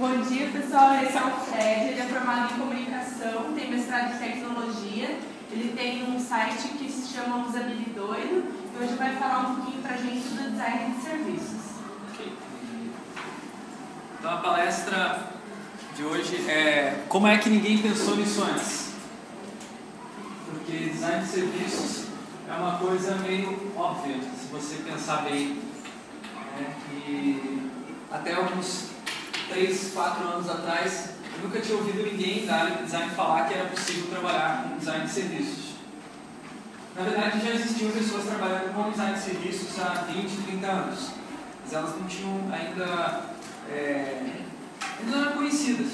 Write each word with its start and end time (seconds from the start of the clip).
Bom 0.00 0.22
dia, 0.22 0.46
pessoal. 0.46 0.94
Esse 0.94 1.18
é 1.18 1.22
o 1.22 1.30
Fred. 1.30 1.88
Ele 1.90 2.00
é 2.00 2.06
formado 2.06 2.54
em 2.54 2.58
comunicação, 2.58 3.52
tem 3.54 3.70
mestrado 3.70 4.14
em 4.14 4.18
tecnologia. 4.18 5.18
Ele 5.52 5.74
tem 5.76 6.04
um 6.04 6.18
site 6.18 6.68
que 6.68 6.90
se 6.90 7.12
chama 7.12 7.46
Usabilidoido 7.46 8.44
e 8.74 8.82
hoje 8.82 8.94
vai 8.94 9.14
falar 9.16 9.40
um 9.40 9.56
pouquinho 9.56 9.82
para 9.82 9.96
a 9.96 9.98
gente 9.98 10.26
do 10.26 10.52
design 10.52 10.94
de 10.94 11.02
serviços. 11.02 11.60
Ok. 12.08 12.32
Então, 14.18 14.30
a 14.32 14.36
palestra 14.38 15.32
de 15.94 16.02
hoje 16.02 16.48
é 16.48 17.04
Como 17.06 17.26
é 17.26 17.36
que 17.36 17.50
ninguém 17.50 17.76
pensou 17.76 18.16
nisso 18.16 18.42
antes? 18.42 18.94
Porque 20.46 20.78
design 20.78 21.22
de 21.22 21.28
serviços 21.28 22.06
é 22.48 22.54
uma 22.54 22.78
coisa 22.78 23.16
meio 23.16 23.70
óbvia, 23.76 24.16
se 24.16 24.46
você 24.50 24.76
pensar 24.76 25.24
bem. 25.24 25.58
Né? 26.56 26.74
E 27.06 27.70
até 28.10 28.32
alguns 28.32 28.98
3, 29.50 29.92
4 29.92 30.28
anos 30.28 30.48
atrás, 30.48 31.10
eu 31.36 31.42
nunca 31.42 31.60
tinha 31.60 31.76
ouvido 31.76 32.02
ninguém 32.02 32.46
da 32.46 32.56
área 32.56 32.76
de 32.76 32.84
design 32.84 33.10
falar 33.14 33.48
que 33.48 33.54
era 33.54 33.68
possível 33.68 34.10
trabalhar 34.10 34.64
com 34.64 34.78
design 34.78 35.04
de 35.04 35.10
serviços. 35.10 35.70
Na 36.96 37.02
verdade, 37.02 37.44
já 37.44 37.50
existiam 37.54 37.90
pessoas 37.90 38.24
trabalhando 38.24 38.74
com 38.74 38.90
design 38.90 39.14
de 39.14 39.20
serviços 39.20 39.80
há 39.80 40.04
20, 40.12 40.46
30 40.46 40.66
anos, 40.66 41.10
mas 41.62 41.72
elas 41.72 41.98
não 41.98 42.06
tinham 42.06 42.40
ainda, 42.52 43.22
é, 43.68 44.22
ainda 44.98 45.16
não 45.16 45.22
eram 45.22 45.32
conhecidas. 45.32 45.88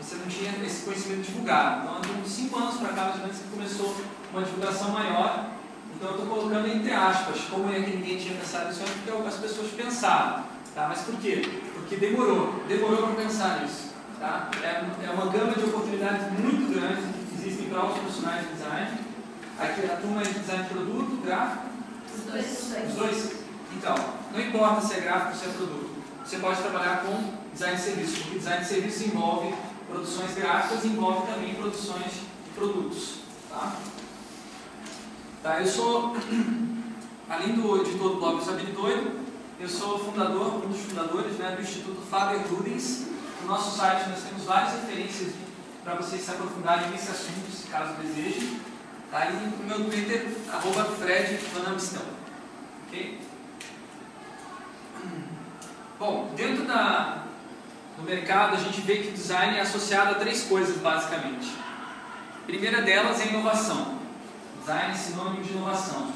Você 0.00 0.16
não 0.16 0.26
tinha 0.26 0.52
esse 0.64 0.84
conhecimento 0.84 1.22
divulgado. 1.22 1.82
Então, 1.82 2.00
de 2.00 2.20
uns 2.20 2.28
5 2.28 2.58
anos 2.58 2.76
para 2.76 2.88
cá, 2.88 3.04
mais 3.04 3.14
ou 3.16 3.20
menos, 3.22 3.38
que 3.38 3.48
começou 3.48 3.96
uma 4.32 4.42
divulgação 4.42 4.90
maior. 4.90 5.50
Então, 5.94 6.10
eu 6.10 6.18
estou 6.18 6.36
colocando 6.36 6.68
entre 6.68 6.92
aspas, 6.92 7.40
como 7.50 7.72
é 7.72 7.80
que 7.80 7.96
ninguém 7.96 8.18
tinha 8.18 8.34
pensado 8.34 8.68
nisso 8.68 8.80
antes, 8.82 8.94
porque 9.04 9.28
as 9.28 9.34
pessoas 9.36 9.70
pensaram. 9.70 10.44
Tá? 10.74 10.88
Mas 10.88 11.02
por 11.02 11.14
quê? 11.20 11.48
Porque 11.84 11.96
demorou, 11.96 12.64
demorou 12.66 13.08
para 13.08 13.24
pensar 13.24 13.60
nisso. 13.60 13.90
Tá? 14.18 14.48
É, 14.62 15.06
é 15.06 15.10
uma 15.10 15.26
gama 15.30 15.52
de 15.52 15.64
oportunidades 15.64 16.32
muito 16.32 16.72
grande 16.72 17.02
que 17.02 17.34
existem 17.46 17.68
para 17.68 17.84
os 17.84 17.98
profissionais 17.98 18.46
de 18.46 18.54
design. 18.54 18.98
Aqui 19.58 19.84
a 19.84 19.96
turma 19.96 20.22
é 20.22 20.24
de 20.24 20.38
design 20.38 20.62
de 20.62 20.70
produto, 20.70 21.22
gráfico? 21.22 21.64
Os 22.16 22.22
dois. 22.24 22.74
Os 22.88 22.94
dois? 22.94 23.32
Então, 23.76 23.94
não 24.32 24.40
importa 24.40 24.80
se 24.80 24.94
é 24.94 25.00
gráfico 25.00 25.32
ou 25.32 25.36
se 25.36 25.44
é 25.44 25.48
produto. 25.52 25.90
Você 26.24 26.38
pode 26.38 26.62
trabalhar 26.62 27.04
com 27.04 27.34
design 27.52 27.76
de 27.76 27.82
serviços, 27.82 28.18
porque 28.20 28.38
design 28.38 28.62
de 28.62 28.68
serviços 28.68 29.06
envolve 29.06 29.54
produções 29.86 30.34
gráficas 30.34 30.84
e 30.84 30.88
envolve 30.88 31.30
também 31.30 31.54
produções 31.54 32.12
de 32.12 32.50
produtos. 32.54 33.16
Tá? 33.50 33.76
Tá, 35.42 35.60
eu 35.60 35.66
sou, 35.66 36.16
além 37.28 37.52
do 37.52 37.82
editor 37.82 38.12
do 38.12 38.16
blog 38.16 38.42
Sabine 38.42 38.72
Doido, 38.72 39.24
eu 39.60 39.68
sou 39.68 39.98
fundador, 39.98 40.64
um 40.64 40.68
dos 40.68 40.80
fundadores 40.80 41.38
né, 41.38 41.54
do 41.56 41.62
Instituto 41.62 42.02
Faber 42.10 42.40
Rudens. 42.48 43.06
No 43.42 43.48
nosso 43.48 43.76
site 43.76 44.08
nós 44.08 44.22
temos 44.22 44.44
várias 44.44 44.72
referências 44.72 45.34
para 45.82 45.94
vocês 45.94 46.22
se 46.22 46.30
aprofundarem 46.30 46.90
nesse 46.90 47.10
assunto, 47.10 47.50
se 47.52 47.68
caso 47.68 47.94
desejem. 47.94 48.60
Tá? 49.10 49.26
E 49.26 49.32
no 49.32 49.64
meu 49.64 49.84
Twitter, 49.84 50.28
arroba 50.52 50.84
Fred. 50.84 51.38
Ok? 52.86 53.20
Bom, 55.98 56.32
dentro 56.34 56.64
da, 56.64 57.24
do 57.96 58.02
mercado 58.02 58.54
a 58.56 58.58
gente 58.58 58.80
vê 58.80 58.98
que 58.98 59.12
design 59.12 59.56
é 59.56 59.60
associado 59.60 60.12
a 60.12 60.14
três 60.14 60.44
coisas 60.44 60.78
basicamente. 60.78 61.54
A 62.42 62.46
primeira 62.46 62.82
delas 62.82 63.20
é 63.20 63.28
inovação. 63.28 63.98
Design 64.60 64.92
é 64.92 64.96
sinônimo 64.96 65.44
de 65.44 65.52
inovação. 65.52 66.12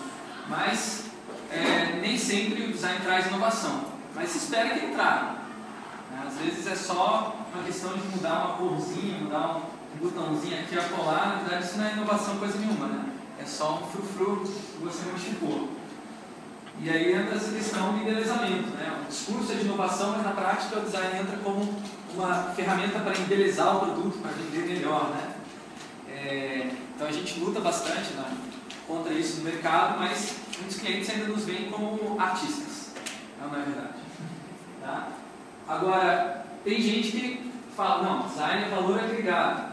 Mas 0.48 1.08
é, 1.51 1.99
nem 2.01 2.19
sempre 2.19 2.65
o 2.65 2.73
design 2.73 3.01
traz 3.03 3.27
inovação, 3.27 3.85
mas 4.15 4.31
se 4.31 4.39
espera 4.39 4.71
que 4.71 4.85
ele 4.85 4.95
traga. 4.95 5.39
Né? 6.11 6.25
Às 6.27 6.37
vezes 6.39 6.67
é 6.67 6.75
só 6.75 7.37
uma 7.55 7.65
questão 7.65 7.93
de 7.95 8.07
mudar 8.09 8.45
uma 8.45 8.57
corzinha, 8.57 9.19
mudar 9.19 9.63
um 9.95 9.99
botãozinho 9.99 10.61
aqui 10.61 10.79
a 10.79 10.83
colar, 10.85 11.29
na 11.29 11.35
verdade 11.43 11.65
isso 11.65 11.79
não 11.79 11.87
é 11.87 11.93
inovação 11.93 12.39
coisa 12.39 12.59
nenhuma, 12.59 12.87
né? 12.87 13.05
é 13.41 13.45
só 13.45 13.81
um 13.83 13.87
frufru 13.87 14.43
que 14.45 14.85
você 14.85 15.05
modificou. 15.11 15.69
E 16.81 16.91
aí 16.91 17.13
entra 17.13 17.35
essa 17.35 17.51
questão 17.51 17.92
do 17.92 18.01
embelezamento. 18.01 18.69
Né? 18.70 19.01
O 19.03 19.08
discurso 19.08 19.53
é 19.53 19.57
de 19.57 19.63
inovação, 19.63 20.13
mas 20.13 20.23
na 20.23 20.31
prática 20.31 20.79
o 20.79 20.83
design 20.83 21.19
entra 21.19 21.37
como 21.39 21.75
uma 22.14 22.53
ferramenta 22.55 23.01
para 23.01 23.19
embelezar 23.19 23.77
o 23.77 23.81
produto, 23.81 24.19
para 24.19 24.31
vender 24.33 24.75
melhor. 24.75 25.11
Né? 25.11 25.35
É, 26.08 26.70
então 26.95 27.07
a 27.07 27.13
gente 27.13 27.39
luta 27.41 27.61
bastante 27.61 28.13
né, 28.14 28.37
contra 28.87 29.13
isso 29.13 29.39
no 29.39 29.45
mercado, 29.45 29.98
mas 29.98 30.37
muitos 30.58 30.79
clientes 30.79 31.11
ainda 31.11 31.27
nos 31.27 31.45
veem 31.45 31.70
como 31.70 32.20
artistas. 32.20 32.92
Não, 33.41 33.48
não 33.48 33.61
é 33.61 33.64
verdade. 33.64 33.98
Tá? 34.80 35.08
Agora, 35.67 36.46
tem 36.64 36.80
gente 36.80 37.11
que 37.13 37.52
fala, 37.74 38.02
não, 38.02 38.29
design 38.29 38.64
é 38.64 38.69
valor 38.69 38.98
agregado. 38.98 39.73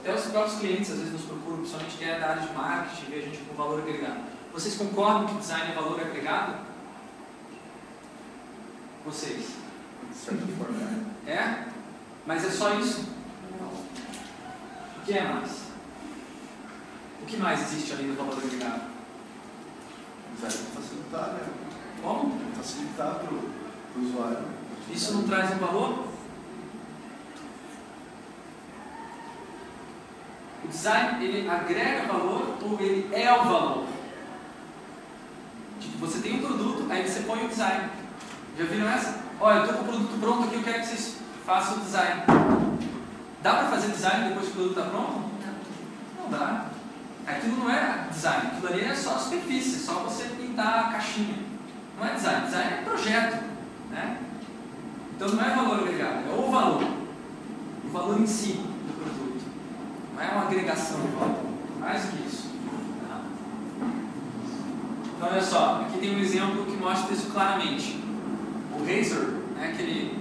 Até 0.00 0.14
os 0.14 0.24
próprios 0.26 0.58
clientes 0.58 0.90
às 0.90 0.98
vezes 0.98 1.12
nos 1.12 1.22
procuram, 1.22 1.58
principalmente 1.58 1.96
que 1.96 2.04
é 2.04 2.18
da 2.18 2.30
área 2.30 2.42
de 2.42 2.54
marketing, 2.54 3.10
vê 3.10 3.18
a 3.18 3.22
gente 3.22 3.38
com 3.38 3.54
valor 3.54 3.80
agregado. 3.80 4.20
Vocês 4.52 4.76
concordam 4.76 5.26
que 5.26 5.34
design 5.34 5.70
é 5.70 5.74
valor 5.74 6.00
agregado? 6.00 6.54
Vocês? 9.04 9.56
É? 11.26 11.64
Mas 12.26 12.44
é 12.44 12.50
só 12.50 12.74
isso? 12.74 13.08
Não. 13.58 13.68
O 13.68 15.04
que 15.04 15.12
é 15.12 15.24
mais? 15.24 15.70
O 17.22 17.26
que 17.26 17.36
mais 17.36 17.60
existe 17.60 17.92
além 17.92 18.08
do 18.08 18.16
valor 18.16 18.38
agregado? 18.38 18.99
Design 20.34 20.54
para 20.72 20.82
facilitar, 20.82 21.32
né? 21.34 21.40
Como? 22.02 22.40
Facilitar 22.56 23.14
para 23.16 23.34
o 23.34 24.04
usuário. 24.04 24.38
Isso 24.90 25.14
não 25.14 25.22
traz 25.24 25.52
um 25.52 25.58
valor? 25.58 26.04
O 30.64 30.68
design, 30.68 31.24
ele 31.24 31.48
agrega 31.48 32.06
valor 32.06 32.56
ou 32.62 32.80
ele 32.80 33.08
é 33.14 33.32
o 33.32 33.44
valor? 33.44 33.86
Tipo, 35.80 35.98
você 35.98 36.20
tem 36.20 36.36
um 36.36 36.46
produto, 36.46 36.86
aí 36.90 37.08
você 37.08 37.20
põe 37.20 37.44
o 37.44 37.48
design. 37.48 37.88
Já 38.58 38.64
viram 38.64 38.88
essa? 38.88 39.20
Olha, 39.40 39.58
eu 39.58 39.64
estou 39.64 39.78
com 39.78 39.84
o 39.84 39.88
produto 39.88 40.20
pronto 40.20 40.44
aqui, 40.44 40.56
eu 40.56 40.62
quero 40.62 40.80
que 40.80 40.86
vocês 40.86 41.16
façam 41.46 41.78
o 41.78 41.80
design. 41.80 42.22
Dá 43.42 43.54
para 43.54 43.68
fazer 43.70 43.92
design 43.92 44.28
depois 44.28 44.46
que 44.46 44.52
o 44.52 44.54
produto 44.54 44.78
está 44.78 44.90
pronto? 44.90 45.30
Não 46.18 46.30
dá. 46.30 46.69
Aquilo 47.36 47.58
não 47.58 47.70
é 47.70 48.06
design, 48.10 48.46
aquilo 48.48 48.68
ali 48.68 48.84
é 48.84 48.94
só 48.94 49.18
superfície, 49.18 49.76
é 49.76 49.78
só 49.78 49.94
você 50.00 50.24
pintar 50.24 50.86
a 50.86 50.92
caixinha. 50.92 51.36
Não 51.98 52.06
é 52.06 52.14
design, 52.14 52.46
design 52.46 52.72
é 52.72 52.82
projeto. 52.84 53.44
Né? 53.90 54.18
Então 55.16 55.28
não 55.28 55.44
é 55.44 55.54
valor 55.54 55.80
agregado, 55.80 56.30
é 56.30 56.32
o 56.32 56.50
valor. 56.50 56.82
O 57.84 57.88
valor 57.90 58.20
em 58.20 58.26
si 58.26 58.52
do 58.52 59.02
produto. 59.02 59.44
Não 60.14 60.22
é 60.22 60.28
uma 60.28 60.42
agregação 60.42 61.00
de 61.00 61.08
valor. 61.08 61.44
Mais 61.78 62.02
do 62.04 62.16
que 62.16 62.26
isso. 62.26 62.50
Então 65.16 65.28
olha 65.28 65.42
só, 65.42 65.82
aqui 65.82 65.98
tem 65.98 66.16
um 66.16 66.18
exemplo 66.18 66.64
que 66.64 66.76
mostra 66.76 67.12
isso 67.12 67.26
claramente. 67.30 68.02
O 68.72 68.78
Razer, 68.78 69.28
né, 69.54 69.72
aquele, 69.74 70.18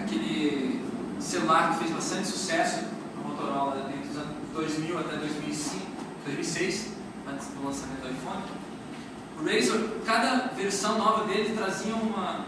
aquele 0.00 0.84
celular 1.18 1.72
que 1.72 1.78
fez 1.78 1.90
bastante 1.90 2.28
sucesso 2.28 2.84
no 3.16 3.30
Motorola 3.30 3.90
entre 3.92 4.08
os 4.08 4.16
anos 4.16 4.36
2000 4.52 4.98
até 5.00 5.16
2005, 5.16 5.85
2006, 6.26 6.88
antes 7.28 7.48
do 7.48 7.64
lançamento 7.64 8.00
do 8.00 8.10
iPhone. 8.10 8.42
O 9.38 9.44
Razer, 9.44 10.04
cada 10.04 10.48
versão 10.54 10.98
nova 10.98 11.24
dele 11.24 11.54
trazia 11.56 11.94
uma, 11.94 12.46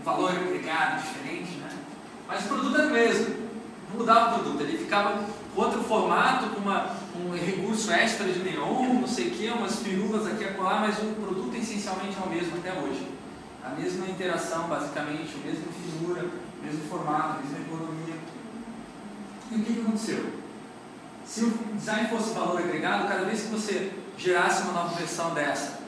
um 0.00 0.04
valor 0.04 0.30
agregado 0.30 1.02
diferente, 1.02 1.58
né? 1.58 1.70
mas 2.26 2.44
o 2.44 2.48
produto 2.48 2.76
era 2.76 2.88
o 2.88 2.90
mesmo, 2.90 3.36
não 3.90 4.00
mudava 4.00 4.30
o 4.30 4.42
produto, 4.42 4.62
ele 4.62 4.78
ficava 4.78 5.22
com 5.54 5.60
outro 5.60 5.82
formato, 5.84 6.48
com 6.50 6.60
uma, 6.60 6.96
um 7.14 7.34
recurso 7.34 7.92
extra 7.92 8.26
de 8.26 8.40
neon, 8.40 9.00
não 9.00 9.06
sei 9.06 9.28
o 9.28 9.30
que, 9.30 9.48
umas 9.48 9.76
firulas 9.76 10.26
aqui 10.26 10.44
a 10.44 10.54
colar, 10.54 10.80
mas 10.80 10.98
o 10.98 11.14
produto 11.14 11.54
essencialmente 11.56 12.16
é 12.20 12.26
o 12.26 12.28
mesmo 12.28 12.56
até 12.56 12.72
hoje. 12.72 13.06
A 13.64 13.70
mesma 13.70 14.06
interação, 14.06 14.66
basicamente, 14.66 15.36
a 15.42 15.46
mesma 15.46 15.66
finura, 15.72 16.24
o 16.24 16.64
mesmo 16.64 16.88
formato, 16.88 17.38
a 17.38 17.42
mesma 17.42 17.58
economia. 17.58 18.14
E 19.50 19.54
o 19.56 19.62
que 19.62 19.80
aconteceu? 19.80 20.47
Se 21.28 21.44
o 21.44 21.50
design 21.74 22.08
fosse 22.08 22.32
valor 22.32 22.58
agregado, 22.58 23.06
cada 23.06 23.26
vez 23.26 23.42
que 23.42 23.48
você 23.48 23.92
gerasse 24.16 24.62
uma 24.62 24.72
nova 24.72 24.94
versão 24.94 25.34
dessa, 25.34 25.80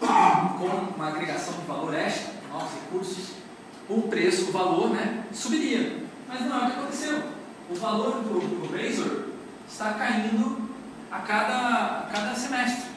com 0.00 0.64
uma 0.96 1.08
agregação 1.08 1.52
de 1.52 1.66
valor 1.66 1.92
extra, 1.92 2.32
novos 2.50 2.72
recursos, 2.72 3.32
o 3.90 4.02
preço, 4.08 4.48
o 4.48 4.52
valor, 4.52 4.88
né, 4.88 5.24
subiria. 5.34 6.02
Mas 6.26 6.40
não 6.46 6.60
é 6.60 6.66
o 6.66 6.70
que 6.70 6.78
aconteceu. 6.78 7.22
O 7.70 7.74
valor 7.74 8.22
do, 8.22 8.40
do 8.40 8.74
Razor 8.74 9.26
está 9.68 9.92
caindo 9.92 10.66
a 11.10 11.18
cada, 11.18 12.06
a 12.06 12.10
cada 12.10 12.34
semestre. 12.34 12.90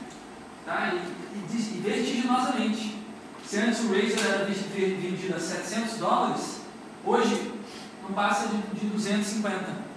Tá? 0.66 0.94
E, 0.94 1.38
e, 1.38 1.58
e 1.58 1.82
vertiginosamente. 1.82 2.98
Se 3.46 3.58
antes 3.58 3.82
o 3.82 3.88
Razer 3.90 4.26
era 4.26 4.46
vendido 4.46 5.36
a 5.36 5.40
700 5.40 5.98
dólares, 5.98 6.62
hoje 7.06 7.52
não 8.04 8.14
passa 8.14 8.48
de, 8.48 8.80
de 8.80 8.86
250. 8.86 9.91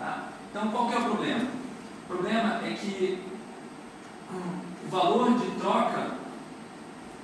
Tá? 0.00 0.30
Então, 0.50 0.70
qual 0.70 0.88
que 0.88 0.94
é 0.94 0.98
o 0.98 1.04
problema? 1.04 1.44
O 2.04 2.12
problema 2.14 2.60
é 2.64 2.72
que 2.72 3.22
o 4.32 4.90
valor 4.90 5.38
de 5.38 5.50
troca 5.60 6.12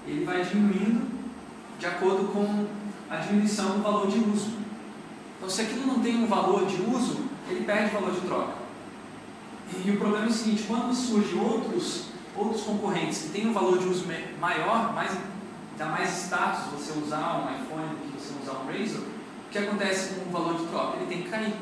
ele 0.06 0.26
vai 0.26 0.44
diminuindo 0.44 1.08
de 1.78 1.86
acordo 1.86 2.30
com 2.32 2.66
a 3.08 3.16
diminuição 3.16 3.78
do 3.78 3.82
valor 3.82 4.08
de 4.08 4.18
uso. 4.18 4.58
Então, 5.38 5.48
se 5.48 5.62
aquilo 5.62 5.86
não 5.86 6.00
tem 6.00 6.22
um 6.22 6.26
valor 6.26 6.66
de 6.66 6.82
uso, 6.82 7.24
ele 7.48 7.64
perde 7.64 7.94
valor 7.94 8.12
de 8.12 8.20
troca. 8.20 8.52
E 9.84 9.90
o 9.90 9.96
problema 9.96 10.26
é 10.26 10.28
o 10.28 10.32
seguinte: 10.32 10.64
quando 10.64 10.94
surgem 10.94 11.40
outros, 11.40 12.08
outros 12.36 12.62
concorrentes 12.62 13.22
que 13.22 13.28
têm 13.30 13.48
um 13.48 13.54
valor 13.54 13.78
de 13.78 13.88
uso 13.88 14.04
maior, 14.38 14.92
mais, 14.92 15.16
dá 15.78 15.86
mais 15.86 16.10
status 16.24 16.66
você 16.72 16.98
usar 16.98 17.38
um 17.38 17.62
iPhone 17.62 17.88
do 17.88 18.12
que 18.12 18.20
você 18.20 18.34
usar 18.42 18.60
um 18.60 18.66
Razor, 18.66 19.00
o 19.00 19.50
que 19.50 19.58
acontece 19.58 20.14
com 20.14 20.28
o 20.28 20.32
valor 20.32 20.58
de 20.58 20.66
troca? 20.66 20.98
Ele 20.98 21.06
tem 21.06 21.22
que 21.22 21.30
cair. 21.30 21.54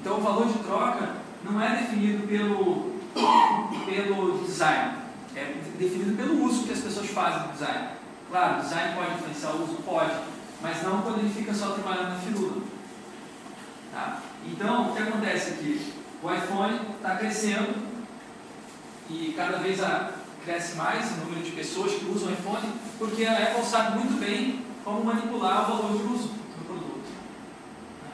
Então, 0.00 0.18
o 0.18 0.20
valor 0.20 0.46
de 0.46 0.58
troca 0.60 1.16
não 1.44 1.60
é 1.60 1.76
definido 1.76 2.26
pelo, 2.26 2.92
pelo 3.84 4.44
design, 4.44 4.94
é 5.34 5.54
definido 5.78 6.16
pelo 6.16 6.44
uso 6.44 6.64
que 6.64 6.72
as 6.72 6.80
pessoas 6.80 7.10
fazem 7.10 7.48
do 7.48 7.52
design. 7.52 7.88
Claro, 8.30 8.58
o 8.58 8.62
design 8.62 8.94
pode 8.94 9.14
influenciar 9.14 9.50
o 9.50 9.62
uso? 9.62 9.74
Pode, 9.84 10.14
mas 10.60 10.82
não 10.82 11.02
quando 11.02 11.20
ele 11.20 11.32
fica 11.32 11.54
só 11.54 11.70
trabalhando 11.70 12.10
na 12.10 12.18
firula. 12.18 12.62
Tá? 13.92 14.20
Então, 14.44 14.90
o 14.90 14.94
que 14.94 15.02
acontece 15.02 15.50
aqui? 15.50 15.92
O 16.22 16.32
iPhone 16.32 16.80
está 16.96 17.16
crescendo 17.16 17.86
e 19.08 19.32
cada 19.36 19.58
vez 19.58 19.82
a, 19.82 20.12
cresce 20.46 20.76
mais 20.76 21.10
o 21.10 21.24
número 21.24 21.42
de 21.42 21.50
pessoas 21.50 21.92
que 21.92 22.04
usam 22.06 22.28
o 22.28 22.32
iPhone, 22.32 22.72
porque 22.98 23.24
a 23.24 23.32
Apple 23.32 23.64
sabe 23.64 23.98
muito 23.98 24.18
bem 24.20 24.64
como 24.84 25.04
manipular 25.04 25.68
o 25.68 25.76
valor 25.76 25.98
de 25.98 26.04
uso. 26.14 26.30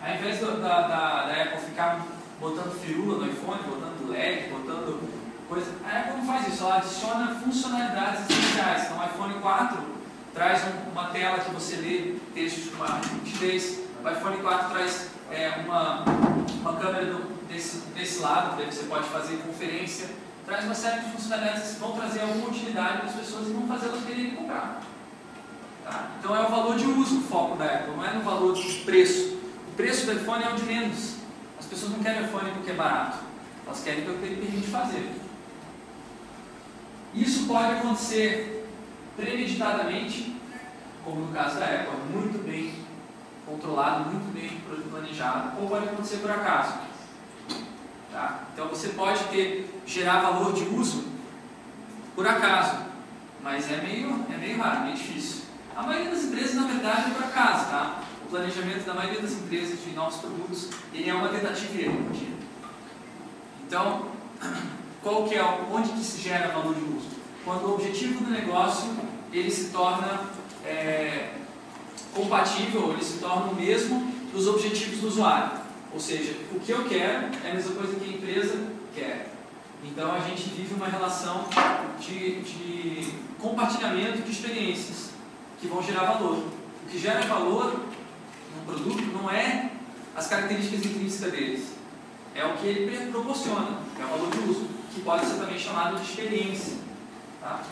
Ao 0.04 0.12
invés 0.12 0.40
da, 0.40 0.50
da, 0.56 1.26
da 1.26 1.42
Apple 1.42 1.60
ficar 1.60 2.04
botando 2.40 2.76
firula 2.80 3.24
no 3.24 3.32
iPhone, 3.32 3.62
botando 3.62 4.10
LED, 4.10 4.48
botando 4.50 4.98
coisa, 5.48 5.70
a 5.84 6.00
Apple 6.00 6.16
não 6.16 6.26
faz 6.26 6.48
isso, 6.48 6.64
ela 6.64 6.78
adiciona 6.78 7.34
funcionalidades 7.36 8.28
essenciais. 8.28 8.84
Então, 8.86 8.98
o 8.98 9.04
iPhone 9.04 9.34
4 9.34 9.78
traz 10.34 10.62
um, 10.64 10.90
uma 10.90 11.04
tela 11.10 11.38
que 11.38 11.52
você 11.52 11.76
lê 11.76 12.16
textos 12.34 12.74
com 12.74 12.82
uma 12.82 13.00
nitidez, 13.12 13.82
o 14.02 14.08
iPhone 14.08 14.38
4 14.38 14.70
traz 14.70 15.10
é, 15.30 15.50
uma, 15.64 16.04
uma 16.60 16.76
câmera 16.78 17.06
do, 17.06 17.46
desse, 17.46 17.78
desse 17.94 18.20
lado, 18.20 18.56
que 18.56 18.74
você 18.74 18.84
pode 18.86 19.08
fazer 19.08 19.36
conferência, 19.46 20.08
traz 20.44 20.64
uma 20.64 20.74
série 20.74 21.00
de 21.02 21.12
funcionalidades 21.12 21.74
que 21.74 21.78
vão 21.78 21.92
trazer 21.92 22.22
alguma 22.22 22.48
utilidade 22.48 22.98
para 22.98 23.06
as 23.06 23.14
pessoas 23.14 23.46
e 23.46 23.52
vão 23.52 23.68
fazer 23.68 23.86
elas 23.86 24.04
quererem 24.04 24.34
comprar. 24.34 24.82
Tá? 25.84 26.08
Então 26.18 26.34
é 26.34 26.40
o 26.40 26.48
valor 26.48 26.76
de 26.76 26.86
uso 26.86 27.18
o 27.18 27.22
foco 27.22 27.56
da 27.56 27.66
Apple, 27.66 27.94
não 27.96 28.04
é 28.04 28.14
no 28.14 28.22
valor 28.22 28.52
de 28.52 28.78
preço. 28.80 29.41
O 29.72 29.74
preço 29.74 30.04
do 30.04 30.12
iPhone 30.12 30.44
é 30.44 30.50
o 30.50 30.54
de 30.54 30.64
menos. 30.64 31.14
As 31.58 31.64
pessoas 31.64 31.92
não 31.92 32.00
querem 32.00 32.26
iPhone 32.26 32.50
porque 32.50 32.72
é 32.72 32.74
barato, 32.74 33.18
elas 33.64 33.82
querem 33.82 34.04
porque 34.04 34.26
ele 34.26 34.46
permite 34.46 34.66
fazer. 34.66 35.10
Isso 37.14 37.46
pode 37.46 37.78
acontecer 37.78 38.68
premeditadamente, 39.16 40.36
como 41.02 41.22
no 41.22 41.32
caso 41.32 41.58
da 41.58 41.64
Apple, 41.64 41.96
muito 42.12 42.44
bem 42.44 42.74
controlado, 43.46 44.10
muito 44.10 44.30
bem 44.34 44.60
planejado, 44.90 45.58
ou 45.58 45.68
pode 45.68 45.88
acontecer 45.88 46.18
por 46.18 46.30
acaso. 46.30 46.74
Tá? 48.12 48.40
Então 48.52 48.68
você 48.68 48.90
pode 48.90 49.24
ter, 49.24 49.82
gerar 49.86 50.20
valor 50.20 50.52
de 50.52 50.64
uso 50.64 51.06
por 52.14 52.28
acaso, 52.28 52.76
mas 53.42 53.72
é 53.72 53.78
meio, 53.78 54.26
é 54.30 54.36
meio 54.36 54.58
raro, 54.58 54.82
meio 54.82 54.96
difícil. 54.96 55.44
A 55.74 55.82
maioria 55.82 56.10
das 56.10 56.24
empresas, 56.24 56.56
na 56.56 56.66
verdade, 56.66 57.10
é 57.10 57.14
por 57.14 57.24
acaso. 57.24 57.70
Tá? 57.70 58.02
Planejamento 58.32 58.86
da 58.86 58.94
maioria 58.94 59.20
das 59.20 59.32
empresas 59.32 59.84
de 59.84 59.90
novos 59.90 60.16
produtos 60.16 60.70
ele 60.94 61.10
é 61.10 61.12
uma 61.12 61.28
tentativa 61.28 61.70
e 61.74 61.84
erro. 61.84 62.10
Então, 63.66 64.06
qual 65.02 65.24
que 65.24 65.34
é, 65.34 65.44
onde 65.70 65.90
que 65.90 66.02
se 66.02 66.18
gera 66.22 66.48
valor 66.48 66.74
de 66.74 66.80
uso? 66.80 67.10
Quando 67.44 67.66
o 67.66 67.74
objetivo 67.74 68.24
do 68.24 68.30
negócio 68.30 68.88
ele 69.30 69.50
se 69.50 69.68
torna 69.68 70.30
é, 70.64 71.34
compatível, 72.14 72.94
ele 72.94 73.04
se 73.04 73.18
torna 73.18 73.52
o 73.52 73.54
mesmo 73.54 74.00
dos 74.32 74.48
objetivos 74.48 75.00
do 75.00 75.08
usuário. 75.08 75.50
Ou 75.92 76.00
seja, 76.00 76.34
o 76.52 76.58
que 76.58 76.72
eu 76.72 76.88
quero 76.88 77.26
é 77.44 77.50
a 77.50 77.54
mesma 77.54 77.74
coisa 77.74 78.00
que 78.00 78.14
a 78.14 78.16
empresa 78.16 78.66
quer. 78.94 79.30
Então 79.84 80.10
a 80.10 80.20
gente 80.20 80.48
vive 80.48 80.72
uma 80.72 80.86
relação 80.86 81.44
de, 82.00 82.40
de 82.40 83.12
compartilhamento 83.38 84.22
de 84.22 84.30
experiências 84.30 85.10
que 85.60 85.66
vão 85.66 85.82
gerar 85.82 86.14
valor. 86.14 86.38
O 86.38 86.88
que 86.90 86.98
gera 86.98 87.20
valor 87.26 87.91
no 88.56 88.64
produto 88.64 89.02
não 89.12 89.30
é 89.30 89.70
as 90.14 90.26
características 90.26 90.86
intrínsecas 90.86 91.32
deles, 91.32 91.72
é 92.34 92.44
o 92.44 92.54
que 92.54 92.66
ele 92.66 93.10
proporciona, 93.10 93.78
é 93.98 94.04
o 94.04 94.08
valor 94.08 94.30
de 94.30 94.38
uso, 94.50 94.66
que 94.94 95.00
pode 95.00 95.26
ser 95.26 95.34
também 95.34 95.58
chamado 95.58 95.96
de 95.96 96.02
experiência. 96.02 96.76
Tá? 97.40 97.62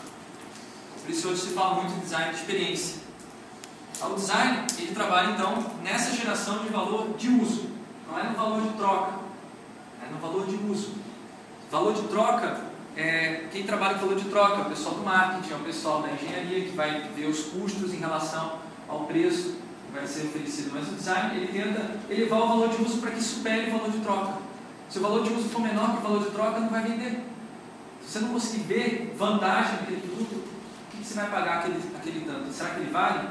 Por 1.01 1.11
isso 1.11 1.29
hoje 1.29 1.41
se 1.41 1.49
fala 1.49 1.75
muito 1.75 1.93
de 1.93 2.01
design 2.01 2.29
de 2.31 2.39
experiência. 2.39 3.01
O 4.01 4.15
design 4.15 4.65
ele 4.79 4.93
trabalha 4.93 5.31
então 5.31 5.63
nessa 5.83 6.15
geração 6.15 6.59
de 6.59 6.69
valor 6.69 7.15
de 7.17 7.29
uso. 7.29 7.69
Não 8.09 8.19
é 8.19 8.23
no 8.23 8.35
valor 8.35 8.61
de 8.61 8.69
troca, 8.69 9.13
é 10.03 10.11
no 10.11 10.17
valor 10.19 10.45
de 10.47 10.55
uso. 10.55 10.93
Valor 11.71 11.93
de 11.93 12.01
troca, 12.07 12.61
é, 12.95 13.47
quem 13.51 13.63
trabalha 13.63 13.95
com 13.95 14.01
valor 14.07 14.19
de 14.19 14.27
troca 14.29 14.57
é 14.57 14.61
o 14.61 14.65
pessoal 14.65 14.95
do 14.95 15.03
marketing, 15.03 15.53
é 15.53 15.55
o 15.55 15.59
pessoal 15.59 16.01
da 16.01 16.11
engenharia 16.11 16.65
que 16.65 16.75
vai 16.75 17.09
ver 17.15 17.27
os 17.27 17.45
custos 17.45 17.93
em 17.93 17.97
relação 17.97 18.59
ao 18.89 19.05
preço 19.05 19.55
vai 19.93 20.07
ser 20.07 20.27
oferecido. 20.27 20.71
Mas 20.73 20.87
o 20.87 20.95
design 20.95 21.37
ele 21.37 21.47
tenta 21.47 21.99
elevar 22.09 22.41
o 22.41 22.47
valor 22.47 22.69
de 22.69 22.81
uso 22.81 22.97
para 22.99 23.11
que 23.11 23.21
supere 23.21 23.69
o 23.69 23.77
valor 23.77 23.91
de 23.91 23.99
troca. 23.99 24.33
Se 24.89 24.99
o 24.99 25.01
valor 25.01 25.23
de 25.23 25.33
uso 25.33 25.49
for 25.49 25.61
menor 25.61 25.91
que 25.91 25.97
o 25.97 26.01
valor 26.01 26.23
de 26.23 26.31
troca, 26.31 26.59
não 26.59 26.69
vai 26.69 26.83
vender. 26.83 27.23
Se 28.01 28.11
você 28.11 28.19
não 28.19 28.29
conseguir 28.29 28.63
ver 28.63 29.15
vantagem 29.17 29.73
naquele 29.75 30.01
produto, 30.01 30.35
o 30.35 30.97
que 30.97 31.05
você 31.05 31.13
vai 31.13 31.29
pagar 31.29 31.59
aquele, 31.59 31.79
aquele 31.95 32.25
tanto? 32.25 32.51
Será 32.51 32.71
que 32.71 32.81
ele 32.81 32.91
vale? 32.91 33.29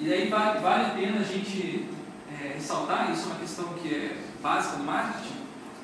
E 0.00 0.12
aí 0.12 0.28
vale, 0.28 0.58
vale 0.60 0.86
a 0.86 0.90
pena 0.90 1.20
a 1.20 1.22
gente 1.22 1.88
é, 2.32 2.54
ressaltar, 2.54 3.12
isso 3.12 3.24
é 3.24 3.26
uma 3.26 3.36
questão 3.36 3.64
que 3.74 3.94
é 3.94 4.16
básica 4.42 4.76
do 4.76 4.84
marketing, 4.84 5.36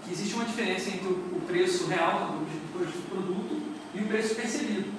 que 0.04 0.12
existe 0.12 0.34
uma 0.34 0.44
diferença 0.44 0.90
entre 0.90 1.06
o 1.06 1.42
preço 1.46 1.86
real 1.86 2.36
do 2.72 3.08
produto 3.08 3.62
e 3.94 4.00
o 4.00 4.06
preço 4.06 4.34
percebido, 4.34 4.90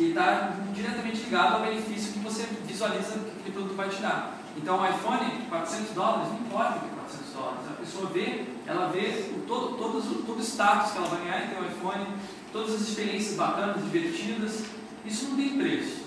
que 0.00 0.08
está 0.08 0.56
diretamente 0.72 1.24
ligado 1.24 1.56
ao 1.56 1.60
benefício 1.60 2.14
que 2.14 2.20
você 2.20 2.48
visualiza 2.64 3.18
que 3.18 3.40
aquele 3.40 3.52
produto 3.52 3.76
vai 3.76 3.90
te 3.90 4.00
dar. 4.00 4.40
Então, 4.56 4.80
o 4.80 4.88
iPhone, 4.88 5.44
400 5.50 5.94
dólares, 5.94 6.28
não 6.28 6.40
importa 6.40 6.78
que 6.78 6.86
é 6.86 6.88
400 6.88 7.32
dólares, 7.34 7.60
a 7.68 7.74
pessoa 7.74 8.06
vê, 8.06 8.46
ela 8.66 8.88
vê 8.88 9.30
o, 9.36 9.42
todo, 9.46 9.76
todo, 9.76 10.24
todo 10.24 10.38
o 10.38 10.42
status 10.42 10.92
que 10.92 10.98
ela 10.98 11.06
vai 11.06 11.20
ganhar 11.20 11.44
em 11.44 11.48
ter 11.48 11.60
um 11.60 11.66
iPhone, 11.66 12.06
todas 12.50 12.76
as 12.76 12.80
experiências 12.80 13.36
bacanas, 13.36 13.84
divertidas, 13.84 14.64
isso 15.04 15.28
não 15.28 15.36
tem 15.36 15.58
preço. 15.58 16.06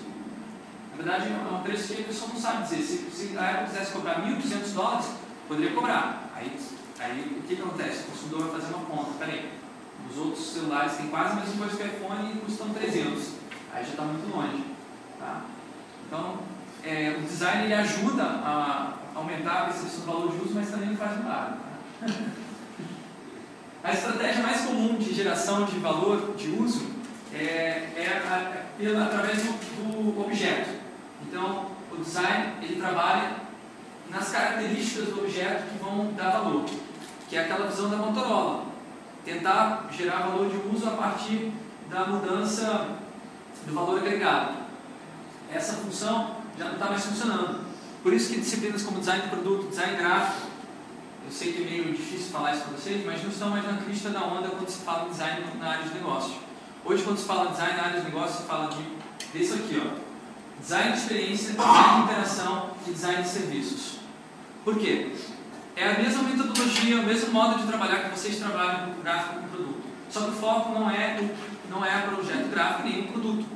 Na 0.90 0.96
verdade, 0.96 1.28
é 1.28 1.54
um 1.54 1.62
preço 1.62 1.94
que 1.94 2.02
a 2.02 2.06
pessoa 2.06 2.30
não 2.34 2.40
sabe 2.40 2.64
dizer. 2.64 2.82
Se, 2.82 3.10
se 3.12 3.38
a 3.38 3.50
Apple 3.50 3.66
quisesse 3.66 3.92
cobrar 3.92 4.26
1.200 4.26 4.72
dólares, 4.74 5.06
poderia 5.46 5.72
cobrar. 5.72 6.32
Aí, 6.34 6.50
aí 6.98 7.38
o 7.38 7.46
que 7.46 7.54
acontece? 7.54 8.00
O 8.00 8.10
consumidor 8.10 8.48
vai 8.48 8.60
fazer 8.60 8.74
uma 8.74 8.86
conta. 8.86 9.12
Peraí, 9.20 9.52
os 10.10 10.18
outros 10.18 10.52
celulares 10.52 10.96
têm 10.96 11.06
quase 11.06 11.32
a 11.32 11.36
mesma 11.36 11.56
coisa 11.58 11.76
que 11.76 11.82
o 11.82 11.86
iPhone 11.86 12.32
e 12.32 12.38
custam 12.40 12.70
300. 12.70 13.33
Aí 13.74 13.82
já 13.82 13.90
está 13.90 14.02
muito 14.04 14.34
longe. 14.34 14.62
Tá? 15.18 15.42
Então, 16.06 16.38
é, 16.84 17.16
o 17.18 17.22
design 17.22 17.64
ele 17.64 17.74
ajuda 17.74 18.22
a 18.22 18.92
aumentar 19.16 19.62
a 19.62 19.64
do 19.66 20.06
valor 20.06 20.30
de 20.30 20.44
uso, 20.44 20.54
mas 20.54 20.70
também 20.70 20.90
não 20.90 20.96
faz 20.96 21.24
nada. 21.24 21.58
Tá? 22.00 22.06
A 23.84 23.92
estratégia 23.92 24.42
mais 24.42 24.62
comum 24.62 24.96
de 24.96 25.12
geração 25.12 25.66
de 25.66 25.78
valor 25.78 26.34
de 26.38 26.48
uso 26.48 26.86
é, 27.34 27.38
é, 27.38 28.22
é 28.80 28.96
através 28.96 29.42
do, 29.42 29.52
do 29.52 30.22
objeto. 30.22 30.70
Então, 31.20 31.66
o 31.92 31.96
design 31.96 32.54
ele 32.62 32.80
trabalha 32.80 33.32
nas 34.08 34.30
características 34.30 35.08
do 35.08 35.20
objeto 35.20 35.70
que 35.70 35.84
vão 35.84 36.14
dar 36.14 36.30
valor, 36.30 36.64
que 37.28 37.36
é 37.36 37.42
aquela 37.42 37.66
visão 37.66 37.90
da 37.90 37.98
Motorola, 37.98 38.64
tentar 39.22 39.86
gerar 39.92 40.28
valor 40.28 40.48
de 40.48 40.56
uso 40.74 40.88
a 40.88 40.92
partir 40.92 41.52
da 41.90 42.06
mudança 42.06 43.03
do 43.66 43.74
valor 43.74 43.98
agregado. 43.98 44.54
Essa 45.52 45.74
função 45.74 46.36
já 46.58 46.66
não 46.66 46.74
está 46.74 46.86
mais 46.86 47.04
funcionando. 47.04 47.64
Por 48.02 48.12
isso 48.12 48.32
que 48.32 48.40
disciplinas 48.40 48.82
como 48.82 48.98
design 48.98 49.22
de 49.22 49.28
produto, 49.28 49.68
design 49.68 49.96
gráfico, 49.96 50.48
eu 51.24 51.32
sei 51.32 51.52
que 51.52 51.62
é 51.62 51.66
meio 51.66 51.94
difícil 51.94 52.30
falar 52.30 52.54
isso 52.54 52.64
para 52.64 52.76
vocês, 52.76 53.04
mas 53.06 53.22
não 53.22 53.30
estão 53.30 53.48
mais 53.50 53.64
na 53.64 53.78
crista 53.78 54.10
da 54.10 54.24
onda 54.24 54.48
quando 54.48 54.68
se 54.68 54.84
fala 54.84 55.08
design 55.08 55.42
na 55.58 55.68
área 55.68 55.84
de 55.84 55.94
negócio. 55.94 56.34
Hoje, 56.84 57.02
quando 57.02 57.18
se 57.18 57.24
fala 57.24 57.50
design 57.50 57.76
na 57.76 57.82
área 57.84 58.00
de 58.00 58.06
negócio, 58.06 58.42
se 58.42 58.46
fala 58.46 58.70
de, 58.70 59.38
desse 59.38 59.54
aqui, 59.54 59.82
ó, 59.82 60.04
Design 60.60 60.92
de 60.92 60.98
experiência, 60.98 61.52
design 61.52 61.96
de 61.96 62.02
interação 62.04 62.70
e 62.86 62.90
design 62.90 63.22
de 63.22 63.28
serviços. 63.28 63.98
Por 64.64 64.78
quê? 64.78 65.12
É 65.76 65.90
a 65.90 65.98
mesma 65.98 66.22
metodologia, 66.22 67.00
o 67.00 67.02
mesmo 67.02 67.32
modo 67.32 67.58
de 67.58 67.66
trabalhar 67.66 68.04
que 68.04 68.18
vocês 68.18 68.38
trabalham 68.38 68.94
com 68.94 69.02
gráfico 69.02 69.40
e 69.44 69.48
produto. 69.48 69.82
Só 70.08 70.20
que 70.20 70.30
o 70.30 70.32
foco 70.32 70.72
não 70.72 70.88
é, 70.88 71.18
o, 71.20 71.53
não 71.70 71.84
é 71.84 72.04
o 72.04 72.14
projeto 72.14 72.50
gráfico 72.50 72.88
nem 72.88 73.00
o 73.00 73.08
produto. 73.08 73.46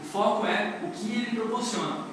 O 0.00 0.04
foco 0.04 0.46
é 0.46 0.80
o 0.82 0.90
que 0.90 1.10
ele 1.10 1.36
proporciona. 1.36 2.08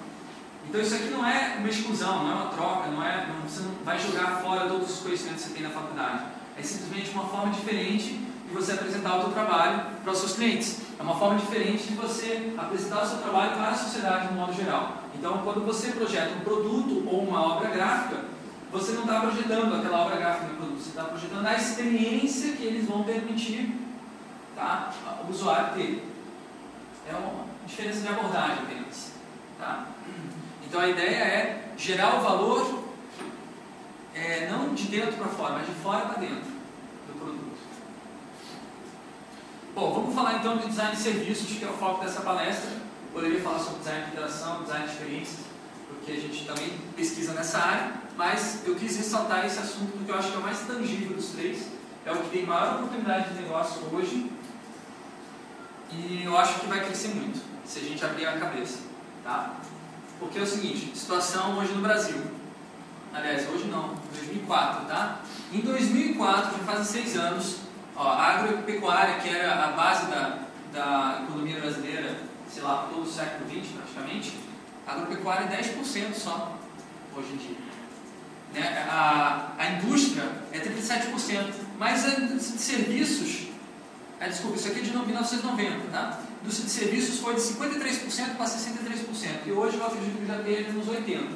Então 0.68 0.82
isso 0.82 0.96
aqui 0.96 1.10
não 1.10 1.26
é 1.26 1.56
uma 1.60 1.70
exclusão, 1.70 2.24
não 2.24 2.32
é 2.32 2.34
uma 2.36 2.50
troca, 2.50 2.90
não 2.90 3.04
é, 3.04 3.28
não, 3.28 3.48
você 3.48 3.62
não 3.62 3.72
vai 3.84 4.00
jogar 4.00 4.42
fora 4.42 4.68
todos 4.68 4.92
os 4.92 5.00
conhecimentos 5.00 5.44
que 5.44 5.50
você 5.50 5.54
tem 5.56 5.64
na 5.64 5.70
faculdade. 5.70 6.24
É 6.58 6.64
simplesmente 6.64 7.12
uma 7.12 7.26
forma 7.26 7.52
diferente 7.54 8.20
de 8.48 8.54
você 8.54 8.72
apresentar 8.74 9.18
o 9.18 9.22
seu 9.22 9.32
trabalho 9.32 9.86
para 10.04 10.12
os 10.12 10.18
seus 10.20 10.34
clientes. 10.34 10.82
É 10.98 11.04
uma 11.04 11.16
forma 11.16 11.40
diferente 11.40 11.84
de 11.84 11.96
você 11.96 12.54
apresentar 12.58 13.04
o 13.04 13.08
seu 13.08 13.18
trabalho 13.20 13.52
para 13.52 13.70
a 13.70 13.76
sociedade 13.76 14.34
no 14.34 14.40
modo 14.40 14.54
geral. 14.54 15.04
Então, 15.14 15.40
quando 15.44 15.66
você 15.66 15.92
projeta 15.92 16.36
um 16.36 16.42
produto 16.42 17.04
ou 17.08 17.24
uma 17.24 17.42
obra 17.42 17.70
gráfica, 17.70 18.26
você 18.72 18.94
não 18.94 19.02
está 19.02 19.22
projetando 19.22 19.76
aquela 19.76 20.02
obra 20.02 20.18
gráfica 20.18 20.48
no 20.48 20.56
produto, 20.56 20.80
você 20.80 20.90
está 20.90 21.04
projetando 21.04 21.46
a 21.46 21.56
experiência 21.56 22.54
que 22.54 22.64
eles 22.64 22.86
vão 22.86 23.04
permitir 23.04 23.74
tá, 24.56 24.94
o 25.28 25.32
usuário 25.32 25.74
ter. 25.76 26.12
É 27.08 27.16
uma 27.16 27.46
diferença 27.66 28.02
de 28.02 28.08
abordagem 28.08 28.64
apenas. 28.64 29.12
Tá? 29.60 29.88
Então, 30.66 30.82
a 30.82 30.90
ideia 30.90 31.24
é 31.24 31.74
gerar 31.78 32.20
o 32.20 32.22
valor 32.22 32.84
é, 34.14 34.50
não 34.50 34.74
de 34.74 34.84
dentro 34.84 35.14
para 35.14 35.28
fora, 35.28 35.54
mas 35.54 35.68
de 35.68 35.74
fora 35.74 36.06
para 36.06 36.20
dentro 36.20 36.52
do 37.08 37.20
produto. 37.20 37.58
Bom, 39.76 39.94
vamos 39.94 40.16
falar 40.16 40.40
então 40.40 40.58
de 40.58 40.68
design 40.68 40.96
de 40.96 41.02
serviços, 41.02 41.58
que 41.58 41.64
é 41.64 41.70
o 41.70 41.74
foco 41.74 42.04
dessa 42.04 42.22
palestra 42.22 42.86
poderia 43.16 43.40
falar 43.40 43.60
sobre 43.60 43.80
design 43.80 44.04
de 44.04 44.12
interação, 44.12 44.64
design 44.64 44.86
de 44.86 44.92
experiências, 44.92 45.40
porque 45.88 46.12
a 46.12 46.16
gente 46.16 46.46
também 46.46 46.74
pesquisa 46.98 47.34
nessa 47.34 47.60
área, 47.60 47.94
mas 48.18 48.62
eu 48.66 48.76
quis 48.76 48.98
ressaltar 48.98 49.46
esse 49.46 49.58
assunto 49.58 49.94
porque 49.94 50.12
eu 50.12 50.16
acho 50.16 50.32
que 50.32 50.36
é 50.36 50.40
o 50.40 50.44
mais 50.44 50.60
tangível 50.60 51.16
dos 51.16 51.30
três, 51.30 51.68
é 52.06 52.12
o 52.12 52.18
que 52.18 52.30
tem 52.30 52.46
maior 52.46 52.76
oportunidade 52.76 53.30
de 53.30 53.42
negócio 53.42 53.84
hoje 53.94 54.30
e 55.92 56.24
eu 56.24 56.38
acho 56.38 56.60
que 56.60 56.68
vai 56.68 56.84
crescer 56.84 57.10
muito 57.10 57.42
se 57.66 57.80
a 57.80 57.82
gente 57.82 58.04
abrir 58.04 58.26
a 58.26 58.38
cabeça, 58.38 58.80
tá? 59.24 59.56
Porque 60.20 60.40
é 60.40 60.42
o 60.42 60.48
seguinte, 60.48 60.98
situação 60.98 61.58
hoje 61.58 61.74
no 61.74 61.82
Brasil, 61.82 62.22
aliás, 63.14 63.48
hoje 63.50 63.66
não, 63.66 63.96
2004, 64.14 64.86
tá? 64.86 65.20
Em 65.52 65.62
2004, 65.62 66.58
já 66.58 66.64
faz 66.64 66.88
seis 66.88 67.18
anos, 67.18 67.58
ó, 67.96 68.08
a 68.08 68.40
agropecuária, 68.40 69.20
que 69.20 69.30
era 69.30 69.66
a 69.66 69.72
base 69.72 70.08
da, 70.08 70.40
da 70.72 71.24
economia 71.24 71.60
brasileira, 71.60 72.18
sei 72.50 72.64
lá, 72.64 72.88
todo 72.90 73.04
o 73.04 73.12
século 73.12 73.50
XX 73.50 73.74
praticamente, 73.74 74.38
a 74.86 74.94
agropecuária 74.94 75.46
é 75.46 75.62
10% 75.62 76.14
só, 76.14 76.58
hoje 77.16 77.34
em 77.34 77.38
dia. 77.38 77.58
Né? 78.54 78.88
A, 78.90 79.52
a 79.58 79.70
indústria 79.72 80.24
é 80.52 80.60
37%, 80.60 81.54
mas 81.78 82.06
a 82.06 82.20
de 82.20 82.40
serviços, 82.42 83.45
é, 84.26 84.30
desculpa, 84.30 84.58
isso 84.58 84.68
aqui 84.68 84.80
é 84.80 84.84
de 84.84 84.92
1990, 84.92 85.92
tá? 85.92 86.20
Indústria 86.42 86.66
de 86.66 86.72
serviços 86.72 87.20
foi 87.20 87.36
de 87.36 87.42
53% 87.42 88.36
para 88.36 88.46
63%, 88.46 89.46
e 89.46 89.52
hoje 89.52 89.78
eu 89.78 89.86
acredito 89.86 90.18
que 90.18 90.26
já 90.26 90.38
esteja 90.38 90.72
nos 90.72 90.88
80%, 90.88 91.28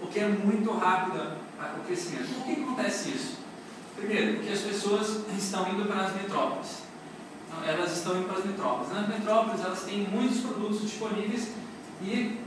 o 0.00 0.06
que 0.06 0.20
é 0.20 0.28
muito 0.28 0.70
rápido 0.72 1.38
o 1.76 1.84
crescimento. 1.84 2.28
Por 2.34 2.44
que 2.44 2.62
acontece 2.62 3.10
isso? 3.10 3.38
Primeiro, 3.96 4.36
porque 4.36 4.52
as 4.52 4.60
pessoas 4.60 5.24
estão 5.36 5.68
indo 5.72 5.84
para 5.86 6.06
as 6.06 6.14
metrópoles 6.14 6.88
elas 7.66 7.96
estão 7.96 8.16
indo 8.16 8.28
para 8.28 8.38
as 8.38 8.44
metrópoles. 8.44 8.92
Nas 8.92 9.08
metrópoles 9.08 9.64
elas 9.64 9.82
têm 9.82 10.06
muitos 10.08 10.40
produtos 10.40 10.82
disponíveis 10.82 11.48
e 12.02 12.40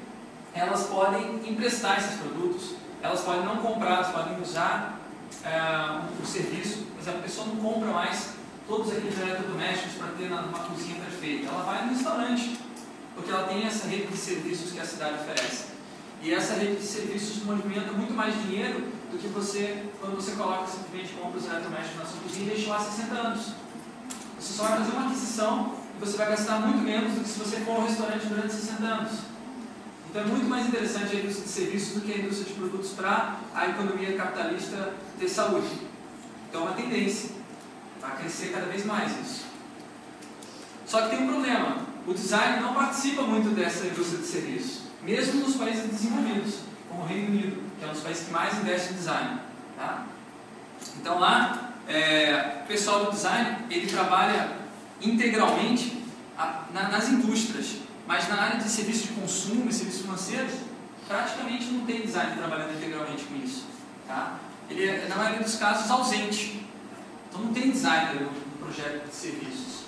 elas 0.54 0.84
podem 0.84 1.50
emprestar 1.50 1.98
esses 2.00 2.20
produtos, 2.20 2.76
elas 3.02 3.22
podem 3.22 3.44
não 3.44 3.58
comprar, 3.58 3.96
elas 3.96 4.10
podem 4.10 4.42
usar 4.42 5.00
é, 5.44 6.02
o 6.22 6.26
serviço, 6.26 6.88
mas 6.96 7.08
a 7.08 7.14
pessoa 7.14 7.48
não 7.48 7.56
compra 7.58 7.92
mais 7.92 8.41
todos 8.72 8.90
aqueles 8.90 9.20
eletrodomésticos 9.20 9.96
para 9.96 10.08
ter 10.14 10.32
uma 10.32 10.60
cozinha 10.60 10.96
perfeita. 10.96 11.50
Ela 11.50 11.64
vai 11.64 11.86
no 11.86 11.94
restaurante, 11.94 12.58
porque 13.14 13.30
ela 13.30 13.46
tem 13.46 13.66
essa 13.68 13.86
rede 13.86 14.08
de 14.08 14.18
serviços 14.18 14.72
que 14.72 14.80
a 14.80 14.86
cidade 14.86 15.16
oferece. 15.16 15.66
E 16.24 16.34
essa 16.34 16.54
rede 16.54 16.78
de 16.78 16.86
serviços 16.86 17.44
movimenta 17.44 17.92
muito 17.92 18.14
mais 18.14 18.34
dinheiro 18.44 18.86
do 19.12 19.18
que 19.18 19.28
você, 19.28 19.84
quando 20.00 20.16
você 20.16 20.32
coloca 20.32 20.68
simplesmente 20.68 21.14
compra 21.14 21.38
os 21.38 21.46
eletrodomésticos 21.46 22.00
na 22.00 22.06
sua 22.06 22.20
cozinha 22.22 22.46
e 22.46 22.56
deixa 22.56 22.70
lá 22.70 22.80
60 22.80 23.14
anos. 23.14 23.54
Você 24.40 24.54
só 24.54 24.64
vai 24.64 24.78
fazer 24.78 24.92
uma 24.92 25.08
aquisição 25.08 25.76
e 25.98 26.00
você 26.00 26.18
vai 26.18 26.30
gastar 26.30 26.60
muito 26.62 26.82
menos 26.82 27.14
do 27.14 27.22
que 27.24 27.30
se 27.30 27.40
você 27.40 27.58
for 27.58 27.76
ao 27.76 27.88
restaurante 27.88 28.26
durante 28.28 28.54
60 28.54 28.84
anos. 28.86 29.12
Então 30.10 30.22
é 30.22 30.26
muito 30.26 30.46
mais 30.46 30.68
interessante 30.68 31.14
a 31.18 31.20
indústria 31.20 31.44
de 31.44 31.52
serviços 31.52 31.94
do 31.96 32.02
que 32.02 32.14
a 32.14 32.18
indústria 32.20 32.46
de 32.46 32.54
produtos 32.54 32.92
para 32.92 33.38
a 33.54 33.68
economia 33.68 34.16
capitalista 34.16 34.94
ter 35.20 35.28
saúde. 35.28 35.68
Então 36.48 36.62
é 36.62 36.64
uma 36.66 36.74
tendência. 36.74 37.41
Vai 38.02 38.18
crescer 38.18 38.52
cada 38.52 38.66
vez 38.66 38.86
mais 38.86 39.12
isso. 39.20 39.46
Só 40.86 41.04
que 41.04 41.16
tem 41.16 41.24
um 41.24 41.28
problema. 41.28 41.78
O 42.06 42.14
design 42.14 42.62
não 42.62 42.74
participa 42.74 43.22
muito 43.22 43.56
dessa 43.56 43.86
indústria 43.86 44.20
de 44.20 44.28
serviços. 44.28 44.82
Mesmo 45.04 45.42
nos 45.42 45.56
países 45.56 45.90
desenvolvidos, 45.90 46.56
como 46.90 47.04
o 47.04 47.06
Reino 47.06 47.30
Unido, 47.30 47.64
que 47.78 47.86
é 47.86 47.88
um 47.88 47.92
dos 47.92 48.02
países 48.02 48.26
que 48.26 48.32
mais 48.32 48.58
investe 48.58 48.94
em 48.94 48.96
design. 48.96 49.40
Tá? 49.78 50.06
Então 51.00 51.20
lá 51.20 51.74
é, 51.88 52.62
o 52.64 52.68
pessoal 52.68 53.06
do 53.06 53.12
design 53.12 53.66
ele 53.70 53.88
trabalha 53.88 54.58
integralmente 55.02 56.04
a, 56.38 56.64
na, 56.74 56.90
nas 56.90 57.10
indústrias, 57.10 57.78
mas 58.08 58.28
na 58.28 58.42
área 58.42 58.60
de 58.60 58.70
serviços 58.70 59.04
de 59.04 59.14
consumo 59.14 59.70
e 59.70 59.74
serviços 59.74 60.02
financeiros, 60.02 60.54
praticamente 61.08 61.66
não 61.66 61.86
tem 61.86 62.02
design 62.02 62.36
trabalhando 62.36 62.76
integralmente 62.76 63.24
com 63.24 63.36
isso. 63.36 63.66
Tá? 64.08 64.38
Ele 64.70 64.88
é, 64.88 65.08
na 65.08 65.16
maioria 65.16 65.44
dos 65.44 65.56
casos, 65.56 65.90
ausente. 65.90 66.61
Então 67.32 67.46
não 67.46 67.54
tem 67.54 67.72
design 67.72 68.20
no, 68.20 68.52
projeto 68.60 69.08
de 69.08 69.16
serviços. 69.16 69.86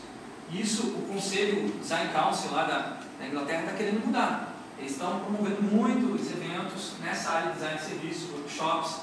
Isso 0.52 0.88
o 0.88 1.14
Conselho 1.14 1.70
Design 1.80 2.12
Council 2.12 2.52
lá 2.52 2.64
da, 2.64 2.98
da 3.20 3.28
Inglaterra 3.28 3.64
está 3.64 3.74
querendo 3.74 4.06
mudar. 4.06 4.56
Eles 4.80 4.94
estão 4.94 5.20
promovendo 5.20 5.62
muitos 5.62 6.32
eventos 6.32 6.94
nessa 7.02 7.32
área 7.32 7.48
de 7.50 7.54
design 7.56 7.78
de 7.78 7.86
serviços, 7.86 8.30
workshops, 8.32 9.02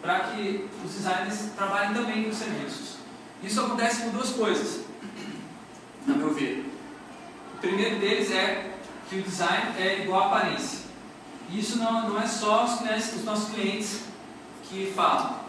para 0.00 0.20
que 0.20 0.68
os 0.84 0.92
designers 0.94 1.50
trabalhem 1.56 1.92
também 1.92 2.24
com 2.24 2.32
serviços. 2.32 2.96
Isso 3.42 3.60
acontece 3.60 4.02
por 4.02 4.12
duas 4.12 4.30
coisas, 4.30 4.84
a 6.08 6.12
meu 6.12 6.32
ver. 6.32 6.72
O 7.54 7.58
primeiro 7.58 7.98
deles 7.98 8.30
é 8.30 8.74
que 9.08 9.16
o 9.16 9.22
design 9.22 9.76
é 9.78 10.02
igual 10.02 10.22
à 10.22 10.26
aparência. 10.26 10.86
Isso 11.50 11.78
não, 11.78 12.08
não 12.08 12.20
é 12.20 12.26
só 12.26 12.64
os, 12.64 12.78
clientes, 12.78 13.14
os 13.14 13.24
nossos 13.24 13.52
clientes 13.52 14.04
que 14.64 14.92
falam, 14.96 15.41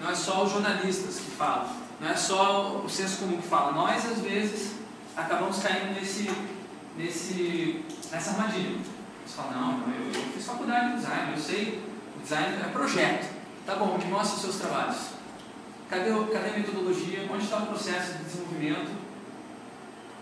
não 0.00 0.10
é 0.10 0.14
só 0.14 0.44
os 0.44 0.52
jornalistas 0.52 1.16
que 1.16 1.30
falam, 1.32 1.68
não 2.00 2.08
é 2.08 2.16
só 2.16 2.82
o 2.84 2.88
senso 2.88 3.18
comum 3.18 3.36
que 3.36 3.46
fala. 3.46 3.72
Nós, 3.72 4.10
às 4.10 4.18
vezes, 4.20 4.76
acabamos 5.14 5.58
caindo 5.58 5.94
nesse, 5.94 6.30
nesse, 6.96 7.84
nessa 8.10 8.30
armadilha. 8.30 8.78
Você 9.26 9.36
fala, 9.36 9.52
não, 9.52 9.72
eu, 9.92 10.06
eu 10.06 10.32
fiz 10.32 10.46
faculdade 10.46 10.92
de 10.92 10.96
design, 10.96 11.32
eu 11.32 11.38
sei, 11.38 11.84
design 12.22 12.56
é 12.56 12.68
projeto. 12.72 13.28
Tá 13.66 13.76
bom, 13.76 13.98
me 13.98 14.06
mostra 14.06 14.36
os 14.36 14.42
seus 14.42 14.56
trabalhos. 14.56 14.96
Cadê, 15.90 16.10
cadê 16.32 16.50
a 16.50 16.58
metodologia? 16.58 17.28
Onde 17.30 17.44
está 17.44 17.58
o 17.58 17.66
processo 17.66 18.18
de 18.18 18.24
desenvolvimento? 18.24 18.90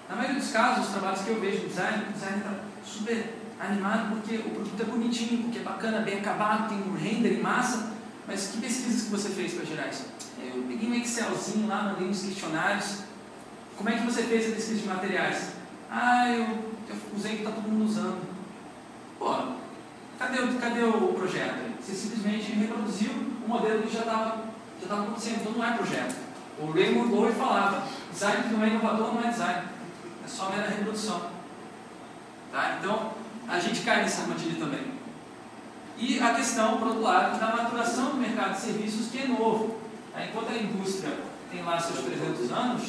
Na 0.08 0.16
maioria 0.16 0.40
dos 0.40 0.50
casos, 0.50 0.86
os 0.86 0.92
trabalhos 0.92 1.20
que 1.20 1.28
eu 1.28 1.40
vejo 1.40 1.62
no 1.62 1.68
design, 1.68 2.04
o 2.08 2.12
design 2.12 2.38
está 2.38 2.54
super 2.84 3.34
animado 3.60 4.16
porque 4.16 4.36
o 4.36 4.50
produto 4.50 4.80
é 4.80 4.84
bonitinho, 4.84 5.44
porque 5.44 5.58
é 5.58 5.62
bacana, 5.62 6.00
bem 6.00 6.18
acabado, 6.18 6.68
tem 6.68 6.78
um 6.78 6.96
render 6.96 7.34
em 7.38 7.42
massa. 7.42 7.97
Mas 8.28 8.48
que 8.48 8.58
pesquisas 8.58 9.04
que 9.04 9.10
você 9.10 9.30
fez 9.30 9.54
para 9.54 9.64
gerar 9.64 9.88
isso? 9.88 10.04
Eu 10.38 10.62
peguei 10.68 10.90
um 10.90 10.94
Excelzinho 10.94 11.66
lá, 11.66 11.84
mandei 11.84 12.08
uns 12.08 12.22
questionários. 12.22 12.98
Como 13.76 13.88
é 13.88 13.96
que 13.96 14.04
você 14.04 14.22
fez 14.22 14.52
a 14.52 14.54
pesquisa 14.54 14.82
de 14.82 14.86
materiais? 14.86 15.52
Ah, 15.90 16.28
eu, 16.28 16.44
eu 16.88 16.96
usei 17.16 17.36
que 17.36 17.38
está 17.38 17.50
todo 17.50 17.68
mundo 17.68 17.86
usando. 17.86 18.20
Pô, 19.18 19.34
cadê, 20.18 20.46
cadê 20.60 20.82
o 20.82 21.14
projeto? 21.14 21.74
Você 21.80 21.94
simplesmente 21.94 22.52
reproduziu 22.52 23.10
um 23.12 23.48
modelo 23.48 23.82
que 23.82 23.94
já 23.94 24.00
estava 24.00 24.48
já 24.78 24.84
estava 24.84 25.02
acontecendo, 25.02 25.40
então 25.40 25.52
não 25.52 25.64
é 25.64 25.72
projeto. 25.72 26.16
O 26.60 26.70
Raymond 26.70 27.12
Lowe 27.12 27.32
falava, 27.32 27.88
design 28.12 28.42
que 28.44 28.54
não 28.54 28.64
é 28.64 28.68
inovador 28.68 29.14
não 29.14 29.24
é 29.24 29.30
design, 29.30 29.62
é 30.24 30.28
só 30.28 30.50
mera 30.50 30.68
reprodução. 30.68 31.30
Tá? 32.52 32.78
Então, 32.78 33.12
a 33.48 33.58
gente 33.58 33.80
cai 33.80 34.02
nessa 34.02 34.22
armadilha 34.22 34.58
também. 34.58 34.97
E 35.98 36.20
a 36.20 36.32
questão, 36.32 36.78
por 36.78 36.88
outro 36.88 37.02
lado, 37.02 37.40
da 37.40 37.56
maturação 37.56 38.10
do 38.10 38.18
mercado 38.18 38.54
de 38.54 38.60
serviços, 38.60 39.10
que 39.10 39.18
é 39.18 39.26
novo. 39.26 39.78
Enquanto 40.16 40.50
a 40.50 40.56
indústria 40.56 41.12
tem 41.50 41.62
lá 41.64 41.80
seus 41.80 42.04
300 42.04 42.52
anos, 42.52 42.82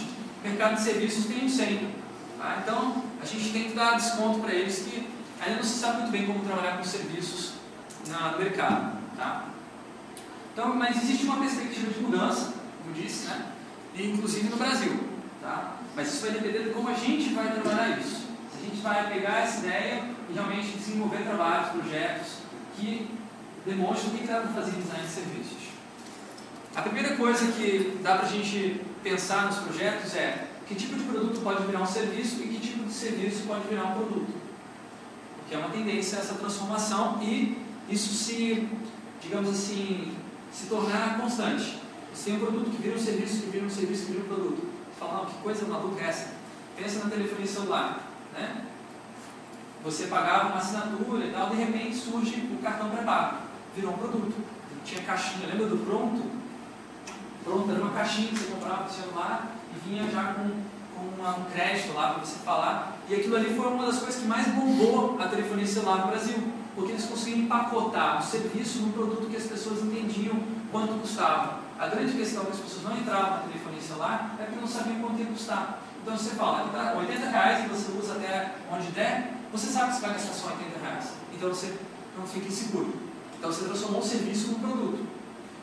o 0.43 0.47
mercado 0.47 0.75
de 0.75 0.83
serviços 0.83 1.25
tem 1.25 1.45
uns 1.45 1.53
100. 1.53 1.89
Tá? 2.37 2.59
Então, 2.61 3.03
a 3.19 3.25
gente 3.25 3.51
tem 3.51 3.63
que 3.63 3.75
dar 3.75 3.95
desconto 3.95 4.39
para 4.39 4.53
eles 4.53 4.77
que 4.79 5.07
ainda 5.41 5.55
não 5.55 5.63
se 5.63 5.79
sabe 5.79 6.01
muito 6.01 6.11
bem 6.11 6.27
como 6.27 6.45
trabalhar 6.45 6.77
com 6.77 6.83
serviços 6.83 7.53
no 8.07 8.37
mercado. 8.37 8.99
Tá? 9.17 9.45
Então, 10.53 10.75
mas 10.75 11.01
existe 11.01 11.25
uma 11.25 11.37
perspectiva 11.37 11.91
de 11.91 11.99
mudança, 12.01 12.53
como 12.83 12.93
disse, 12.93 13.27
né? 13.27 13.45
Inclusive 13.95 14.49
no 14.49 14.57
Brasil. 14.57 14.99
Tá? 15.41 15.77
Mas 15.95 16.13
isso 16.13 16.21
vai 16.21 16.31
depender 16.31 16.65
de 16.65 16.69
como 16.69 16.89
a 16.89 16.93
gente 16.93 17.33
vai 17.33 17.51
trabalhar 17.51 17.97
isso. 17.99 18.27
Se 18.51 18.61
a 18.61 18.69
gente 18.69 18.81
vai 18.81 19.09
pegar 19.09 19.39
essa 19.39 19.65
ideia 19.65 20.03
e 20.29 20.33
realmente 20.33 20.77
desenvolver 20.77 21.23
trabalhos, 21.23 21.69
projetos 21.69 22.38
que 22.79 23.07
demonstram 23.65 24.13
o 24.13 24.17
que 24.17 24.27
dá 24.27 24.39
para 24.39 24.53
fazer 24.53 24.71
design 24.71 25.05
de 25.05 25.11
serviços. 25.11 25.57
A 26.75 26.81
primeira 26.81 27.15
coisa 27.15 27.51
que 27.51 27.99
dá 28.01 28.15
para 28.15 28.27
a 28.27 28.31
gente 28.31 28.81
pensar 29.03 29.47
nos 29.47 29.57
projetos 29.57 30.15
é 30.15 30.47
que 30.67 30.75
tipo 30.75 30.95
de 30.95 31.03
produto 31.03 31.41
pode 31.41 31.65
virar 31.65 31.81
um 31.81 31.85
serviço 31.85 32.41
e 32.41 32.47
que 32.47 32.59
tipo 32.59 32.85
de 32.85 32.93
serviço 32.93 33.43
pode 33.47 33.67
virar 33.67 33.85
um 33.85 33.93
produto. 33.93 34.33
Porque 35.37 35.55
é 35.55 35.57
uma 35.57 35.69
tendência 35.69 36.17
essa 36.17 36.35
transformação 36.35 37.19
e 37.21 37.57
isso 37.89 38.13
se, 38.13 38.67
digamos 39.21 39.49
assim, 39.49 40.15
se 40.51 40.67
tornar 40.67 41.19
constante. 41.19 41.79
Você 42.13 42.31
tem 42.31 42.35
um 42.35 42.45
produto 42.45 42.69
que 42.71 42.81
vira 42.81 42.95
um 42.95 42.99
serviço, 42.99 43.41
que 43.41 43.49
vira 43.49 43.65
um 43.65 43.69
serviço, 43.69 44.05
que 44.05 44.11
vira 44.11 44.23
um 44.23 44.27
produto. 44.27 44.61
Você 44.61 44.99
fala, 44.99 45.25
que 45.25 45.41
coisa 45.41 45.65
maluca 45.65 46.03
é 46.03 46.07
essa? 46.07 46.33
Pensa 46.77 47.03
na 47.03 47.09
telefonia 47.09 47.47
celular. 47.47 48.11
Né? 48.33 48.65
Você 49.83 50.07
pagava 50.07 50.49
uma 50.49 50.57
assinatura 50.57 51.25
e 51.25 51.31
tal, 51.31 51.49
de 51.49 51.55
repente 51.55 51.95
surge 51.95 52.35
o 52.51 52.61
cartão 52.61 52.89
pré-pago, 52.89 53.37
virou 53.75 53.93
um 53.93 53.97
produto. 53.97 54.35
Tinha 54.83 55.01
caixinha, 55.03 55.47
lembra 55.47 55.67
do 55.67 55.77
pronto? 55.85 56.39
Pronto, 57.43 57.71
era 57.71 57.81
uma 57.81 57.91
caixinha 57.91 58.29
que 58.29 58.37
você 58.37 58.51
comprava 58.51 58.83
no 58.83 58.89
celular 58.89 59.55
e 59.73 59.89
vinha 59.89 60.09
já 60.09 60.33
com, 60.33 60.49
com 60.95 61.21
uma, 61.21 61.37
um 61.37 61.45
crédito 61.45 61.93
lá 61.93 62.13
para 62.13 62.25
você 62.25 62.39
falar. 62.39 62.97
E 63.07 63.15
aquilo 63.15 63.35
ali 63.35 63.55
foi 63.55 63.67
uma 63.67 63.85
das 63.85 63.99
coisas 63.99 64.21
que 64.21 64.27
mais 64.27 64.47
bombou 64.47 65.17
a 65.19 65.27
telefonia 65.27 65.65
celular 65.65 66.05
no 66.05 66.07
Brasil, 66.07 66.51
porque 66.75 66.91
eles 66.91 67.05
conseguiam 67.05 67.39
empacotar 67.39 68.19
o 68.19 68.23
serviço 68.23 68.79
num 68.79 68.91
produto 68.91 69.29
que 69.29 69.37
as 69.37 69.43
pessoas 69.43 69.83
entendiam 69.83 70.39
quanto 70.71 70.99
custava. 70.99 71.59
A 71.79 71.87
grande 71.87 72.13
questão 72.13 72.43
que 72.45 72.51
as 72.51 72.59
pessoas 72.59 72.83
não 72.83 72.97
entravam 72.97 73.31
na 73.31 73.43
telefonia 73.43 73.81
celular 73.81 74.35
é 74.39 74.43
porque 74.43 74.59
não 74.59 74.67
sabiam 74.67 74.99
quanto 74.99 75.19
ia 75.19 75.25
custar. 75.27 75.79
Então 76.01 76.17
você 76.17 76.35
fala, 76.35 76.69
tá 76.69 76.95
80 76.97 77.29
reais 77.29 77.65
e 77.65 77.67
você 77.67 77.91
usa 77.97 78.15
até 78.15 78.55
onde 78.71 78.87
der, 78.91 79.38
você 79.51 79.67
sabe 79.67 79.89
que 79.89 79.95
você 79.95 80.01
vai 80.01 80.13
gastar 80.13 80.33
só 80.33 80.47
80 80.47 80.79
reais. 80.79 81.11
Então 81.33 81.49
você 81.49 81.77
não 82.17 82.25
fica 82.25 82.47
inseguro. 82.47 82.93
Então 83.37 83.51
você 83.51 83.65
transformou 83.65 84.01
o 84.01 84.05
serviço 84.05 84.51
num 84.51 84.59
produto. 84.59 85.07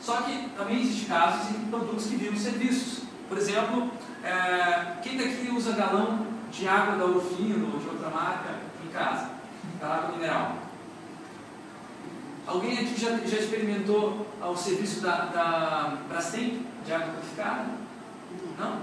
Só 0.01 0.17
que 0.21 0.49
também 0.57 0.81
existem 0.81 1.07
casos 1.07 1.55
em 1.55 1.65
produtos 1.69 2.05
que 2.05 2.15
viram 2.15 2.37
serviços. 2.37 3.03
Por 3.27 3.37
exemplo, 3.37 3.91
é, 4.23 4.97
quem 5.01 5.17
daqui 5.17 5.51
usa 5.51 5.73
galão 5.73 6.27
de 6.51 6.67
água 6.67 6.95
da 6.97 7.05
Orfino 7.05 7.73
ou 7.73 7.79
de 7.79 7.87
outra 7.87 8.09
marca 8.09 8.55
em 8.83 8.89
casa? 8.89 9.29
Da 9.79 9.87
água 9.87 10.11
mineral. 10.15 10.57
Alguém 12.45 12.79
aqui 12.79 12.99
já, 12.99 13.17
já 13.17 13.37
experimentou 13.37 14.25
o 14.41 14.55
serviço 14.55 15.01
da, 15.01 15.25
da 15.25 15.97
Brastemp 16.07 16.61
de 16.85 16.93
água 16.93 17.07
purificada? 17.07 17.65
Não? 18.57 18.79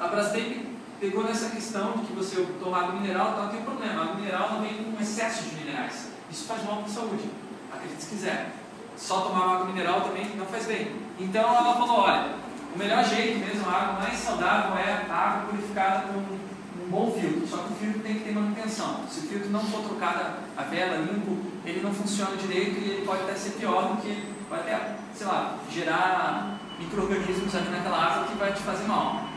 A 0.00 0.08
Brastemp 0.08 0.67
pegou 1.00 1.24
nessa 1.24 1.50
questão 1.50 1.92
de 1.92 2.06
que 2.06 2.12
você 2.12 2.46
toma 2.62 2.78
água 2.78 3.00
mineral, 3.00 3.34
tá, 3.34 3.48
tem 3.48 3.60
um 3.60 3.64
problema. 3.64 4.00
A 4.00 4.04
água 4.04 4.14
mineral 4.16 4.52
não 4.52 4.60
vem 4.60 4.92
com 4.92 5.02
excesso 5.02 5.44
de 5.44 5.56
minerais. 5.56 6.08
Isso 6.30 6.44
faz 6.46 6.64
mal 6.64 6.76
para 6.78 6.86
a 6.86 6.88
saúde. 6.88 7.30
Acredite 7.72 8.02
se 8.02 8.08
quiser. 8.10 8.52
Só 8.96 9.20
tomar 9.20 9.54
água 9.54 9.66
mineral 9.66 10.00
também 10.00 10.36
não 10.36 10.46
faz 10.46 10.66
bem. 10.66 10.96
Então 11.18 11.42
ela 11.42 11.74
falou, 11.74 12.00
olha, 12.00 12.34
o 12.74 12.78
melhor 12.78 13.04
jeito 13.04 13.38
mesmo, 13.38 13.68
a 13.68 13.72
água 13.72 14.00
mais 14.00 14.18
saudável 14.18 14.76
é 14.76 15.06
a 15.08 15.14
água 15.14 15.50
purificada 15.50 16.08
com 16.08 16.18
um 16.18 16.90
bom 16.90 17.12
filtro. 17.12 17.46
Só 17.46 17.58
que 17.58 17.72
o 17.72 17.76
filtro 17.76 18.00
tem 18.00 18.14
que 18.14 18.24
ter 18.24 18.32
manutenção. 18.32 19.04
Se 19.08 19.20
o 19.20 19.22
filtro 19.22 19.50
não 19.50 19.60
for 19.60 19.82
trocado 19.82 20.34
a 20.56 20.62
vela, 20.62 20.96
limpo, 20.96 21.38
ele 21.64 21.80
não 21.80 21.94
funciona 21.94 22.36
direito 22.36 22.78
e 22.80 22.90
ele 22.90 23.06
pode 23.06 23.22
até 23.22 23.34
ser 23.34 23.50
pior 23.50 23.94
do 23.94 24.02
que, 24.02 24.34
vai 24.50 24.60
até, 24.60 24.96
sei 25.14 25.26
lá, 25.26 25.58
gerar 25.70 26.58
micro-organismos 26.78 27.54
ali 27.54 27.68
naquela 27.70 27.98
água 27.98 28.24
que 28.24 28.36
vai 28.36 28.52
te 28.52 28.60
fazer 28.60 28.86
mal. 28.86 29.27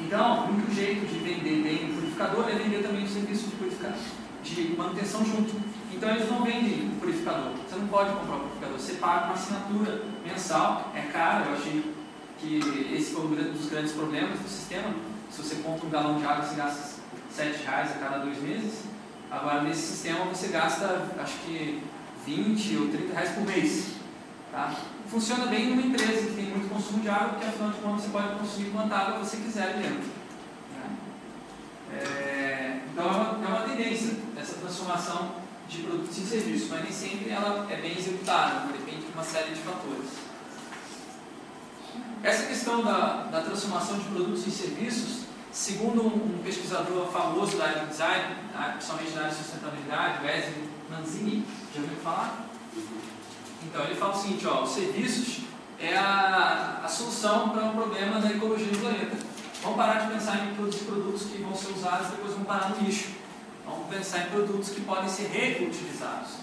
Então, 0.00 0.46
o 0.46 0.50
único 0.54 0.72
jeito 0.72 1.06
de 1.06 1.18
vender 1.18 1.62
bem 1.62 1.90
o 1.90 1.94
purificador 1.94 2.48
é 2.48 2.54
vender 2.54 2.82
também 2.82 3.04
o 3.04 3.08
serviço 3.08 3.48
de 3.48 3.56
purificação, 3.56 3.98
de 4.42 4.74
manutenção 4.76 5.24
junto. 5.24 5.54
Então, 5.92 6.10
eles 6.10 6.30
não 6.30 6.42
vendem 6.42 6.88
o 6.88 7.00
purificador. 7.00 7.52
Você 7.68 7.76
não 7.76 7.88
pode 7.88 8.10
comprar 8.12 8.36
o 8.36 8.40
purificador. 8.40 8.78
Você 8.78 8.92
paga 8.94 9.24
uma 9.26 9.34
assinatura 9.34 10.02
mensal, 10.24 10.92
é 10.94 11.02
caro. 11.12 11.46
Eu 11.46 11.56
achei 11.56 11.94
que 12.38 12.94
esse 12.94 13.12
foi 13.12 13.24
um 13.24 13.52
dos 13.52 13.68
grandes 13.68 13.92
problemas 13.92 14.38
do 14.38 14.48
sistema. 14.48 14.94
Se 15.30 15.42
você 15.42 15.56
compra 15.56 15.86
um 15.86 15.90
galão 15.90 16.18
de 16.18 16.24
água, 16.24 16.44
você 16.44 16.54
gasta 16.54 16.98
7 17.30 17.64
reais 17.64 17.90
a 17.90 17.94
cada 17.94 18.18
dois 18.18 18.40
meses. 18.40 18.84
Agora, 19.30 19.62
nesse 19.62 19.82
sistema, 19.82 20.24
você 20.24 20.48
gasta, 20.48 21.06
acho 21.18 21.38
que 21.44 21.82
20 22.24 22.76
ou 22.76 22.88
30 22.88 23.12
reais 23.12 23.30
por 23.30 23.44
mês. 23.44 23.92
Tá? 24.50 24.74
Funciona 25.10 25.46
bem 25.46 25.70
numa 25.70 25.82
empresa 25.82 26.26
que 26.28 26.34
tem 26.34 26.44
muito 26.46 26.68
consumo 26.68 27.00
de 27.00 27.08
água, 27.08 27.30
porque 27.30 27.46
afinal 27.46 27.70
de 27.70 27.78
contas 27.78 28.02
você 28.02 28.10
pode 28.10 28.38
consumir 28.38 28.70
quanta 28.70 28.94
água 28.94 29.18
você 29.18 29.36
quiser 29.38 29.74
dentro. 29.74 30.10
Né? 30.74 30.96
É, 31.94 32.80
então 32.92 33.04
é 33.04 33.10
uma, 33.10 33.44
é 33.44 33.48
uma 33.48 33.60
tendência 33.68 34.16
essa 34.36 34.54
transformação 34.54 35.36
de 35.68 35.78
produtos 35.78 36.18
em 36.18 36.26
serviços, 36.26 36.68
mas 36.70 36.82
nem 36.82 36.92
sempre 36.92 37.30
ela 37.30 37.66
é 37.70 37.76
bem 37.76 37.96
executada, 37.98 38.66
depende 38.72 39.06
de 39.06 39.12
uma 39.12 39.24
série 39.24 39.54
de 39.54 39.60
fatores. 39.60 40.10
Essa 42.22 42.46
questão 42.46 42.82
da, 42.82 43.28
da 43.30 43.42
transformação 43.42 43.98
de 43.98 44.04
produtos 44.06 44.46
em 44.46 44.50
serviços, 44.50 45.24
segundo 45.52 46.02
um, 46.02 46.36
um 46.36 46.42
pesquisador 46.42 47.10
famoso 47.10 47.56
da 47.56 47.64
área 47.64 47.82
do 47.82 47.88
design, 47.88 48.36
principalmente 48.72 49.10
da 49.12 49.20
área 49.20 49.30
de 49.30 49.36
sustentabilidade, 49.36 50.24
Wesley 50.24 50.68
Manzini, 50.90 51.44
já 51.74 51.80
ouviu 51.80 51.96
falar? 51.98 52.48
Então 53.64 53.84
ele 53.84 53.94
fala 53.94 54.14
o 54.14 54.20
seguinte, 54.20 54.46
ó, 54.46 54.62
os 54.62 54.70
serviços 54.70 55.40
é 55.80 55.96
a, 55.96 56.82
a 56.84 56.88
solução 56.88 57.50
para 57.50 57.64
um 57.64 57.72
problema 57.72 58.20
da 58.20 58.30
ecologia 58.30 58.68
do 58.68 58.78
planeta. 58.78 59.16
Vamos 59.62 59.76
parar 59.76 60.06
de 60.06 60.12
pensar 60.12 60.46
em 60.46 60.54
produzir 60.54 60.84
produtos 60.84 61.22
que 61.22 61.38
vão 61.38 61.54
ser 61.54 61.72
usados 61.72 62.08
e 62.08 62.10
depois 62.12 62.34
vão 62.34 62.44
parar 62.44 62.70
no 62.70 62.86
lixo. 62.86 63.10
Vamos 63.66 63.88
pensar 63.88 64.26
em 64.26 64.30
produtos 64.30 64.70
que 64.70 64.80
podem 64.82 65.08
ser 65.08 65.28
reutilizados. 65.28 66.38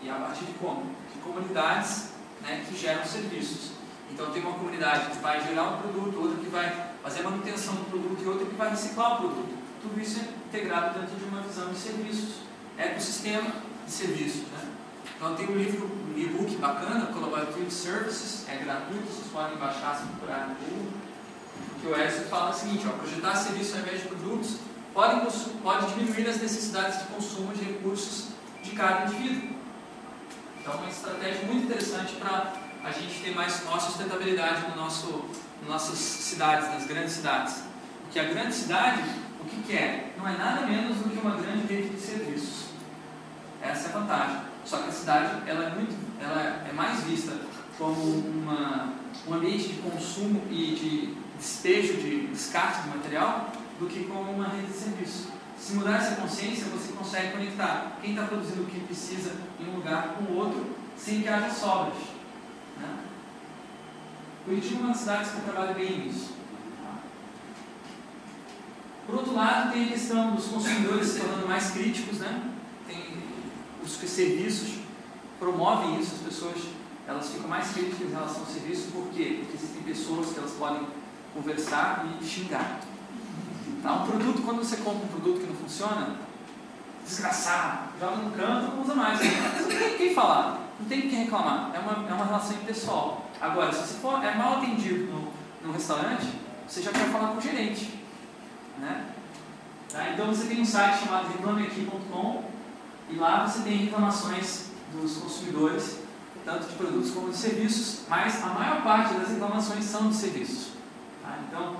E 0.00 0.08
a 0.08 0.14
partir 0.14 0.44
de 0.44 0.52
como? 0.54 0.84
De 1.12 1.18
comunidades 1.20 2.10
né, 2.42 2.64
que 2.68 2.76
geram 2.76 3.04
serviços. 3.04 3.72
Então 4.10 4.30
tem 4.30 4.42
uma 4.42 4.52
comunidade 4.52 5.10
que 5.10 5.18
vai 5.18 5.42
gerar 5.44 5.64
um 5.64 5.78
produto, 5.78 6.20
outra 6.20 6.38
que 6.38 6.48
vai 6.48 6.90
fazer 7.02 7.20
a 7.20 7.24
manutenção 7.24 7.74
do 7.74 7.90
produto 7.90 8.22
e 8.22 8.28
outra 8.28 8.46
que 8.46 8.54
vai 8.54 8.70
reciclar 8.70 9.14
o 9.14 9.16
produto. 9.16 9.58
Tudo 9.82 10.00
isso 10.00 10.20
é 10.20 10.22
integrado 10.22 10.98
dentro 10.98 11.16
de 11.16 11.24
uma 11.24 11.42
visão 11.42 11.70
de 11.70 11.78
serviços, 11.78 12.36
ecossistema 12.78 13.50
de 13.84 13.90
serviços. 13.90 14.42
Né? 14.42 14.73
Então 15.16 15.34
tem 15.36 15.48
um 15.48 15.56
livro, 15.56 15.86
um 15.86 16.18
e-book 16.18 16.56
bacana, 16.56 17.06
Collaborative 17.06 17.70
Services, 17.70 18.46
é 18.48 18.56
gratuito, 18.56 19.06
vocês 19.06 19.26
podem 19.32 19.56
baixar 19.56 19.96
se 19.96 20.06
procurar 20.06 20.48
no 20.48 20.54
Google. 20.56 20.92
Que 21.80 21.86
o 21.86 22.00
Edson 22.00 22.24
fala 22.28 22.50
o 22.50 22.54
seguinte, 22.54 22.86
ó, 22.86 22.90
projetar 22.98 23.36
serviços 23.36 23.74
ao 23.74 23.80
invés 23.80 24.02
de 24.02 24.08
produtos 24.08 24.56
pode, 24.92 25.20
pode 25.62 25.94
diminuir 25.94 26.28
as 26.28 26.40
necessidades 26.40 27.00
de 27.00 27.04
consumo 27.06 27.52
de 27.52 27.64
recursos 27.64 28.28
de 28.62 28.70
cada 28.70 29.06
indivíduo. 29.06 29.56
Então 30.60 30.74
é 30.74 30.76
uma 30.78 30.88
estratégia 30.88 31.46
muito 31.46 31.64
interessante 31.64 32.14
para 32.14 32.54
a 32.84 32.90
gente 32.90 33.22
ter 33.22 33.34
mais 33.34 33.64
nossa 33.64 33.90
sustentabilidade 33.90 34.68
no 34.70 34.76
nosso, 34.76 35.24
nas 35.60 35.68
nossas 35.68 35.98
cidades, 35.98 36.68
nas 36.68 36.86
grandes 36.86 37.12
cidades. 37.12 37.62
Porque 38.02 38.18
a 38.18 38.24
grande 38.24 38.54
cidade, 38.54 39.02
o 39.40 39.44
que, 39.44 39.62
que 39.62 39.76
é? 39.76 40.14
Não 40.16 40.28
é 40.28 40.36
nada 40.36 40.66
menos 40.66 40.98
do 40.98 41.10
que 41.10 41.18
uma 41.18 41.36
grande 41.36 41.66
rede 41.66 41.90
de 41.90 42.00
serviços. 42.00 42.66
Essa 43.60 43.88
é 43.88 43.90
a 43.90 43.98
vantagem. 43.98 44.53
Só 44.64 44.78
que 44.78 44.88
a 44.88 44.92
cidade 44.92 45.48
ela 45.48 45.64
é, 45.64 45.74
muito, 45.74 45.94
ela 46.20 46.66
é 46.68 46.72
mais 46.72 47.04
vista 47.04 47.38
como 47.76 48.00
uma, 48.02 48.94
um 49.28 49.34
ambiente 49.34 49.68
de 49.68 49.82
consumo 49.82 50.42
e 50.50 50.74
de 50.74 51.14
despejo, 51.38 51.94
de 51.94 52.28
descarte 52.28 52.82
de 52.82 52.96
material, 52.96 53.52
do 53.78 53.86
que 53.86 54.04
como 54.04 54.32
uma 54.32 54.48
rede 54.48 54.68
de 54.68 54.72
serviço. 54.72 55.32
Se 55.58 55.74
mudar 55.74 55.96
essa 55.96 56.20
consciência, 56.20 56.66
você 56.66 56.92
consegue 56.92 57.32
conectar 57.32 57.98
quem 58.00 58.10
está 58.10 58.26
produzindo 58.26 58.62
o 58.62 58.66
que 58.66 58.80
precisa 58.80 59.32
em 59.60 59.68
um 59.68 59.76
lugar 59.76 60.14
com 60.14 60.32
o 60.32 60.36
outro, 60.36 60.74
sem 60.96 61.22
que 61.22 61.28
haja 61.28 61.50
sobras. 61.50 61.98
Né? 62.80 62.98
Curitiba 64.44 64.76
é 64.76 64.78
uma 64.80 64.88
das 64.88 64.98
cidades 64.98 65.30
que 65.30 65.40
trabalha 65.40 65.74
bem 65.74 66.06
nisso. 66.06 66.34
Por 69.06 69.16
outro 69.16 69.34
lado, 69.34 69.72
tem 69.72 69.84
a 69.84 69.88
questão 69.88 70.34
dos 70.34 70.46
consumidores 70.46 71.08
se 71.08 71.20
tornando 71.20 71.46
mais 71.46 71.70
críticos, 71.72 72.20
né? 72.20 72.50
Os 73.84 73.92
serviços 73.92 74.78
promovem 75.38 76.00
isso, 76.00 76.14
as 76.14 76.20
pessoas 76.22 76.56
elas 77.06 77.28
ficam 77.28 77.48
mais 77.48 77.70
críticas 77.72 78.08
em 78.08 78.10
relação 78.10 78.40
ao 78.40 78.46
serviço, 78.46 78.90
por 78.90 79.08
quê? 79.08 79.40
Porque 79.40 79.56
existem 79.56 79.82
pessoas 79.82 80.32
que 80.32 80.38
elas 80.38 80.52
podem 80.52 80.86
conversar 81.34 82.06
e 82.20 82.24
xingar. 82.24 82.80
Tá? 83.82 83.92
Um 83.92 84.06
produto, 84.06 84.42
quando 84.42 84.58
você 84.64 84.78
compra 84.78 85.04
um 85.04 85.08
produto 85.08 85.40
que 85.40 85.46
não 85.46 85.54
funciona, 85.54 86.16
desgraçado, 87.04 87.90
joga 88.00 88.16
no 88.16 88.30
canto, 88.30 88.74
não 88.74 88.82
usa 88.82 88.94
mais. 88.94 89.20
Não 89.20 89.68
tem 89.68 89.98
quem 89.98 90.14
falar, 90.14 90.60
não 90.80 90.86
tem 90.88 91.02
quem 91.02 91.24
reclamar, 91.24 91.72
é 91.74 91.78
uma, 91.78 92.08
é 92.08 92.14
uma 92.14 92.24
relação 92.24 92.56
impessoal. 92.56 93.26
Agora, 93.38 93.70
se 93.70 93.86
você 93.86 94.00
for 94.00 94.24
é 94.24 94.34
mal 94.34 94.58
atendido 94.58 95.12
no, 95.12 95.32
no 95.66 95.72
restaurante, 95.72 96.26
você 96.66 96.80
já 96.80 96.90
quer 96.90 97.10
falar 97.10 97.28
com 97.32 97.38
o 97.38 97.40
gerente. 97.42 98.00
Né? 98.78 99.10
Tá? 99.92 100.08
Então 100.10 100.26
você 100.26 100.46
tem 100.46 100.62
um 100.62 100.64
site 100.64 101.04
chamado 101.04 101.28
reclameaqui.com 101.28 102.53
e 103.10 103.16
lá 103.16 103.46
você 103.46 103.62
tem 103.62 103.76
reclamações 103.76 104.66
dos 104.92 105.16
consumidores, 105.18 105.98
tanto 106.44 106.68
de 106.68 106.74
produtos 106.74 107.10
como 107.10 107.30
de 107.30 107.36
serviços, 107.36 108.00
mas 108.08 108.42
a 108.42 108.46
maior 108.46 108.82
parte 108.82 109.14
das 109.14 109.28
reclamações 109.30 109.84
são 109.84 110.08
de 110.08 110.16
serviços. 110.16 110.72
Tá? 111.22 111.38
Então, 111.48 111.76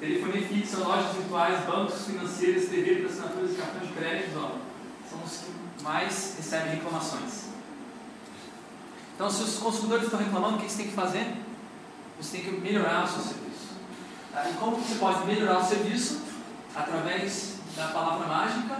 telefonia 0.00 0.46
fixa, 0.46 0.78
lojas 0.78 1.14
virtuais, 1.16 1.64
bancos 1.64 2.06
financeiros, 2.06 2.68
TV 2.68 2.96
para 2.96 3.10
assinaturas 3.10 3.52
e 3.52 3.54
cartões 3.54 3.88
de 3.88 3.94
crédito, 3.94 4.38
ó, 4.38 4.50
são 5.08 5.22
os 5.24 5.38
que 5.38 5.82
mais 5.82 6.34
recebem 6.36 6.74
reclamações. 6.76 7.44
Então, 9.14 9.30
se 9.30 9.42
os 9.42 9.58
consumidores 9.58 10.04
estão 10.04 10.18
reclamando, 10.18 10.56
o 10.56 10.60
que 10.60 10.68
você 10.68 10.78
tem 10.78 10.88
que 10.88 10.94
fazer? 10.94 11.36
Você 12.20 12.38
tem 12.38 12.46
que 12.46 12.60
melhorar 12.60 13.04
o 13.04 13.08
seu 13.08 13.22
serviço. 13.22 13.74
Tá? 14.32 14.48
E 14.50 14.54
como 14.54 14.76
você 14.76 14.96
pode 14.96 15.24
melhorar 15.26 15.58
o 15.58 15.64
serviço? 15.64 16.22
Através 16.74 17.54
da 17.76 17.88
palavra 17.88 18.26
mágica 18.26 18.76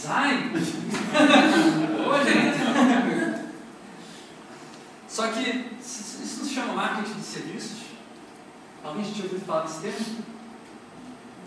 Sai! 0.00 0.52
Ô, 2.06 2.24
gente! 2.24 3.48
Só 5.08 5.26
que 5.28 5.74
isso 5.80 6.38
não 6.38 6.46
se 6.46 6.54
chama 6.54 6.74
marketing 6.74 7.14
de 7.14 7.24
serviços? 7.24 7.78
Alguém 8.84 9.04
já 9.04 9.12
tinha 9.12 9.24
ouvido 9.24 9.44
falar 9.44 9.62
desse 9.62 9.80
termo? 9.80 10.24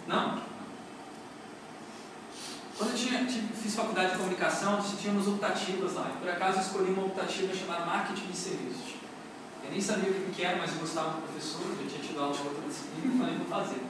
Não? 0.05 0.41
tinha, 3.27 3.47
fiz 3.61 3.75
faculdade 3.75 4.11
de 4.11 4.17
comunicação, 4.17 4.81
tínhamos 4.99 5.27
optativas 5.27 5.93
lá. 5.93 6.11
E 6.13 6.19
por 6.19 6.29
acaso 6.29 6.57
eu 6.57 6.61
escolhi 6.61 6.91
uma 6.91 7.05
optativa 7.05 7.55
chamada 7.55 7.85
Marketing 7.85 8.27
de 8.27 8.37
Serviços. 8.37 8.95
Eu 9.63 9.71
nem 9.71 9.79
sabia 9.79 10.09
o 10.09 10.31
que 10.31 10.43
era, 10.43 10.57
mas 10.57 10.73
eu 10.73 10.79
gostava 10.79 11.11
do 11.11 11.21
professor, 11.21 11.61
eu 11.61 11.87
tinha 11.87 12.01
tido 12.01 12.19
aula 12.19 12.33
de 12.33 12.41
outra 12.41 12.67
disciplina 12.67 13.15
e 13.15 13.17
falei, 13.17 13.37
vou 13.37 13.47
fazer. 13.47 13.81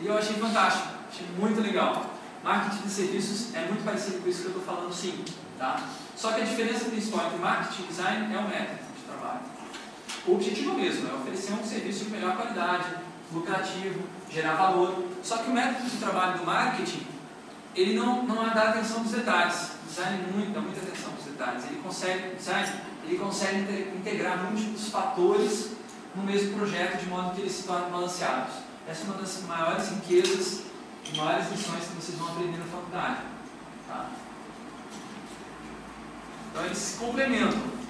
E 0.00 0.06
eu 0.06 0.16
achei 0.16 0.36
fantástico, 0.36 0.88
achei 1.08 1.26
muito 1.38 1.60
legal. 1.60 2.19
Marketing 2.42 2.82
de 2.82 2.90
serviços 2.90 3.54
é 3.54 3.66
muito 3.66 3.84
parecido 3.84 4.20
com 4.20 4.28
isso 4.28 4.42
que 4.42 4.48
eu 4.48 4.58
estou 4.58 4.64
falando, 4.64 4.92
sim. 4.92 5.24
Tá? 5.58 5.88
Só 6.16 6.32
que 6.32 6.40
a 6.40 6.44
diferença 6.44 6.86
principal 6.86 7.26
entre 7.26 7.38
marketing 7.38 7.82
e 7.82 7.86
design 7.86 8.34
é 8.34 8.38
o 8.38 8.48
método 8.48 8.78
de 8.96 9.02
trabalho. 9.02 9.40
O 10.26 10.34
objetivo 10.34 10.72
é 10.72 10.74
mesmo, 10.74 11.08
é 11.08 11.14
oferecer 11.14 11.52
um 11.52 11.64
serviço 11.64 12.04
de 12.04 12.10
melhor 12.10 12.36
qualidade, 12.36 12.86
lucrativo, 13.32 14.00
gerar 14.30 14.54
valor. 14.54 15.04
Só 15.22 15.38
que 15.38 15.50
o 15.50 15.52
método 15.52 15.88
de 15.88 15.96
trabalho 15.98 16.38
do 16.38 16.46
marketing, 16.46 17.06
ele 17.74 17.98
não, 17.98 18.22
não 18.22 18.36
dá 18.36 18.70
atenção 18.70 19.02
dos 19.02 19.12
detalhes. 19.12 19.72
O 19.84 19.88
design 19.88 20.32
muito, 20.32 20.52
dá 20.52 20.60
muita 20.60 20.80
atenção 20.80 21.12
dos 21.12 21.24
detalhes. 21.24 21.64
Ele 21.64 21.80
consegue, 21.82 22.36
design, 22.36 22.72
ele 23.04 23.18
consegue 23.18 23.92
integrar 23.96 24.42
múltiplos 24.44 24.88
fatores 24.88 25.72
no 26.14 26.22
mesmo 26.22 26.56
projeto 26.56 27.00
de 27.00 27.06
modo 27.06 27.34
que 27.34 27.42
eles 27.42 27.52
se 27.52 27.64
tornem 27.64 27.90
balanceados. 27.90 28.54
Essa 28.88 29.02
é 29.02 29.04
uma 29.04 29.14
das 29.14 29.42
maiores 29.46 29.88
riquezas 29.90 30.69
maiores 31.16 31.50
lições 31.50 31.84
que 31.84 31.94
vocês 31.94 32.18
vão 32.18 32.28
aprender 32.28 32.58
na 32.58 32.64
faculdade. 32.64 33.20
Tá? 33.88 34.10
Então 36.50 36.64
eles 36.64 36.78
se 36.78 36.98
complementam. 36.98 37.80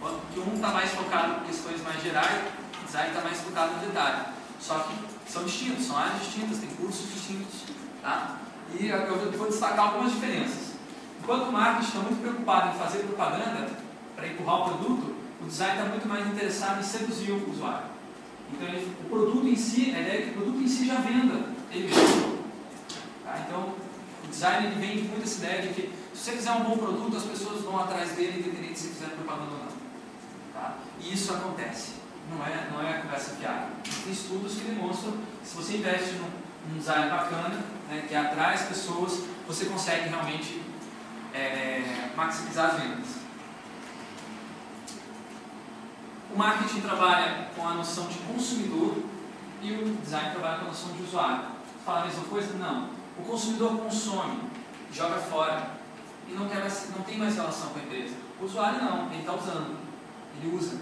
Porque 0.00 0.40
um 0.40 0.54
está 0.54 0.68
mais 0.68 0.90
focado 0.90 1.42
em 1.42 1.46
questões 1.46 1.82
mais 1.82 2.02
gerais, 2.02 2.42
o 2.82 2.86
design 2.86 3.08
está 3.08 3.22
mais 3.22 3.40
focado 3.40 3.72
no 3.72 3.80
detalhe. 3.80 4.26
Só 4.60 4.78
que 4.80 4.94
são 5.30 5.44
distintos, 5.44 5.86
são 5.86 5.96
áreas 5.96 6.20
distintas, 6.20 6.58
tem 6.58 6.68
cursos 6.70 7.12
distintos. 7.12 7.64
Tá? 8.02 8.36
E 8.78 8.86
eu 8.88 9.32
vou 9.36 9.48
destacar 9.48 9.88
algumas 9.88 10.12
diferenças. 10.12 10.74
Enquanto 11.22 11.48
o 11.48 11.52
marketing 11.52 11.86
está 11.86 11.98
muito 12.00 12.20
preocupado 12.20 12.74
em 12.74 12.78
fazer 12.78 12.98
propaganda 12.98 13.68
para 14.14 14.28
empurrar 14.28 14.60
o 14.60 14.64
produto, 14.64 15.16
o 15.40 15.46
design 15.46 15.78
está 15.78 15.88
muito 15.88 16.08
mais 16.08 16.26
interessado 16.26 16.80
em 16.80 16.82
seduzir 16.82 17.32
o 17.32 17.50
usuário. 17.50 17.86
Então, 18.52 18.68
o 18.68 19.08
produto 19.08 19.46
em 19.46 19.56
si, 19.56 19.92
a 19.94 20.00
ideia 20.00 20.18
é 20.18 20.22
que 20.22 20.30
o 20.30 20.34
produto 20.34 20.62
em 20.62 20.68
si 20.68 20.86
já 20.86 20.94
venda 20.96 21.46
ele 21.72 21.88
mesmo. 21.88 22.35
Então, 23.46 23.74
o 24.24 24.28
design 24.28 24.66
ele 24.66 24.80
vem 24.80 25.04
muito 25.04 25.24
essa 25.24 25.44
ideia 25.44 25.62
de 25.62 25.68
que 25.74 25.92
se 26.14 26.24
você 26.24 26.32
fizer 26.32 26.52
um 26.52 26.64
bom 26.64 26.78
produto, 26.78 27.16
as 27.16 27.24
pessoas 27.24 27.62
vão 27.62 27.78
atrás 27.78 28.12
dele 28.12 28.40
independente 28.40 28.78
se 28.78 28.88
fizer 28.88 29.08
propaganda 29.08 29.52
ou 29.52 29.58
não. 29.58 29.76
Tá? 30.54 30.78
E 31.00 31.12
isso 31.12 31.32
acontece. 31.34 31.92
Não 32.30 32.44
é, 32.44 32.68
não 32.72 32.82
é 32.82 32.94
conversa 33.02 33.36
fiada. 33.36 33.68
Tem 33.84 34.12
estudos 34.12 34.54
que 34.54 34.62
demonstram 34.62 35.12
que 35.12 35.48
se 35.48 35.54
você 35.54 35.76
investe 35.76 36.14
num, 36.14 36.30
num 36.70 36.78
design 36.78 37.10
bacana, 37.10 37.62
né, 37.88 38.04
que 38.08 38.14
atrai 38.14 38.54
as 38.54 38.62
pessoas, 38.62 39.22
você 39.46 39.66
consegue 39.66 40.08
realmente 40.08 40.62
é, 41.32 42.10
maximizar 42.16 42.70
as 42.70 42.80
vendas. 42.80 43.06
O 46.34 46.36
marketing 46.36 46.80
trabalha 46.80 47.48
com 47.54 47.66
a 47.66 47.74
noção 47.74 48.08
de 48.08 48.18
consumidor 48.18 48.96
e 49.62 49.72
o 49.72 49.96
design 50.02 50.30
trabalha 50.32 50.58
com 50.58 50.64
a 50.64 50.68
noção 50.68 50.92
de 50.92 51.02
usuário. 51.02 51.44
Fala 51.84 52.02
a 52.02 52.06
mesma 52.06 52.24
coisa? 52.24 52.54
Não. 52.54 52.95
O 53.18 53.22
consumidor 53.22 53.78
consome, 53.78 54.38
joga 54.92 55.16
fora 55.16 55.70
e 56.28 56.32
não, 56.34 56.48
quer 56.48 56.66
não 56.96 57.04
tem 57.04 57.18
mais 57.18 57.34
relação 57.34 57.70
com 57.70 57.78
a 57.78 57.82
empresa. 57.82 58.14
O 58.40 58.44
usuário 58.44 58.82
não, 58.82 59.10
ele 59.10 59.20
está 59.20 59.34
usando, 59.34 59.76
ele 60.38 60.56
usa. 60.56 60.78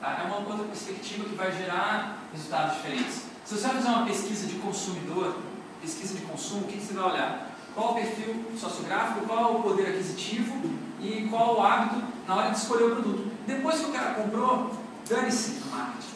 Tá? 0.00 0.20
É 0.22 0.26
uma 0.26 0.36
outra 0.36 0.64
perspectiva 0.64 1.24
que 1.24 1.34
vai 1.34 1.50
gerar 1.50 2.18
resultados 2.32 2.76
diferentes. 2.76 3.22
Se 3.44 3.54
você 3.54 3.66
vai 3.66 3.76
fazer 3.76 3.88
uma 3.88 4.06
pesquisa 4.06 4.46
de 4.46 4.54
consumidor, 4.56 5.36
pesquisa 5.80 6.14
de 6.14 6.22
consumo, 6.26 6.62
o 6.62 6.68
que 6.68 6.78
você 6.78 6.92
vai 6.92 7.12
olhar? 7.12 7.50
Qual 7.74 7.92
o 7.92 7.94
perfil 7.94 8.44
sociográfico, 8.58 9.26
qual 9.26 9.56
o 9.56 9.62
poder 9.62 9.88
aquisitivo 9.88 10.54
e 11.00 11.28
qual 11.30 11.56
o 11.56 11.62
hábito 11.62 12.02
na 12.26 12.36
hora 12.36 12.50
de 12.50 12.58
escolher 12.58 12.84
o 12.84 12.90
produto. 12.96 13.32
Depois 13.46 13.80
que 13.80 13.86
o 13.86 13.92
cara 13.92 14.14
comprou, 14.14 14.70
dane-se 15.08 15.60
no 15.60 15.70
marketing. 15.70 16.08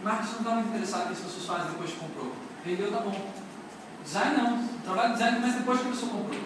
O 0.00 0.04
marketing 0.04 0.32
não 0.32 0.38
está 0.40 0.50
muito 0.50 0.68
interessado 0.68 1.00
no 1.00 1.06
que 1.06 1.12
as 1.12 1.18
pessoas 1.20 1.46
fazem 1.46 1.72
depois 1.72 1.90
que 1.90 1.98
comprou. 1.98 2.32
Vendeu, 2.64 2.90
tá 2.90 2.98
bom. 2.98 3.43
Design 4.04 4.36
não. 4.36 4.68
Trabalho 4.84 5.08
de 5.08 5.14
design 5.14 5.40
começa 5.40 5.58
depois 5.58 5.80
que 5.80 5.86
a 5.86 5.90
pessoa 5.90 6.12
comprou. 6.12 6.40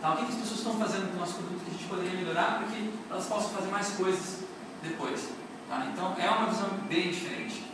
Tá? 0.00 0.12
O 0.12 0.16
que, 0.16 0.24
que 0.24 0.32
as 0.32 0.38
pessoas 0.38 0.58
estão 0.58 0.74
fazendo 0.74 1.10
com 1.10 1.16
o 1.16 1.20
nosso 1.20 1.34
produto 1.34 1.64
que 1.64 1.70
a 1.70 1.72
gente 1.72 1.88
poderia 1.88 2.12
melhorar 2.12 2.58
para 2.58 2.68
que 2.68 2.92
elas 3.08 3.26
possam 3.26 3.50
fazer 3.50 3.70
mais 3.70 3.88
coisas 3.90 4.44
depois? 4.82 5.28
Tá? 5.68 5.86
Então 5.92 6.16
é 6.18 6.28
uma 6.28 6.46
visão 6.46 6.68
bem 6.88 7.10
diferente. 7.10 7.64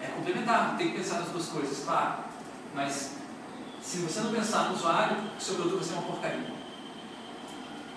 É 0.00 0.08
complementar, 0.08 0.76
tem 0.76 0.90
que 0.90 0.98
pensar 0.98 1.20
nas 1.20 1.28
duas 1.28 1.46
coisas, 1.46 1.84
claro. 1.84 2.24
Mas 2.74 3.12
se 3.80 3.98
você 3.98 4.20
não 4.20 4.32
pensar 4.32 4.70
no 4.70 4.74
usuário, 4.74 5.16
o 5.38 5.40
seu 5.40 5.54
produto 5.54 5.76
vai 5.76 5.84
ser 5.84 5.94
uma 5.94 6.02
porcaria. 6.02 6.52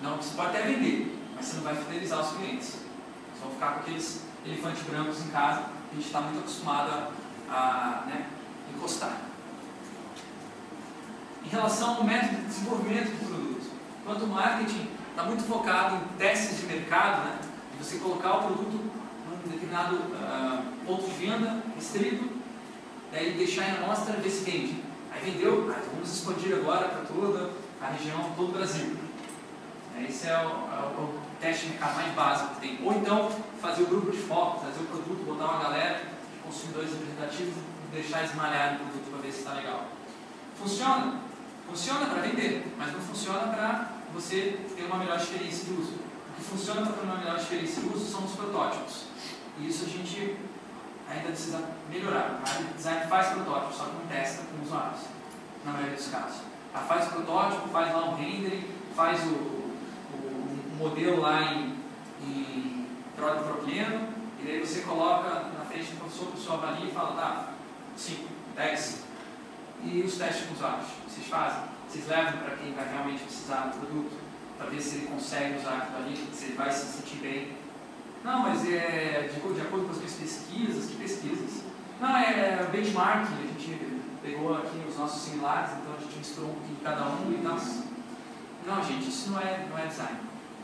Não, 0.02 0.16
você 0.16 0.36
pode 0.36 0.50
até 0.50 0.62
vender, 0.62 1.18
mas 1.34 1.46
você 1.46 1.56
não 1.56 1.64
vai 1.64 1.74
fidelizar 1.74 2.20
os 2.20 2.36
clientes. 2.36 2.68
Vocês 2.68 3.42
vão 3.42 3.50
ficar 3.52 3.72
com 3.72 3.80
aqueles 3.80 4.20
elefantes 4.44 4.82
brancos 4.84 5.20
em 5.24 5.28
casa 5.30 5.62
que 5.62 5.92
a 5.92 5.94
gente 5.94 6.06
está 6.06 6.20
muito 6.20 6.38
acostumado 6.38 7.12
a, 7.50 7.54
a 7.54 8.06
né, 8.06 8.26
encostar. 8.72 9.16
Em 11.46 11.48
relação 11.48 11.98
ao 11.98 12.04
método 12.04 12.38
de 12.38 12.46
desenvolvimento 12.48 13.10
do 13.10 13.24
produto, 13.24 13.66
enquanto 14.02 14.22
o 14.22 14.26
marketing 14.26 14.88
está 15.10 15.22
muito 15.22 15.44
focado 15.44 15.94
em 15.94 16.18
testes 16.18 16.58
de 16.58 16.66
mercado, 16.66 17.24
né, 17.24 17.38
de 17.70 17.84
você 17.84 17.98
colocar 17.98 18.38
o 18.38 18.42
produto 18.42 18.90
num 19.30 19.48
determinado 19.48 19.94
uh, 19.94 20.64
ponto 20.84 21.04
de 21.06 21.12
venda 21.12 21.62
restrito, 21.76 22.28
daí 23.12 23.34
deixar 23.34 23.68
em 23.68 23.84
amostra 23.84 24.16
e 24.18 24.22
ver 24.22 24.30
se 24.30 24.44
vende. 24.44 24.82
Aí 25.12 25.30
vendeu, 25.30 25.70
ah, 25.70 25.78
então 25.78 25.94
vamos 25.94 26.12
expandir 26.12 26.52
agora 26.56 26.88
para 26.88 27.02
toda 27.02 27.50
a 27.80 27.86
região, 27.92 28.32
todo 28.36 28.48
o 28.48 28.52
Brasil. 28.52 28.96
É, 29.96 30.02
esse 30.02 30.26
é 30.26 30.36
o, 30.36 30.50
é 30.50 31.00
o, 31.00 31.14
teste 31.40 31.66
de 31.66 31.72
mercado 31.72 31.94
mais 31.94 32.12
básico 32.12 32.54
que 32.56 32.60
tem. 32.60 32.78
Ou 32.84 32.92
então 32.92 33.30
fazer 33.60 33.84
o 33.84 33.86
grupo 33.86 34.10
de 34.10 34.18
foco, 34.18 34.62
trazer 34.62 34.80
o 34.80 34.86
produto, 34.86 35.24
botar 35.24 35.44
uma 35.44 35.62
galera 35.62 35.98
de 35.98 36.38
consumidores 36.42 36.90
representativos 36.90 37.54
e 37.54 37.94
deixar 37.94 38.24
esmalhar 38.24 38.74
o 38.74 38.78
produto 38.78 39.10
para 39.12 39.20
ver 39.20 39.32
se 39.32 39.38
está 39.38 39.52
legal. 39.52 39.84
Funciona? 40.58 41.20
Funciona 41.68 42.06
para 42.06 42.22
vender, 42.22 42.74
mas 42.78 42.92
não 42.92 43.00
funciona 43.00 43.52
para 43.52 43.90
você 44.14 44.58
ter 44.76 44.84
uma 44.84 44.98
melhor 44.98 45.18
experiência 45.18 45.64
de 45.64 45.72
uso. 45.72 45.92
O 45.92 46.34
que 46.36 46.42
funciona 46.42 46.82
para 46.82 46.92
ter 46.92 47.04
uma 47.04 47.16
melhor 47.16 47.36
experiência 47.36 47.82
de 47.82 47.88
uso 47.88 48.10
são 48.10 48.24
os 48.24 48.32
protótipos. 48.32 49.04
E 49.58 49.68
isso 49.68 49.84
a 49.84 49.88
gente 49.88 50.36
ainda 51.08 51.28
precisa 51.28 51.62
melhorar. 51.90 52.40
A 52.44 52.72
design 52.76 53.06
faz 53.08 53.28
protótipo, 53.28 53.74
só 53.74 53.84
que 53.84 53.94
não 53.94 54.06
testa 54.06 54.42
com 54.44 54.64
usuários, 54.64 55.00
na 55.64 55.72
maioria 55.72 55.96
dos 55.96 56.08
casos. 56.08 56.40
Ela 56.74 56.84
faz 56.84 57.06
o 57.06 57.10
protótipo, 57.10 57.68
faz 57.68 57.92
lá 57.92 58.10
um 58.10 58.16
rendering, 58.16 58.68
faz 58.94 59.22
o, 59.24 59.28
o, 59.28 59.70
o 60.14 60.76
modelo 60.78 61.20
lá 61.20 61.42
em, 61.52 61.78
em 62.22 62.86
propileno, 63.16 64.08
e 64.40 64.44
daí 64.44 64.60
você 64.60 64.80
coloca 64.82 65.28
na 65.58 65.64
frente 65.64 65.90
do 65.92 65.98
professor, 65.98 66.24
o 66.24 66.32
professor 66.32 66.54
avalia 66.54 66.86
e 66.86 66.92
fala, 66.92 67.14
tá, 67.14 67.52
5, 67.96 68.28
10. 68.54 69.04
E 69.84 70.02
os 70.02 70.16
testes 70.16 70.46
com 70.46 70.54
usuários? 70.54 70.86
Vocês 71.08 71.26
fazem? 71.26 71.62
Vocês 71.88 72.08
levam 72.08 72.38
para 72.38 72.56
quem 72.56 72.72
vai 72.72 72.88
realmente 72.88 73.22
precisar 73.22 73.66
do 73.66 73.78
produto? 73.78 74.16
Para 74.58 74.70
ver 74.70 74.80
se 74.80 74.96
ele 74.96 75.06
consegue 75.06 75.58
usar 75.58 75.76
aquilo 75.76 75.98
ali, 75.98 76.28
se 76.32 76.44
ele 76.46 76.54
vai 76.54 76.70
se 76.72 76.86
sentir 76.86 77.16
bem. 77.18 77.56
Não, 78.24 78.40
mas 78.40 78.66
é 78.68 79.30
de, 79.32 79.54
de 79.54 79.60
acordo 79.60 79.86
com 79.86 79.92
as 79.92 79.98
minhas 79.98 80.14
pesquisas, 80.14 80.90
que 80.90 80.96
pesquisas? 80.96 81.62
Não, 82.00 82.16
é 82.16 82.66
benchmarking, 82.72 83.34
a 83.34 83.46
gente 83.46 84.02
pegou 84.22 84.56
aqui 84.56 84.82
os 84.88 84.98
nossos 84.98 85.22
similares, 85.22 85.70
então 85.80 85.94
a 85.96 86.02
gente 86.02 86.18
misturou 86.18 86.50
um 86.50 86.54
pouquinho 86.54 86.76
de 86.76 86.82
cada 86.82 87.04
um 87.04 87.32
e 87.32 87.40
tal. 87.42 87.58
Não, 88.66 88.82
gente, 88.82 89.08
isso 89.08 89.30
não 89.30 89.40
é, 89.40 89.66
não 89.70 89.78
é 89.78 89.86
design. 89.86 90.18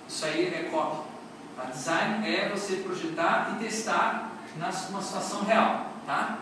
Isso 0.09 0.25
aí 0.25 0.47
é 0.47 0.69
copy. 0.71 1.09
Tá? 1.57 1.65
Design 1.65 2.29
é 2.29 2.49
você 2.49 2.77
projetar 2.77 3.55
e 3.55 3.65
testar 3.65 4.33
numa 4.57 4.73
situação 4.73 5.45
real. 5.45 5.87
Tá? 6.05 6.39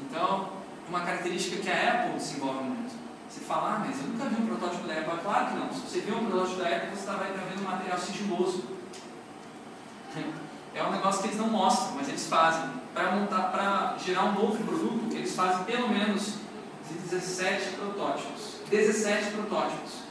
Então, 0.00 0.55
uma 0.88 1.00
característica 1.00 1.62
que 1.62 1.70
a 1.70 1.92
Apple 1.92 2.18
desenvolve 2.18 2.64
muito. 2.64 2.94
Você 3.28 3.40
fala, 3.40 3.74
ah, 3.74 3.84
mas 3.86 3.98
eu 3.98 4.08
nunca 4.08 4.24
vi 4.26 4.42
um 4.42 4.46
protótipo 4.46 4.86
da 4.86 4.94
Apple. 4.94 5.18
Claro 5.22 5.46
que 5.46 5.54
não. 5.54 5.72
Se 5.72 5.80
você 5.80 6.00
vê 6.00 6.12
um 6.12 6.26
protótipo 6.26 6.60
da 6.60 6.68
Apple, 6.68 6.96
você 6.96 7.06
vai 7.06 7.30
estar 7.30 7.42
vendo 7.42 7.60
um 7.60 7.70
material 7.70 7.98
sigiloso. 7.98 8.64
É 10.74 10.82
um 10.82 10.90
negócio 10.90 11.22
que 11.22 11.28
eles 11.28 11.38
não 11.38 11.48
mostram, 11.48 11.96
mas 11.96 12.08
eles 12.08 12.26
fazem. 12.26 12.70
Para 12.94 13.12
montar, 13.12 13.50
para 13.50 13.96
gerar 13.98 14.24
um 14.24 14.32
novo 14.32 14.62
produto, 14.64 15.14
eles 15.14 15.34
fazem 15.34 15.64
pelo 15.64 15.88
menos 15.88 16.34
17 17.10 17.70
protótipos. 17.76 18.56
17 18.70 19.30
protótipos. 19.32 20.06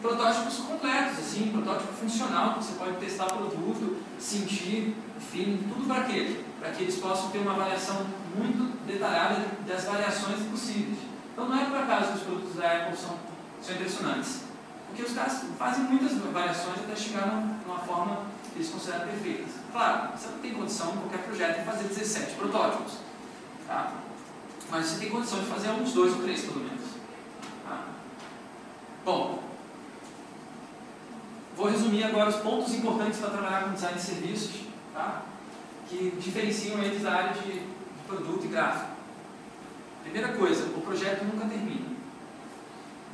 Protótipos 0.00 0.56
completos, 0.58 1.18
assim, 1.18 1.50
protótipo 1.52 1.92
funcional, 1.92 2.54
que 2.54 2.64
você 2.64 2.72
pode 2.78 2.96
testar 2.96 3.26
o 3.26 3.36
produto, 3.36 3.98
sentir, 4.18 4.96
enfim, 5.16 5.60
tudo 5.68 5.86
para 5.86 6.04
quê? 6.04 6.44
Para 6.60 6.70
que 6.72 6.82
eles 6.82 6.98
possam 6.98 7.30
ter 7.30 7.38
uma 7.38 7.52
avaliação 7.52 8.06
muito 8.36 8.86
detalhada 8.86 9.46
das 9.66 9.84
variações 9.84 10.40
possíveis. 10.50 10.98
Então 11.32 11.48
não 11.48 11.58
é 11.58 11.64
por 11.64 11.78
acaso 11.78 12.12
que 12.12 12.18
os 12.18 12.22
produtos 12.22 12.54
da 12.56 12.70
Apple 12.70 12.96
são, 12.96 13.16
são 13.62 13.74
impressionantes. 13.74 14.42
Porque 14.86 15.02
os 15.02 15.12
caras 15.12 15.44
fazem 15.58 15.84
muitas 15.84 16.18
variações 16.18 16.78
até 16.78 16.94
chegar 16.94 17.26
numa 17.66 17.78
forma 17.78 18.26
que 18.52 18.58
eles 18.58 18.70
consideram 18.70 19.06
perfeitas. 19.06 19.52
Claro, 19.72 20.10
você 20.16 20.28
não 20.28 20.38
tem 20.38 20.52
condição 20.52 20.92
em 20.92 20.96
qualquer 20.98 21.22
projeto 21.22 21.58
de 21.60 21.64
fazer 21.64 21.84
17 21.84 22.34
protótipos. 22.34 22.94
Tá? 23.66 23.92
Mas 24.70 24.86
você 24.86 25.00
tem 25.00 25.10
condição 25.10 25.38
de 25.40 25.46
fazer 25.46 25.70
uns 25.70 25.92
dois 25.92 26.12
ou 26.12 26.22
três, 26.22 26.42
pelo 26.42 26.60
menos. 26.60 26.82
Tá? 27.66 27.84
Bom, 29.04 29.42
vou 31.56 31.68
resumir 31.68 32.04
agora 32.04 32.30
os 32.30 32.36
pontos 32.36 32.74
importantes 32.74 33.18
para 33.20 33.30
trabalhar 33.30 33.64
com 33.64 33.74
design 33.74 33.96
de 33.96 34.02
serviços, 34.02 34.62
tá? 34.92 35.22
Que 35.90 36.16
diferenciam 36.20 36.80
eles 36.82 37.02
da 37.02 37.12
área 37.12 37.42
de, 37.42 37.62
produto 38.06 38.44
e 38.44 38.48
gráfico. 38.48 38.90
Primeira 40.02 40.28
coisa, 40.32 40.64
o 40.64 40.80
projeto 40.80 41.24
nunca 41.24 41.46
termina. 41.46 41.90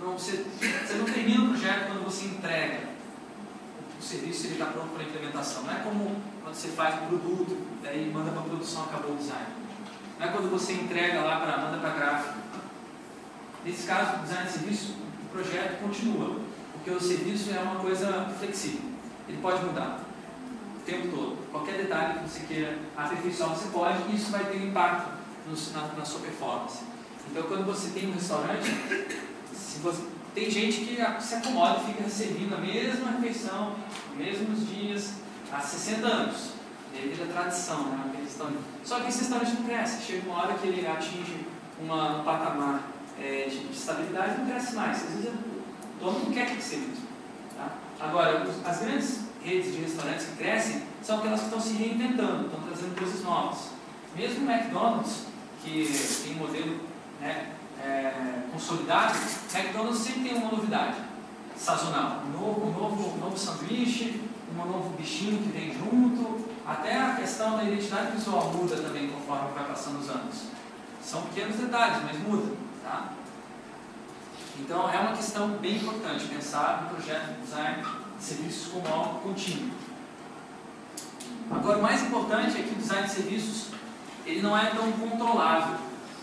Não, 0.00 0.12
você, 0.12 0.44
você 0.86 0.94
não 0.94 1.04
termina 1.04 1.44
o 1.44 1.48
projeto 1.48 1.86
quando 1.86 2.04
você 2.04 2.26
entrega 2.26 2.96
o 3.98 4.02
serviço 4.02 4.46
ele 4.46 4.52
está 4.54 4.66
pronto 4.66 4.90
para 4.90 5.04
implementação. 5.04 5.62
Não 5.62 5.72
é 5.72 5.80
como 5.80 6.16
quando 6.42 6.54
você 6.54 6.68
faz 6.68 7.02
um 7.02 7.06
produto, 7.06 7.56
daí 7.82 8.10
manda 8.12 8.30
para 8.30 8.40
a 8.40 8.44
produção, 8.44 8.84
acabou 8.84 9.14
o 9.14 9.16
design. 9.16 9.46
Não 10.18 10.26
é 10.26 10.30
quando 10.30 10.50
você 10.50 10.74
entrega 10.74 11.22
lá 11.22 11.40
para 11.40 11.58
manda 11.58 11.78
para 11.78 11.90
gráfico. 11.90 12.38
Nesse 13.64 13.86
caso, 13.86 14.18
o 14.18 14.22
design 14.22 14.46
de 14.46 14.52
serviço, 14.52 14.96
o 15.24 15.28
projeto 15.32 15.80
continua, 15.80 16.40
porque 16.72 16.90
o 16.90 17.00
serviço 17.00 17.50
é 17.50 17.58
uma 17.58 17.80
coisa 17.80 18.32
flexível. 18.38 18.90
Ele 19.28 19.38
pode 19.38 19.64
mudar 19.64 20.05
tempo 20.87 21.09
todo. 21.09 21.51
Qualquer 21.51 21.79
detalhe 21.79 22.20
que 22.20 22.29
você 22.29 22.40
queira 22.46 22.79
aperfeiçoar, 22.96 23.51
você 23.51 23.68
pode, 23.68 24.11
e 24.11 24.16
isso 24.16 24.31
vai 24.31 24.44
ter 24.44 24.59
um 24.59 24.68
impacto 24.68 25.11
no, 25.46 25.72
na, 25.72 25.88
na 25.94 26.05
sua 26.05 26.20
performance. 26.20 26.79
Então, 27.31 27.42
quando 27.42 27.66
você 27.66 27.90
tem 27.90 28.09
um 28.09 28.14
restaurante, 28.14 28.70
você, 29.83 30.03
tem 30.35 30.51
gente 30.51 30.79
que 30.79 31.22
se 31.22 31.35
acomoda 31.35 31.81
e 31.81 31.92
fica 31.92 32.09
servindo 32.09 32.55
a 32.55 32.59
mesma 32.59 33.11
refeição, 33.12 33.75
mesmos 34.16 34.68
dias, 34.68 35.14
há 35.53 35.61
60 35.61 36.07
anos. 36.07 36.57
Devido 36.92 37.25
à 37.25 37.33
tradição, 37.33 37.88
né? 37.88 38.07
Só 38.83 39.01
que 39.01 39.09
esse 39.09 39.20
restaurante 39.20 39.53
não 39.53 39.64
cresce. 39.64 40.03
Chega 40.03 40.31
uma 40.31 40.42
hora 40.42 40.55
que 40.55 40.66
ele 40.68 40.87
atinge 40.87 41.46
uma, 41.79 42.20
um 42.20 42.25
patamar 42.25 42.88
é, 43.20 43.49
de, 43.51 43.59
de, 43.59 43.72
estabilidade 43.72 44.38
não 44.38 44.46
cresce 44.46 44.75
mais. 44.75 45.03
Às 45.03 45.11
vezes 45.11 45.31
o 45.31 46.05
dono 46.05 46.20
não 46.25 46.33
quer 46.33 46.46
que 46.46 46.59
isso. 46.59 47.03
Tá? 47.57 47.72
Agora, 48.01 48.46
as 48.64 48.79
grandes 48.81 49.20
redes 49.46 49.72
de 49.72 49.80
restaurantes 49.80 50.26
que 50.26 50.37
crescem 50.37 50.82
são 51.02 51.18
aquelas 51.18 51.40
que 51.40 51.46
estão 51.46 51.61
se 51.61 51.74
reinventando, 51.74 52.46
estão 52.46 52.61
trazendo 52.61 52.98
coisas 52.98 53.22
novas. 53.22 53.70
Mesmo 54.16 54.44
o 54.44 54.50
McDonald's, 54.50 55.26
que 55.62 55.88
tem 56.24 56.35
um 56.35 56.38
modelo 56.38 56.80
né, 57.20 57.52
é, 57.80 58.42
consolidado, 58.52 59.14
McDonald's 59.54 59.98
sempre 59.98 60.28
tem 60.28 60.38
uma 60.38 60.50
novidade 60.50 60.96
sazonal. 61.56 62.22
Um 62.26 62.30
novo, 62.32 62.66
um 62.66 62.72
novo, 62.72 63.14
um 63.14 63.18
novo 63.18 63.38
sanduíche, 63.38 64.20
um 64.52 64.66
novo 64.66 64.96
bichinho 64.96 65.42
que 65.42 65.50
vem 65.50 65.72
junto. 65.72 66.44
Até 66.66 67.00
a 67.00 67.14
questão 67.14 67.56
da 67.56 67.64
identidade 67.64 68.16
visual 68.16 68.52
muda 68.52 68.76
também 68.76 69.09
conforme 69.09 69.52
vai 69.54 69.64
passando 69.64 70.00
os 70.00 70.11
anos. 70.11 70.46
São 71.00 71.22
pequenos 71.22 71.56
detalhes, 71.56 72.02
mas 72.02 72.18
muda. 72.18 72.52
Tá? 72.82 73.12
Então 74.59 74.90
é 74.90 74.98
uma 74.98 75.14
questão 75.14 75.50
bem 75.59 75.76
importante 75.76 76.24
pensar 76.24 76.82
no 76.82 76.96
projeto 76.96 77.35
de 77.35 77.42
design 77.42 77.82
de 77.82 78.05
serviços 78.18 78.72
como 78.72 78.87
algo 78.88 79.20
contínuo. 79.20 79.70
Agora, 81.50 81.79
o 81.79 81.83
mais 81.83 82.02
importante 82.02 82.59
é 82.59 82.62
que 82.62 82.72
o 82.72 82.76
design 82.76 83.07
de 83.07 83.12
serviços 83.12 83.66
ele 84.24 84.42
não 84.42 84.59
é 84.59 84.66
tão 84.70 84.90
controlável, 84.92 85.79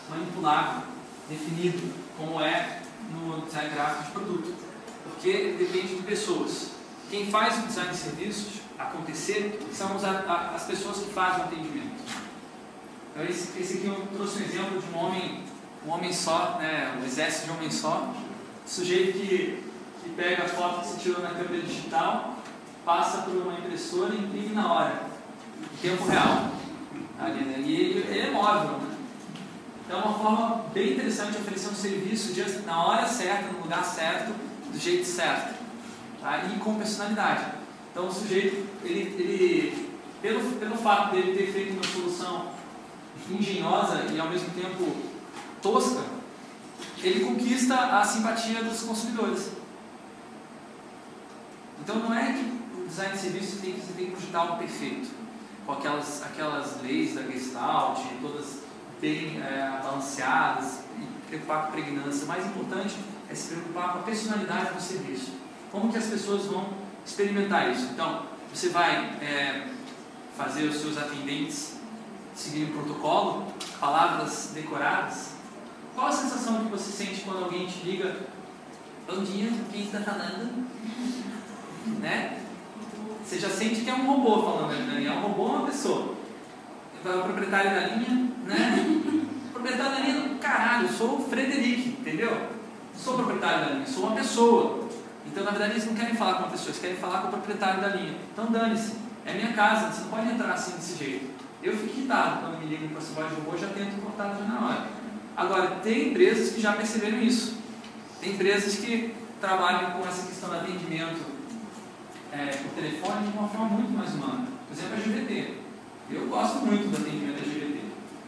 manipulável 0.10 0.84
definido 1.30 1.94
como 2.18 2.42
é 2.42 2.82
no 3.12 3.46
design 3.46 3.70
gráfico 3.74 4.04
de 4.04 4.12
produto, 4.12 4.54
porque 5.04 5.56
depende 5.58 5.96
de 5.96 6.04
pessoas. 6.04 6.72
Quem 7.10 7.30
faz 7.30 7.64
o 7.64 7.68
design 7.68 7.92
de 7.92 7.98
serviços 7.98 8.62
acontecer 8.78 9.60
são 9.72 9.96
as 10.54 10.64
pessoas 10.64 10.98
que 10.98 11.14
fazem 11.14 11.42
o 11.42 11.44
atendimento. 11.44 12.04
Então, 13.12 13.26
esse, 13.26 13.60
esse 13.60 13.78
aqui 13.78 13.86
eu 13.86 14.08
trouxe 14.16 14.42
um 14.42 14.46
exemplo 14.46 14.82
de 14.82 14.94
um 14.94 14.98
homem, 14.98 15.44
um 15.86 15.92
homem 15.92 16.12
só, 16.12 16.58
né, 16.60 16.98
um 17.00 17.06
exército 17.06 17.46
de 17.46 17.52
um 17.52 17.56
homem 17.56 17.72
só, 17.72 18.14
sujeito 18.66 19.20
que, 19.20 19.64
que 20.04 20.10
pega 20.12 20.44
a 20.44 20.50
foto 20.50 20.82
que 20.82 20.88
se 20.88 21.00
tirou 21.00 21.22
na 21.22 21.30
câmera 21.30 21.62
digital, 21.62 22.36
passa 22.86 23.24
por 23.24 23.36
uma 23.36 23.54
impressora 23.54 24.14
e 24.14 24.18
imprime 24.18 24.54
na 24.54 24.72
hora, 24.72 25.04
em 25.74 25.78
tempo 25.78 26.06
real. 26.06 26.50
Né? 27.18 27.56
E 27.60 27.74
ele, 27.74 28.00
ele 28.08 28.20
é 28.20 28.32
móvel, 28.32 28.78
né? 28.80 28.96
Então 29.86 30.00
é 30.00 30.04
uma 30.04 30.18
forma 30.18 30.66
bem 30.74 30.94
interessante 30.94 31.34
de 31.34 31.38
oferecer 31.40 31.70
um 31.70 31.76
serviço 31.76 32.62
na 32.66 32.86
hora 32.86 33.06
certa, 33.06 33.52
no 33.52 33.62
lugar 33.62 33.84
certo, 33.84 34.34
do 34.72 34.80
jeito 34.80 35.06
certo. 35.06 35.54
Tá? 36.22 36.46
E 36.46 36.60
com 36.60 36.76
personalidade. 36.76 37.46
Então 37.92 38.08
o 38.08 38.12
sujeito, 38.12 38.66
ele, 38.84 39.02
ele 39.20 39.94
pelo, 40.22 40.40
pelo 40.54 40.76
fato 40.78 41.12
dele 41.12 41.38
ter 41.38 41.52
feito 41.52 41.74
uma 41.74 41.84
solução 41.84 42.48
engenhosa 43.30 44.06
e 44.12 44.20
ao 44.20 44.30
mesmo 44.30 44.50
tempo 44.52 44.96
tosca, 45.62 46.02
ele 47.02 47.26
conquista 47.26 47.76
a 47.76 48.04
simpatia 48.06 48.64
dos 48.64 48.82
consumidores. 48.82 49.52
Então 51.84 51.98
não 51.98 52.14
é 52.14 52.32
que 52.32 52.80
o 52.80 52.88
design 52.88 53.12
de 53.12 53.20
serviço 53.20 53.58
tem 53.58 53.74
que, 53.74 53.82
você 53.82 53.94
tem 53.94 54.12
que 54.12 54.58
perfeito, 54.58 55.10
com 55.66 55.74
aquelas, 55.74 56.24
aquelas 56.24 56.82
leis 56.82 57.14
da 57.14 57.24
Gestalt, 57.24 58.00
todas 58.22 58.60
bem 59.02 59.42
é, 59.42 59.82
balanceadas 59.84 60.80
e 60.98 61.28
preocupar 61.28 61.66
com 61.66 61.74
pregnância. 61.74 62.24
O 62.24 62.28
mais 62.30 62.46
importante 62.46 62.96
é 63.30 63.36
se 63.36 63.50
preocupar 63.50 63.92
com 63.92 64.00
a 64.00 64.04
personalidade 64.04 64.74
do 64.74 64.82
serviço. 64.82 65.34
Como 65.74 65.92
que 65.92 65.98
as 65.98 66.06
pessoas 66.06 66.46
vão 66.46 66.70
experimentar 67.06 67.70
isso? 67.70 67.90
Então, 67.92 68.28
você 68.54 68.70
vai 68.70 68.96
é, 69.22 69.68
fazer 70.38 70.64
os 70.64 70.78
seus 70.78 70.98
atendentes 70.98 71.80
seguirem 72.34 72.70
um 72.70 72.78
protocolo, 72.78 73.48
palavras 73.80 74.52
decoradas. 74.54 75.32
Qual 75.94 76.08
a 76.08 76.12
sensação 76.12 76.64
que 76.64 76.72
você 76.72 76.92
sente 76.92 77.22
quando 77.22 77.44
alguém 77.44 77.68
te 77.68 77.84
liga? 77.84 78.16
Bom 79.06 79.22
dia, 79.22 79.52
quem 79.70 79.84
está 79.84 80.00
falando? 80.00 80.64
Né? 81.86 82.40
Você 83.24 83.40
já 83.40 83.50
sente 83.50 83.82
que 83.82 83.90
é 83.90 83.94
um 83.94 84.06
robô 84.06 84.44
falando, 84.44 84.72
né? 84.72 85.06
É 85.06 85.12
um 85.12 85.22
robô 85.22 85.46
uma 85.46 85.66
pessoa? 85.66 86.16
o 87.06 87.24
proprietário 87.24 87.72
da 87.72 87.88
linha, 87.88 88.32
né? 88.46 89.02
proprietário 89.52 89.92
da 89.92 90.00
linha, 90.00 90.38
caralho, 90.40 90.88
eu 90.88 90.94
sou 90.94 91.18
o 91.18 91.24
Frederic, 91.24 91.90
entendeu? 91.90 92.32
Não 92.32 93.00
sou 93.00 93.16
proprietário 93.16 93.66
da 93.66 93.72
linha, 93.72 93.88
sou 93.88 94.08
uma 94.08 94.16
pessoa. 94.16 94.88
Então, 95.26 95.44
na 95.44 95.52
verdade, 95.52 95.74
eles 95.74 95.86
não 95.86 95.96
querem 95.96 96.16
falar 96.16 96.34
com 96.34 96.40
uma 96.44 96.52
pessoa, 96.52 96.70
eles 96.70 96.80
querem 96.80 96.98
falar 96.98 97.22
com 97.22 97.28
o 97.28 97.32
proprietário 97.32 97.82
da 97.82 97.88
linha. 97.90 98.16
Então, 98.32 98.46
dane-se, 98.52 98.96
é 99.26 99.34
minha 99.34 99.54
casa, 99.54 99.92
você 99.92 100.02
não 100.02 100.10
pode 100.10 100.30
entrar 100.30 100.54
assim 100.54 100.76
desse 100.76 100.98
jeito. 100.98 101.26
Eu 101.62 101.78
fico 101.78 101.98
irritado 101.98 102.42
quando 102.42 102.60
me 102.60 102.68
ligam 102.68 102.90
para 102.90 102.98
essa 102.98 103.14
voz 103.14 103.30
de 103.30 103.36
robô, 103.36 103.58
já 103.58 103.68
tento 103.68 104.02
cortar 104.02 104.36
já 104.38 104.46
na 104.46 104.68
hora. 104.68 104.88
Agora, 105.36 105.68
tem 105.82 106.10
empresas 106.10 106.54
que 106.54 106.62
já 106.62 106.74
perceberam 106.74 107.20
isso. 107.20 107.58
Tem 108.20 108.34
empresas 108.34 108.76
que 108.76 109.16
trabalham 109.40 109.92
com 109.92 110.08
essa 110.08 110.28
questão 110.28 110.50
do 110.50 110.56
atendimento 110.56 111.33
é, 112.34 112.48
por 112.58 112.72
telefone 112.72 113.28
de 113.28 113.38
uma 113.38 113.48
forma 113.48 113.70
muito 113.78 113.92
mais 113.96 114.14
humana. 114.14 114.48
Por 114.68 114.76
exemplo, 114.76 114.96
a 114.96 115.00
GVT. 115.00 115.58
Eu 116.10 116.28
gosto 116.28 116.66
muito 116.66 116.90
do 116.90 116.98
atendimento 116.98 117.38
LGBT. 117.38 117.80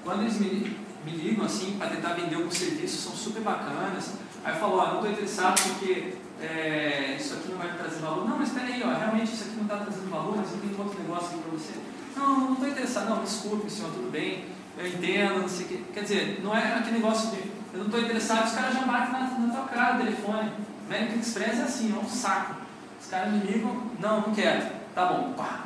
Quando 0.04 0.22
eles 0.22 0.40
me, 0.40 0.78
me 1.04 1.12
ligam 1.12 1.46
assim 1.46 1.76
para 1.78 1.90
tentar 1.90 2.14
vender 2.14 2.36
algum 2.36 2.52
serviço, 2.52 3.02
são 3.02 3.14
super 3.14 3.42
bacanas. 3.42 4.14
Aí 4.44 4.54
eu 4.54 4.60
falo, 4.60 4.78
ó, 4.78 4.88
não 4.88 4.96
estou 4.96 5.12
interessado 5.12 5.60
porque 5.62 6.14
é, 6.40 7.18
isso 7.20 7.34
aqui 7.34 7.52
não 7.52 7.58
vai 7.58 7.72
me 7.72 7.78
trazer 7.78 8.00
valor. 8.00 8.30
Não, 8.30 8.38
mas 8.38 8.50
espera 8.50 8.68
aí, 8.68 8.84
ó, 8.84 8.94
realmente 8.94 9.34
isso 9.34 9.44
aqui 9.44 9.56
não 9.56 9.64
está 9.64 9.78
trazendo 9.78 10.10
valor, 10.10 10.38
mas 10.38 10.52
eu 10.52 10.60
tenho 10.60 10.80
outro 10.80 11.00
negócio 11.02 11.28
aqui 11.28 11.38
para 11.40 11.52
você. 11.52 11.74
Não, 12.16 12.40
não 12.40 12.54
estou 12.54 12.68
interessado. 12.70 13.10
Não, 13.10 13.24
desculpe, 13.24 13.70
senhor, 13.70 13.92
tudo 13.92 14.12
bem, 14.12 14.46
eu 14.78 14.88
entendo, 14.88 15.42
não 15.42 15.50
sei 15.50 15.66
o 15.66 15.70
quê. 15.70 15.80
Quer 15.94 16.04
dizer, 16.04 16.42
não 16.44 16.56
é 16.56 16.76
aquele 16.76 16.98
negócio 16.98 17.32
de 17.32 17.56
eu 17.76 17.80
não 17.80 17.86
estou 17.88 18.00
interessado, 18.00 18.48
os 18.48 18.54
caras 18.54 18.74
já 18.74 18.84
batem 18.84 19.12
na, 19.12 19.20
na 19.38 19.54
tua 19.54 19.66
cara 19.66 19.96
o 19.96 19.98
telefone. 19.98 20.50
American 20.88 21.20
Express 21.20 21.60
é 21.60 21.64
assim, 21.64 21.94
é 21.94 22.00
um 22.00 22.08
saco. 22.08 22.65
Os 23.06 23.12
caras 23.12 23.34
me 23.34 23.40
ligam, 23.42 23.92
não, 24.00 24.22
não 24.22 24.34
quero. 24.34 24.66
Tá 24.96 25.06
bom, 25.06 25.34
pá. 25.34 25.66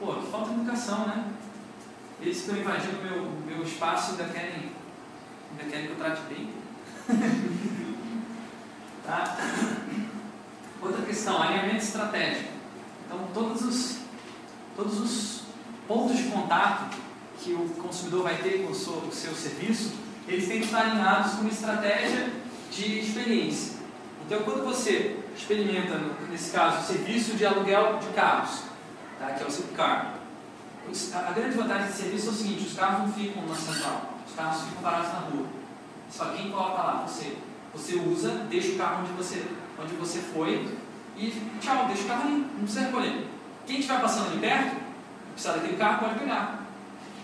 Pô, 0.00 0.14
que 0.14 0.26
falta 0.32 0.48
de 0.48 0.62
educação, 0.62 1.06
né? 1.06 1.26
Eles 2.20 2.38
estão 2.38 2.56
invadindo 2.56 2.98
o 2.98 3.02
meu, 3.04 3.30
meu 3.46 3.62
espaço 3.62 4.10
ainda 4.10 4.24
querem, 4.24 4.72
ainda 5.52 5.70
querem 5.70 5.86
que 5.86 5.92
eu 5.92 5.96
trate 5.96 6.22
bem. 6.22 6.50
tá? 9.06 9.36
Outra 10.82 11.02
questão, 11.02 11.40
alinhamento 11.40 11.84
estratégico. 11.84 12.50
Então, 13.06 13.28
todos 13.32 13.62
os, 13.62 13.98
todos 14.74 14.98
os 14.98 15.42
pontos 15.86 16.16
de 16.16 16.24
contato 16.24 16.96
que 17.38 17.52
o 17.52 17.68
consumidor 17.80 18.24
vai 18.24 18.38
ter 18.38 18.64
com 18.64 18.72
o 18.72 18.74
seu, 18.74 18.94
o 18.94 19.12
seu 19.12 19.32
serviço, 19.36 19.92
eles 20.26 20.48
têm 20.48 20.58
que 20.58 20.66
estar 20.66 20.80
alinhados 20.80 21.34
com 21.34 21.42
uma 21.42 21.50
estratégia 21.50 22.32
de 22.72 22.98
experiência. 22.98 23.76
Então, 24.26 24.42
quando 24.42 24.64
você 24.64 25.21
experimenta, 25.42 26.00
nesse 26.30 26.52
caso, 26.52 26.86
serviço 26.86 27.34
de 27.34 27.44
aluguel 27.44 27.98
de 27.98 28.08
carros, 28.08 28.62
tá? 29.18 29.26
que 29.26 29.42
é 29.42 29.46
o 29.46 29.50
Zipcar, 29.50 30.14
a 31.14 31.32
grande 31.32 31.56
vantagem 31.56 31.86
desse 31.86 32.02
serviço 32.02 32.28
é 32.28 32.30
o 32.30 32.34
seguinte: 32.34 32.66
os 32.66 32.74
carros 32.74 32.98
não 33.00 33.12
ficam 33.12 33.46
na 33.46 33.54
central, 33.54 34.14
os 34.26 34.34
carros 34.34 34.62
ficam 34.62 34.82
parados 34.82 35.12
na 35.12 35.18
rua. 35.20 35.46
Só 36.10 36.26
quem 36.26 36.50
coloca 36.50 36.82
lá? 36.82 37.04
Você. 37.06 37.36
Você 37.74 37.94
usa, 37.94 38.28
deixa 38.50 38.72
o 38.72 38.76
carro 38.76 39.00
onde 39.00 39.12
você, 39.12 39.46
onde 39.80 39.94
você 39.94 40.18
foi 40.18 40.76
e 41.16 41.30
tchau, 41.58 41.86
deixa 41.86 42.02
o 42.02 42.06
carro 42.06 42.28
ali, 42.28 42.32
não 42.32 42.64
precisa 42.64 42.80
recolher. 42.82 43.26
Quem 43.66 43.78
estiver 43.78 43.98
passando 43.98 44.26
ali 44.26 44.40
perto, 44.40 44.76
precisar 45.32 45.54
daquele 45.54 45.78
carro, 45.78 46.00
pode 46.00 46.18
pegar. 46.18 46.66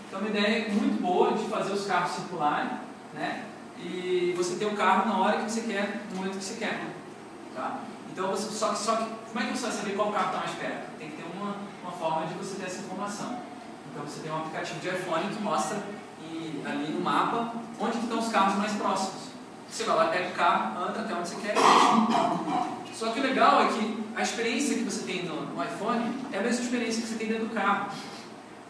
Então, 0.06 0.20
uma 0.20 0.30
ideia 0.30 0.72
muito 0.72 1.02
boa 1.02 1.32
de 1.32 1.44
fazer 1.48 1.72
os 1.72 1.86
carros 1.86 2.12
circularem, 2.12 2.70
né? 3.12 3.44
E 3.78 4.32
você 4.38 4.56
ter 4.56 4.64
o 4.64 4.74
carro 4.74 5.06
na 5.06 5.18
hora 5.18 5.36
que 5.36 5.50
você 5.50 5.60
quer, 5.60 6.00
no 6.10 6.16
momento 6.16 6.38
que 6.38 6.44
você 6.44 6.54
quer. 6.54 6.80
Tá? 7.58 7.80
Então, 8.12 8.30
você, 8.30 8.50
só, 8.56 8.68
que, 8.68 8.78
só 8.78 8.94
que, 8.94 9.04
como 9.32 9.44
é 9.44 9.48
que 9.48 9.58
você 9.58 9.66
vai 9.66 9.76
saber 9.76 9.96
qual 9.96 10.12
carro 10.12 10.26
está 10.26 10.38
mais 10.38 10.52
perto? 10.52 10.96
Tem 10.96 11.10
que 11.10 11.16
ter 11.16 11.24
uma, 11.36 11.56
uma 11.82 11.90
forma 11.90 12.26
de 12.26 12.34
você 12.34 12.54
ter 12.54 12.66
essa 12.66 12.82
informação. 12.82 13.40
Então, 13.90 14.06
você 14.06 14.20
tem 14.20 14.30
um 14.30 14.36
aplicativo 14.36 14.78
de 14.78 14.88
iPhone 14.88 15.34
que 15.34 15.42
mostra 15.42 15.82
e, 16.22 16.62
ali 16.64 16.92
no 16.92 17.00
mapa 17.00 17.52
onde 17.80 17.98
estão 17.98 18.20
os 18.20 18.28
carros 18.28 18.54
mais 18.54 18.72
próximos. 18.74 19.28
Você 19.68 19.82
vai 19.82 19.96
lá, 19.96 20.06
pega 20.06 20.28
o 20.28 20.32
carro, 20.32 20.80
anda 20.80 21.00
até 21.00 21.14
onde 21.14 21.28
você 21.28 21.36
quer. 21.36 21.54
Só 22.94 23.10
que 23.10 23.20
o 23.20 23.22
legal 23.22 23.62
é 23.62 23.66
que 23.68 24.04
a 24.16 24.22
experiência 24.22 24.76
que 24.76 24.84
você 24.84 25.04
tem 25.04 25.24
no, 25.24 25.46
no 25.46 25.64
iPhone 25.64 26.14
é 26.32 26.38
a 26.38 26.42
mesma 26.42 26.62
experiência 26.62 27.02
que 27.02 27.08
você 27.08 27.16
tem 27.16 27.28
dentro 27.28 27.46
do 27.46 27.54
carro. 27.54 27.90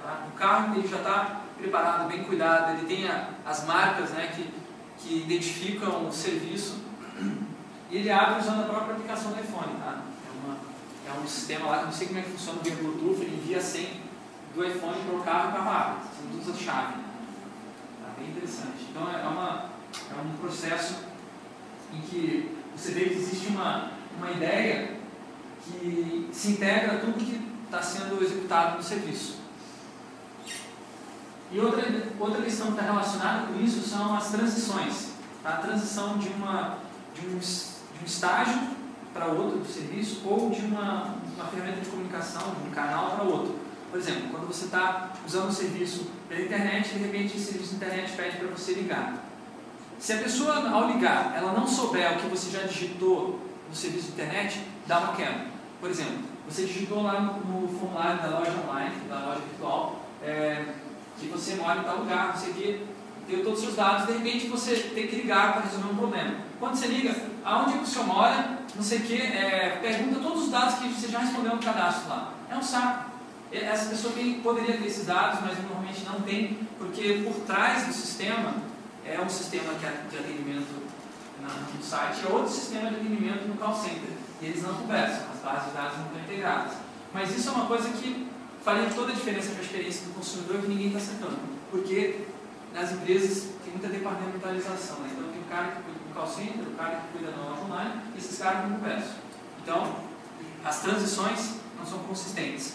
Tá? 0.02 0.26
O 0.32 0.36
carro 0.36 0.76
ele 0.76 0.88
já 0.88 0.96
está 0.96 1.40
preparado, 1.58 2.08
bem 2.08 2.24
cuidado, 2.24 2.72
ele 2.72 2.86
tem 2.86 3.06
a, 3.06 3.28
as 3.44 3.66
marcas 3.66 4.10
né, 4.10 4.32
que, 4.34 4.50
que 4.98 5.22
identificam 5.22 6.06
o 6.06 6.12
serviço 6.12 6.76
e 7.90 7.96
ele 7.96 8.10
abre 8.10 8.40
usando 8.40 8.62
a 8.62 8.68
própria 8.68 8.94
aplicação 8.94 9.32
do 9.32 9.40
iPhone. 9.40 9.74
Tá? 9.78 10.02
É, 10.26 10.46
uma, 10.46 10.56
é 11.08 11.20
um 11.20 11.26
sistema 11.26 11.66
lá 11.66 11.78
que 11.78 11.84
não 11.86 11.92
sei 11.92 12.06
como 12.08 12.18
é 12.18 12.22
que 12.22 12.30
funciona 12.30 12.60
via 12.62 12.74
Bluetooth, 12.74 13.22
ele 13.22 13.36
envia 13.36 13.60
sem 13.60 14.00
do 14.54 14.64
iPhone 14.64 15.00
para 15.04 15.14
o 15.14 15.22
carro 15.22 15.46
e 15.46 15.48
o 15.48 15.52
carro 15.52 15.70
abre. 15.70 16.02
Você 16.02 16.22
não 16.32 16.40
usa 16.40 16.64
chave. 16.64 16.94
Tá 18.02 18.10
bem 18.18 18.30
interessante. 18.30 18.86
Então 18.90 19.10
é, 19.10 19.26
uma, 19.26 19.70
é 20.10 20.20
um 20.20 20.36
processo 20.38 20.96
em 21.92 22.00
que 22.00 22.56
você 22.76 22.92
vê 22.92 23.04
que 23.06 23.14
existe 23.14 23.48
uma, 23.48 23.90
uma 24.16 24.30
ideia 24.30 24.98
que 25.64 26.28
se 26.32 26.52
integra 26.52 26.98
tudo 26.98 27.14
que 27.14 27.48
está 27.64 27.82
sendo 27.82 28.22
executado 28.22 28.76
no 28.76 28.82
serviço. 28.82 29.38
E 31.50 31.58
outra, 31.60 31.82
outra 32.20 32.42
questão 32.42 32.68
que 32.68 32.72
está 32.72 32.84
relacionada 32.84 33.46
com 33.46 33.60
isso 33.60 33.80
são 33.88 34.14
as 34.14 34.30
transições. 34.30 35.08
Tá? 35.42 35.50
A 35.50 35.56
transição 35.58 36.18
de, 36.18 36.28
uma, 36.28 36.78
de, 37.14 37.26
um, 37.26 37.40
um 38.00 38.04
estágio 38.04 38.60
para 39.12 39.26
outro 39.26 39.64
serviço 39.64 40.22
ou 40.24 40.50
de 40.50 40.60
uma, 40.62 41.14
uma 41.34 41.44
ferramenta 41.46 41.80
de 41.80 41.88
comunicação, 41.88 42.54
de 42.62 42.68
um 42.68 42.70
canal 42.70 43.10
para 43.12 43.24
outro. 43.24 43.56
Por 43.90 43.98
exemplo, 43.98 44.28
quando 44.30 44.46
você 44.46 44.66
está 44.66 45.12
usando 45.26 45.48
o 45.48 45.52
serviço 45.52 46.10
pela 46.28 46.42
internet, 46.42 46.90
de 46.90 46.98
repente 46.98 47.36
esse 47.36 47.52
serviço 47.52 47.70
de 47.70 47.76
internet 47.76 48.12
pede 48.12 48.36
para 48.36 48.48
você 48.48 48.74
ligar. 48.74 49.24
Se 49.98 50.12
a 50.12 50.18
pessoa, 50.18 50.70
ao 50.70 50.88
ligar, 50.88 51.34
ela 51.36 51.52
não 51.52 51.66
souber 51.66 52.12
o 52.12 52.20
que 52.20 52.28
você 52.28 52.50
já 52.50 52.64
digitou 52.64 53.40
no 53.68 53.74
serviço 53.74 54.06
de 54.06 54.12
internet, 54.12 54.60
dá 54.86 54.98
uma 55.00 55.16
quebra. 55.16 55.46
Por 55.80 55.90
exemplo, 55.90 56.18
você 56.48 56.64
digitou 56.64 57.02
lá 57.02 57.20
no, 57.20 57.62
no 57.62 57.78
formulário 57.78 58.22
da 58.22 58.38
loja 58.38 58.52
online, 58.68 58.94
da 59.08 59.18
loja 59.20 59.40
virtual, 59.40 60.02
é, 60.22 60.74
que 61.18 61.26
você 61.26 61.56
mora 61.56 61.80
em 61.80 61.84
tal 61.84 61.98
lugar, 61.98 62.28
não 62.28 62.36
sei 62.36 62.50
o 62.50 62.98
deu 63.28 63.44
todos 63.44 63.58
os 63.58 63.64
seus 63.64 63.76
dados, 63.76 64.06
de 64.06 64.12
repente 64.14 64.46
você 64.46 64.74
tem 64.94 65.06
que 65.06 65.16
ligar 65.16 65.52
para 65.52 65.62
resolver 65.62 65.92
um 65.92 65.96
problema. 65.96 66.36
Quando 66.58 66.76
você 66.76 66.86
liga, 66.86 67.14
aonde 67.48 67.74
é 67.74 67.78
que 67.78 67.84
o 67.84 67.86
senhor 67.86 68.06
mora, 68.06 68.58
não 68.74 68.82
sei 68.82 68.98
o 68.98 69.02
que, 69.02 69.20
é, 69.20 69.78
pergunta 69.80 70.20
todos 70.20 70.44
os 70.44 70.50
dados 70.50 70.74
que 70.74 70.88
você 70.88 71.08
já 71.08 71.20
respondeu 71.20 71.56
no 71.56 71.62
cadastro 71.62 72.10
lá. 72.10 72.34
É 72.50 72.54
um 72.54 72.62
saco. 72.62 73.08
Essa 73.50 73.88
pessoa 73.88 74.12
tem, 74.12 74.40
poderia 74.40 74.76
ter 74.76 74.86
esses 74.86 75.06
dados, 75.06 75.40
mas 75.40 75.56
normalmente 75.62 76.04
não 76.04 76.20
tem, 76.20 76.58
porque 76.78 77.22
por 77.24 77.34
trás 77.46 77.86
do 77.86 77.92
sistema 77.94 78.54
é 79.06 79.18
um 79.18 79.28
sistema 79.28 79.72
de 79.74 79.86
atendimento 80.18 80.86
no 81.74 81.82
site, 81.82 82.26
é 82.26 82.30
outro 82.30 82.52
sistema 82.52 82.90
de 82.90 82.96
atendimento 82.96 83.48
no 83.48 83.56
call 83.56 83.74
center. 83.74 84.10
E 84.42 84.46
eles 84.46 84.62
não 84.62 84.74
conversam, 84.74 85.28
as 85.32 85.40
bases 85.40 85.68
de 85.68 85.76
dados 85.76 85.98
não 85.98 86.06
estão 86.06 86.20
integradas. 86.20 86.72
Mas 87.14 87.34
isso 87.34 87.48
é 87.48 87.52
uma 87.52 87.66
coisa 87.66 87.88
que 87.88 88.28
faria 88.62 88.90
toda 88.90 89.12
a 89.12 89.14
diferença 89.14 89.50
para 89.52 89.60
a 89.60 89.64
experiência 89.64 90.06
do 90.06 90.14
consumidor 90.14 90.60
que 90.60 90.68
ninguém 90.68 90.88
está 90.88 90.98
acertando. 90.98 91.38
Porque 91.70 92.26
nas 92.74 92.92
empresas 92.92 93.48
tem 93.64 93.72
muita 93.72 93.88
departamentalização. 93.88 94.98
Né? 94.98 95.10
Então 95.16 95.32
tem 95.32 95.40
o 95.40 95.44
cara 95.44 95.68
que 95.68 95.97
call 96.18 96.26
center, 96.26 96.66
o 96.66 96.72
cara 96.72 96.96
que 96.96 97.18
cuida 97.18 97.30
da 97.30 97.42
loja 97.42 97.62
online, 97.62 98.02
esses 98.16 98.38
caras 98.38 98.68
não 98.68 98.78
conversam. 98.78 99.14
Então, 99.62 99.94
as 100.64 100.80
transições 100.80 101.54
não 101.78 101.86
são 101.86 102.00
consistentes. 102.00 102.74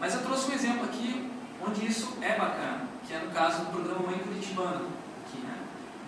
Mas 0.00 0.14
eu 0.14 0.22
trouxe 0.22 0.50
um 0.50 0.54
exemplo 0.54 0.84
aqui 0.84 1.30
onde 1.64 1.86
isso 1.86 2.16
é 2.20 2.36
bacana, 2.36 2.88
que 3.06 3.14
é 3.14 3.18
no 3.18 3.30
caso 3.30 3.64
do 3.64 3.70
programa 3.70 4.10
Mãe 4.10 4.18
Curitibana. 4.18 4.82
Aqui, 5.24 5.38
né? 5.38 5.56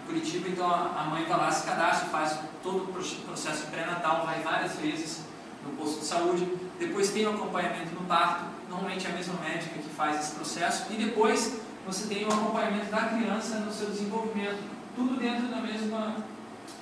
Em 0.02 0.06
Curitiba, 0.06 0.48
então 0.48 0.66
a 0.66 1.06
mãe 1.08 1.24
vai 1.24 1.38
lá, 1.38 1.52
se 1.52 1.64
cadastra, 1.64 2.08
faz 2.08 2.38
todo 2.62 2.84
o 2.84 3.24
processo 3.26 3.66
pré-natal, 3.66 4.26
vai 4.26 4.40
várias 4.40 4.76
vezes 4.76 5.20
no 5.64 5.76
posto 5.76 6.00
de 6.00 6.06
saúde, 6.06 6.48
depois 6.78 7.10
tem 7.10 7.24
o 7.24 7.30
acompanhamento 7.30 7.94
no 7.94 8.00
parto, 8.06 8.44
normalmente 8.68 9.06
é 9.06 9.10
a 9.10 9.12
mesma 9.12 9.34
médica 9.40 9.78
que 9.78 9.88
faz 9.90 10.18
esse 10.18 10.34
processo, 10.34 10.92
e 10.92 10.96
depois 10.96 11.60
você 11.86 12.12
tem 12.12 12.24
o 12.24 12.32
acompanhamento 12.32 12.86
da 12.86 13.02
criança 13.02 13.56
no 13.60 13.72
seu 13.72 13.90
desenvolvimento, 13.90 14.58
tudo 14.96 15.16
dentro 15.20 15.46
da 15.46 15.58
mesma, 15.58 16.16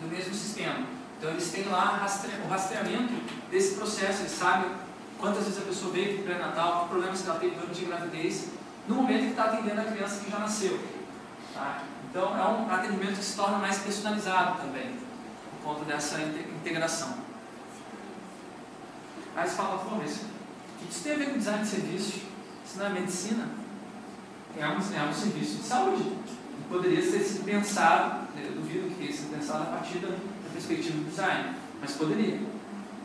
do 0.01 0.09
mesmo 0.09 0.35
sistema. 0.35 0.87
Então 1.19 1.31
eles 1.31 1.51
têm 1.51 1.65
lá 1.69 2.07
o 2.45 2.49
rastreamento 2.49 3.13
desse 3.51 3.75
processo, 3.75 4.23
eles 4.23 4.33
sabem 4.33 4.71
quantas 5.19 5.45
vezes 5.45 5.59
a 5.59 5.67
pessoa 5.67 5.93
veio 5.93 6.15
para 6.15 6.21
o 6.21 6.25
pré-natal, 6.25 6.83
que 6.83 6.89
problemas 6.89 7.21
que 7.21 7.29
ela 7.29 7.39
teve 7.39 7.55
durante 7.55 7.85
a 7.85 7.89
gravidez, 7.89 8.49
no 8.89 8.95
momento 8.95 9.25
que 9.25 9.31
está 9.31 9.45
atendendo 9.45 9.81
a 9.81 9.85
criança 9.85 10.25
que 10.25 10.31
já 10.31 10.39
nasceu. 10.39 10.81
Tá? 11.55 11.83
Então 12.09 12.37
é 12.37 12.49
um 12.49 12.73
atendimento 12.73 13.17
que 13.19 13.25
se 13.25 13.37
torna 13.37 13.59
mais 13.59 13.79
personalizado 13.79 14.63
também, 14.63 14.97
por 15.63 15.75
conta 15.75 15.85
dessa 15.85 16.21
integração. 16.23 17.15
Aí 19.37 19.49
você 19.49 19.57
fala, 19.57 19.79
pô, 19.79 19.97
mas 19.97 20.23
isso 20.91 21.05
tem 21.05 21.13
a 21.13 21.17
ver 21.19 21.31
com 21.31 21.39
design 21.39 21.63
de 21.63 21.69
serviços? 21.69 22.15
Isso 22.65 22.79
não 22.79 22.87
é 22.87 22.89
medicina? 22.89 23.49
É 24.57 24.67
um, 24.67 24.73
é 24.73 25.09
um 25.09 25.13
serviço 25.13 25.57
de 25.59 25.63
saúde. 25.63 26.19
Poderia 26.69 27.03
ter 27.03 27.21
sido 27.21 27.45
pensado, 27.45 28.29
eu 28.37 28.53
duvido 28.53 28.89
que 28.91 28.95
tenha 28.95 29.13
sido 29.13 29.37
pensado 29.37 29.65
a 29.65 29.67
partir 29.67 29.99
da, 29.99 30.17
perspectiva 30.53 30.99
do 30.99 31.09
design, 31.09 31.57
mas 31.81 31.93
poderia 31.93 32.41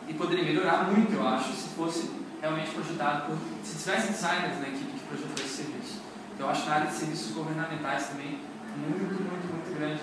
e 0.08 0.14
poderia 0.14 0.44
melhorar 0.44 0.92
muito, 0.92 1.14
eu 1.14 1.28
acho, 1.28 1.52
se 1.54 1.70
fosse 1.70 2.12
realmente 2.42 2.70
projetado 2.72 3.28
por. 3.28 3.38
se 3.64 3.78
tivesse 3.84 4.12
designers 4.12 4.60
na 4.60 4.68
equipe 4.68 4.92
que 4.92 5.08
projetou 5.08 5.44
esse 5.44 5.64
serviço. 5.64 6.02
Então, 6.34 6.46
eu 6.46 6.52
acho 6.52 6.66
na 6.68 6.76
área 6.76 6.88
de 6.88 6.94
serviços 6.94 7.32
governamentais 7.32 8.10
também 8.10 8.40
muito, 8.78 9.24
muito, 9.24 9.48
muito 9.52 9.80
grande 9.80 10.02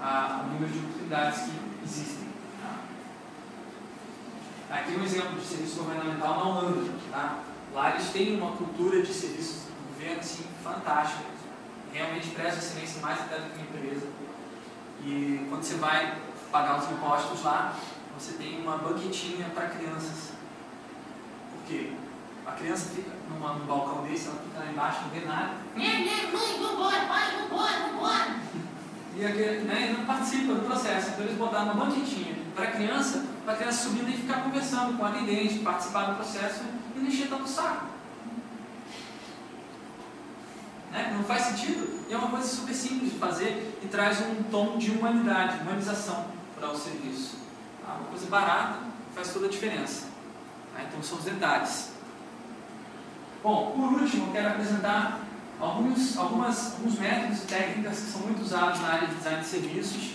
a, 0.00 0.44
o 0.44 0.52
número 0.52 0.72
de 0.72 0.78
oportunidades 0.80 1.42
que 1.42 1.52
existem. 1.84 2.28
Tá? 4.68 4.76
Aqui 4.76 4.96
um 4.96 5.04
exemplo 5.04 5.38
de 5.38 5.46
serviço 5.46 5.76
governamental 5.76 6.36
na 6.36 6.44
Holanda. 6.44 6.90
Tá? 7.10 7.38
Lá 7.72 7.90
eles 7.94 8.10
têm 8.10 8.36
uma 8.36 8.52
cultura 8.52 9.02
de 9.02 9.12
serviços 9.12 9.62
do 9.62 9.94
governo 9.94 10.20
assim, 10.20 10.44
fantástica. 10.62 11.37
Realmente 11.92 12.28
presta 12.30 12.58
excelência 12.58 13.00
mais 13.00 13.20
até 13.20 13.36
do 13.38 13.50
que 13.50 13.60
a 13.60 13.62
empresa. 13.62 14.06
E 15.04 15.46
quando 15.48 15.62
você 15.62 15.74
vai 15.74 16.18
pagar 16.50 16.78
os 16.78 16.90
impostos 16.90 17.42
lá, 17.42 17.74
você 18.18 18.32
tem 18.32 18.60
uma 18.60 18.78
banquetinha 18.78 19.48
para 19.54 19.68
crianças. 19.68 20.32
Por 21.52 21.62
quê? 21.66 21.92
A 22.46 22.52
criança 22.52 22.90
fica 22.94 23.10
numa, 23.30 23.54
num 23.54 23.66
balcão 23.66 24.02
desse, 24.02 24.28
ela 24.28 24.38
fica 24.42 24.58
lá 24.58 24.70
embaixo, 24.70 25.02
não 25.02 25.10
vê 25.10 25.26
nada. 25.26 25.52
Mãe, 26.32 26.58
vambora, 26.60 27.06
pai, 27.06 27.36
vambora, 27.36 27.88
vambora. 27.90 28.36
E 29.14 29.24
a, 29.24 29.28
né, 29.28 29.94
não 29.96 30.06
participa 30.06 30.54
do 30.54 30.64
processo. 30.64 31.10
Então 31.10 31.24
eles 31.24 31.36
botaram 31.36 31.72
uma 31.72 31.84
banquetinha 31.84 32.36
para 32.54 32.64
a 32.64 32.70
criança, 32.72 33.24
para 33.44 33.54
a 33.54 33.56
criança 33.56 33.88
subir 33.88 34.08
e 34.08 34.16
ficar 34.16 34.42
conversando 34.42 34.96
com 34.96 35.02
o 35.02 35.06
atendente, 35.06 35.58
participar 35.58 36.04
do 36.06 36.16
processo 36.16 36.64
e 36.96 36.98
não 36.98 37.06
encher 37.06 37.28
tanto 37.28 37.44
o 37.44 37.48
saco. 37.48 37.97
Né? 40.90 41.12
Não 41.16 41.24
faz 41.24 41.42
sentido. 41.42 42.06
E 42.08 42.12
é 42.12 42.16
uma 42.16 42.28
coisa 42.28 42.46
super 42.46 42.74
simples 42.74 43.12
de 43.12 43.18
fazer 43.18 43.78
e 43.82 43.88
traz 43.88 44.20
um 44.20 44.42
tom 44.50 44.78
de 44.78 44.90
humanidade, 44.90 45.60
humanização 45.62 46.26
para 46.58 46.70
o 46.70 46.76
serviço. 46.76 47.36
Tá? 47.84 47.94
Uma 47.94 48.08
coisa 48.08 48.26
barata 48.26 48.78
faz 49.14 49.32
toda 49.32 49.46
a 49.46 49.50
diferença. 49.50 50.06
Tá? 50.74 50.82
Então 50.82 51.02
são 51.02 51.18
os 51.18 51.24
detalhes. 51.24 51.90
Bom, 53.42 53.72
por 53.76 54.00
último, 54.00 54.32
quero 54.32 54.48
apresentar 54.48 55.20
alguns, 55.60 56.16
algumas, 56.16 56.74
alguns 56.74 56.98
métodos 56.98 57.44
e 57.44 57.46
técnicas 57.46 58.00
que 58.00 58.10
são 58.10 58.20
muito 58.22 58.42
usados 58.42 58.80
na 58.80 58.88
área 58.88 59.08
de 59.08 59.14
design 59.14 59.40
de 59.40 59.46
serviços 59.46 60.14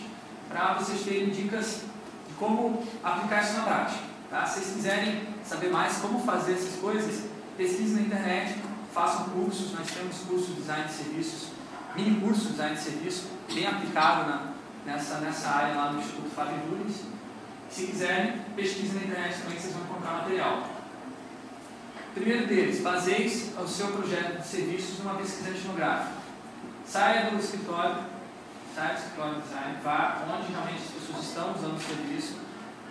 para 0.50 0.74
vocês 0.74 1.02
terem 1.04 1.30
dicas 1.30 1.82
de 2.28 2.34
como 2.36 2.84
aplicar 3.04 3.44
isso 3.44 3.54
na 3.54 3.64
prática. 3.64 4.00
Tá? 4.30 4.46
Se 4.46 4.60
vocês 4.60 4.76
quiserem 4.76 5.28
saber 5.46 5.70
mais 5.70 5.98
como 5.98 6.20
fazer 6.20 6.54
essas 6.54 6.80
coisas, 6.80 7.26
pesquisem 7.58 7.96
na 7.96 8.02
internet, 8.02 8.56
façam 8.94 9.26
cursos, 9.30 9.74
nós 9.74 9.90
temos 9.90 10.18
cursos 10.20 10.48
de 10.48 10.62
design 10.62 10.86
de 10.86 10.94
serviços, 10.94 11.48
mini 11.96 12.22
curso 12.22 12.42
de 12.42 12.52
design 12.52 12.76
de 12.76 12.82
serviço, 12.82 13.28
bem 13.54 13.66
aplicado 13.66 14.30
na, 14.30 14.54
nessa, 14.86 15.18
nessa 15.18 15.50
área 15.50 15.76
lá 15.76 15.92
no 15.92 16.00
Instituto 16.00 16.30
Fábio 16.36 16.58
Nunes. 16.70 17.02
Se 17.70 17.88
quiserem, 17.88 18.40
pesquisem 18.56 19.00
na 19.00 19.08
internet 19.08 19.42
também 19.42 19.60
vocês 19.60 19.74
vão 19.74 19.84
encontrar 19.84 20.14
material. 20.20 20.68
Primeiro 22.14 22.46
deles, 22.46 22.82
baseie 22.82 23.26
o 23.58 23.68
seu 23.68 23.88
projeto 23.88 24.42
de 24.42 24.48
serviços 24.48 25.00
numa 25.00 25.16
pesquisa 25.16 25.50
etnográfica. 25.50 26.14
Saia 26.86 27.32
do 27.32 27.40
escritório, 27.40 28.04
saia 28.76 28.94
do 28.94 28.98
escritório 29.00 29.36
de 29.36 29.42
design, 29.42 29.78
vá 29.84 30.22
onde 30.30 30.52
realmente 30.52 30.84
as 30.84 31.02
pessoas 31.02 31.26
estão 31.26 31.56
usando 31.56 31.78
o 31.78 31.82
serviço, 31.82 32.36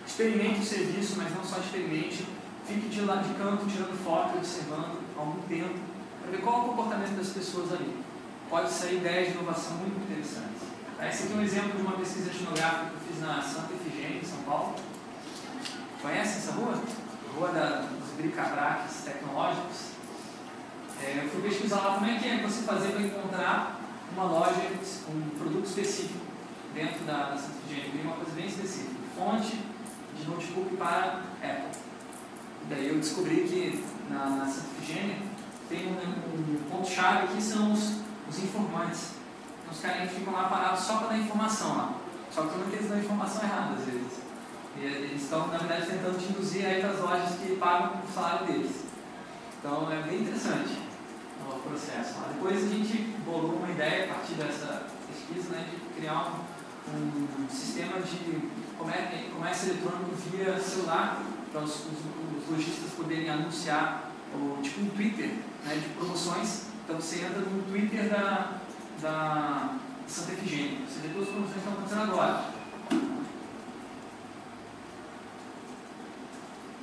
experimente 0.04 0.60
o 0.60 0.64
serviço, 0.64 1.14
mas 1.16 1.32
não 1.36 1.44
só 1.44 1.58
experimente, 1.58 2.26
fique 2.66 2.88
de, 2.88 3.02
lá, 3.02 3.16
de 3.16 3.32
canto 3.34 3.66
tirando 3.66 3.96
foto, 4.04 4.38
observando 4.38 4.98
algum 5.16 5.40
tempo, 5.42 5.91
para 6.22 6.30
ver 6.30 6.42
qual 6.42 6.56
é 6.56 6.58
o 6.60 6.68
comportamento 6.68 7.16
das 7.16 7.28
pessoas 7.28 7.72
ali. 7.72 8.02
Pode 8.48 8.70
sair 8.70 8.96
ideias 8.96 9.28
de 9.28 9.34
inovação 9.34 9.76
muito 9.76 10.00
interessantes. 10.02 10.62
Esse 11.08 11.24
aqui 11.24 11.32
é 11.32 11.36
um 11.36 11.42
exemplo 11.42 11.72
de 11.72 11.82
uma 11.82 11.96
pesquisa 11.96 12.30
etnográfica 12.30 12.86
que 12.86 12.94
eu 12.94 13.00
fiz 13.08 13.20
na 13.20 13.42
Santa 13.42 13.74
Efigênia, 13.74 14.20
em 14.20 14.24
São 14.24 14.38
Paulo. 14.44 14.74
Conhece 16.00 16.38
essa 16.38 16.52
rua? 16.52 16.80
Rua 17.34 17.48
da, 17.48 17.80
dos 17.80 18.10
bricabraques 18.16 19.02
tecnológicos. 19.04 19.92
É, 21.02 21.24
eu 21.24 21.28
fui 21.30 21.42
pesquisar 21.42 21.80
lá 21.80 21.94
como 21.94 22.06
é 22.06 22.18
que 22.18 22.28
é 22.28 22.42
você 22.42 22.62
fazer 22.62 22.92
para 22.92 23.02
encontrar 23.02 23.80
uma 24.12 24.24
loja 24.24 24.60
com 25.06 25.12
um 25.12 25.30
produto 25.38 25.66
específico 25.66 26.20
dentro 26.74 27.04
da, 27.04 27.30
da 27.30 27.36
Santa 27.36 27.56
Efigênia. 27.66 28.04
uma 28.04 28.16
coisa 28.16 28.32
bem 28.32 28.46
específica. 28.46 28.92
Fonte 29.16 29.58
de 30.16 30.28
notebook 30.28 30.76
para 30.76 31.22
Apple. 31.42 31.80
Daí 32.68 32.88
eu 32.88 32.98
descobri 32.98 33.42
que 33.42 33.84
na, 34.08 34.30
na 34.30 34.46
Santa 34.46 34.68
Efigênia 34.78 35.16
tem 35.72 35.88
um, 35.88 35.92
um 35.92 36.70
ponto-chave 36.70 37.34
que 37.34 37.42
são 37.42 37.72
os, 37.72 38.02
os 38.28 38.44
informantes. 38.44 39.12
Os 39.70 39.80
caras 39.80 40.10
que 40.10 40.16
ficam 40.16 40.34
lá 40.34 40.44
parados 40.44 40.80
só 40.80 40.98
para 40.98 41.08
dar 41.08 41.18
informação 41.18 41.76
lá. 41.76 41.94
Só 42.30 42.42
que 42.42 42.74
eles 42.74 42.88
dão 42.88 42.98
informação 42.98 43.42
errada 43.42 43.74
às 43.74 43.84
vezes. 43.84 44.20
E 44.76 44.84
eles 44.84 45.22
estão, 45.22 45.48
na 45.48 45.58
verdade, 45.58 45.86
tentando 45.86 46.18
te 46.18 46.30
induzir 46.30 46.66
aí 46.66 46.80
para 46.80 46.90
as 46.90 47.00
lojas 47.00 47.38
que 47.38 47.56
pagam 47.56 48.02
o 48.06 48.12
salário 48.12 48.46
deles. 48.46 48.84
Então 49.58 49.90
é 49.90 50.02
bem 50.02 50.20
interessante 50.20 50.78
o 51.40 51.68
processo. 51.68 52.14
Depois 52.34 52.64
a 52.64 52.68
gente 52.68 53.14
bolou 53.24 53.56
uma 53.56 53.70
ideia 53.70 54.04
a 54.04 54.14
partir 54.14 54.34
dessa 54.34 54.86
pesquisa 55.06 55.50
né, 55.50 55.66
de 55.70 56.00
criar 56.00 56.32
um, 56.88 57.42
um 57.42 57.48
sistema 57.48 58.00
de 58.00 58.48
comércio 58.78 59.70
eletrônico 59.70 60.14
via 60.30 60.58
celular 60.58 61.22
para 61.50 61.60
os, 61.62 61.70
os, 61.70 61.98
os 62.38 62.50
lojistas 62.50 62.92
poderem 62.96 63.28
anunciar, 63.28 64.11
ou, 64.34 64.62
tipo 64.62 64.80
um 64.82 64.88
Twitter 64.90 65.30
né, 65.64 65.74
de 65.74 65.88
promoções. 65.90 66.66
Então 66.84 66.96
você 66.96 67.24
entra 67.24 67.40
no 67.40 67.62
Twitter 67.62 68.08
da, 68.08 68.58
da 69.00 69.74
Santa 70.06 70.32
Efigênia. 70.32 70.78
Você 70.86 71.00
vê 71.00 71.08
todas 71.08 71.28
as 71.28 71.34
promoções 71.34 71.52
que 71.52 71.58
estão 71.58 71.72
acontecendo 71.72 72.12
agora. 72.12 72.44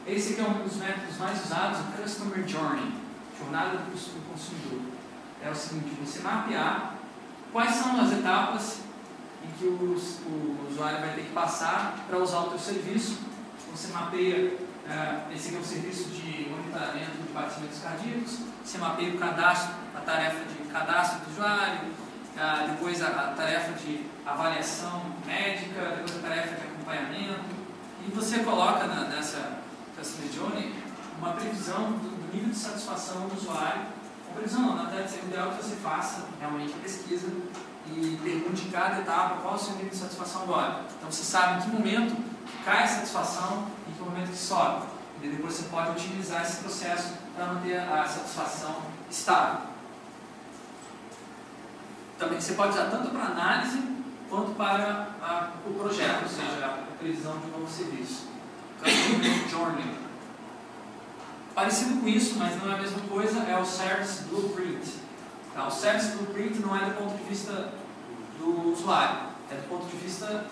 Esse 0.08 0.34
aqui 0.34 0.42
é 0.42 0.46
um 0.46 0.64
dos 0.64 0.78
métodos 0.78 1.18
mais 1.18 1.46
usados, 1.46 1.80
o 1.82 2.02
Customer 2.02 2.48
Journey, 2.48 2.94
jornada 3.38 3.78
do 3.78 4.32
consumidor. 4.32 4.82
É 5.44 5.52
o 5.52 5.56
seguinte, 5.56 5.96
você 6.04 6.20
mapear 6.20 6.96
quais 7.52 7.76
são 7.76 8.02
as 8.02 8.12
etapas 8.12 8.80
em 9.44 9.52
que 9.58 9.66
os, 9.66 10.20
o 10.26 10.68
usuário 10.70 11.00
vai 11.00 11.14
ter 11.14 11.26
que 11.26 11.32
passar 11.32 12.06
para 12.08 12.18
usar 12.18 12.40
o 12.40 12.50
teu 12.50 12.60
serviço. 12.60 13.20
Você 13.72 13.94
mapeia, 13.94 14.58
esse 15.32 15.50
aqui 15.50 15.58
é 15.58 15.60
um 15.60 15.64
serviço 15.64 16.10
de 16.10 16.50
monitoramento 16.50 17.12
de 17.12 17.32
batimentos 17.32 17.80
cardíacos, 17.80 18.40
você 18.64 18.78
mapeia 18.78 19.14
o 19.14 19.18
cadastro, 19.18 19.76
a 19.96 20.02
tarefa 20.02 20.44
de 20.46 20.70
cadastro 20.70 21.20
do 21.20 21.32
usuário, 21.32 21.80
é, 22.36 22.68
depois 22.70 23.02
a, 23.02 23.34
tarefa 23.36 23.74
de 23.74 24.06
avaliação 24.26 25.02
médica, 25.26 25.98
depois 25.98 26.18
a 26.18 26.28
tarefa 26.28 26.56
de 26.56 26.62
acompanhamento, 26.68 27.60
e 28.08 28.12
você 28.12 28.40
coloca 28.40 28.88
na, 28.88 29.06
nessa 29.06 29.60
Journey 30.34 30.74
uma 31.18 31.34
previsão 31.34 31.92
do, 31.92 32.10
do 32.10 32.34
nível 32.34 32.50
de 32.50 32.58
satisfação 32.58 33.28
do 33.28 33.36
usuário. 33.36 33.82
Uma 34.26 34.36
previsão 34.36 34.62
não, 34.62 34.76
na 34.76 34.84
verdade, 34.84 35.16
é 35.16 35.26
ideal 35.26 35.52
que 35.52 35.64
você 35.64 35.76
faça 35.76 36.26
realmente 36.40 36.74
a 36.74 36.82
pesquisa 36.82 37.28
e 37.88 38.20
pergunte 38.24 38.68
em 38.68 38.72
cada 38.72 39.00
etapa 39.00 39.42
qual 39.42 39.54
é 39.54 39.58
o 39.58 39.60
seu 39.60 39.74
nível 39.74 39.90
de 39.90 39.98
satisfação 39.98 40.44
agora. 40.44 40.86
Então 40.98 41.12
você 41.12 41.24
sabe 41.24 41.60
em 41.60 41.62
que 41.62 41.76
momento 41.76 42.16
cai 42.64 42.84
a 42.84 42.88
satisfação 42.88 43.68
momento 44.10 44.32
que 44.32 44.38
sobe. 44.38 44.88
E 45.22 45.28
depois 45.28 45.54
você 45.54 45.64
pode 45.70 45.92
utilizar 45.92 46.44
esse 46.44 46.58
processo 46.58 47.14
para 47.36 47.48
manter 47.48 47.78
a 47.78 48.08
satisfação 48.08 48.76
estável. 49.10 49.70
Também 52.18 52.40
você 52.40 52.54
pode 52.54 52.74
usar 52.74 52.90
tanto 52.90 53.10
para 53.10 53.26
análise 53.26 53.82
quanto 54.30 54.52
para 54.52 55.10
a, 55.22 55.50
o 55.66 55.74
projeto, 55.74 56.24
ou 56.24 56.30
seja, 56.30 56.66
a 56.66 56.98
previsão 56.98 57.38
de 57.40 57.48
um 57.48 57.60
novo 57.60 57.70
serviço. 57.70 58.28
Journey. 59.50 59.98
Parecido 61.54 62.00
com 62.00 62.08
isso, 62.08 62.38
mas 62.38 62.62
não 62.62 62.72
é 62.72 62.76
a 62.76 62.78
mesma 62.78 63.02
coisa, 63.02 63.40
é 63.40 63.58
o 63.58 63.66
Service 63.66 64.24
Blueprint. 64.24 64.88
Tá? 65.54 65.68
O 65.68 65.72
Service 65.72 66.16
Blueprint 66.16 66.60
não 66.60 66.76
é 66.76 66.86
do 66.86 66.96
ponto 66.96 67.18
de 67.18 67.24
vista 67.24 67.74
do 68.38 68.72
usuário, 68.72 69.20
é 69.52 69.56
do 69.56 69.68
ponto 69.68 69.86
de 69.88 69.98
vista 69.98 70.46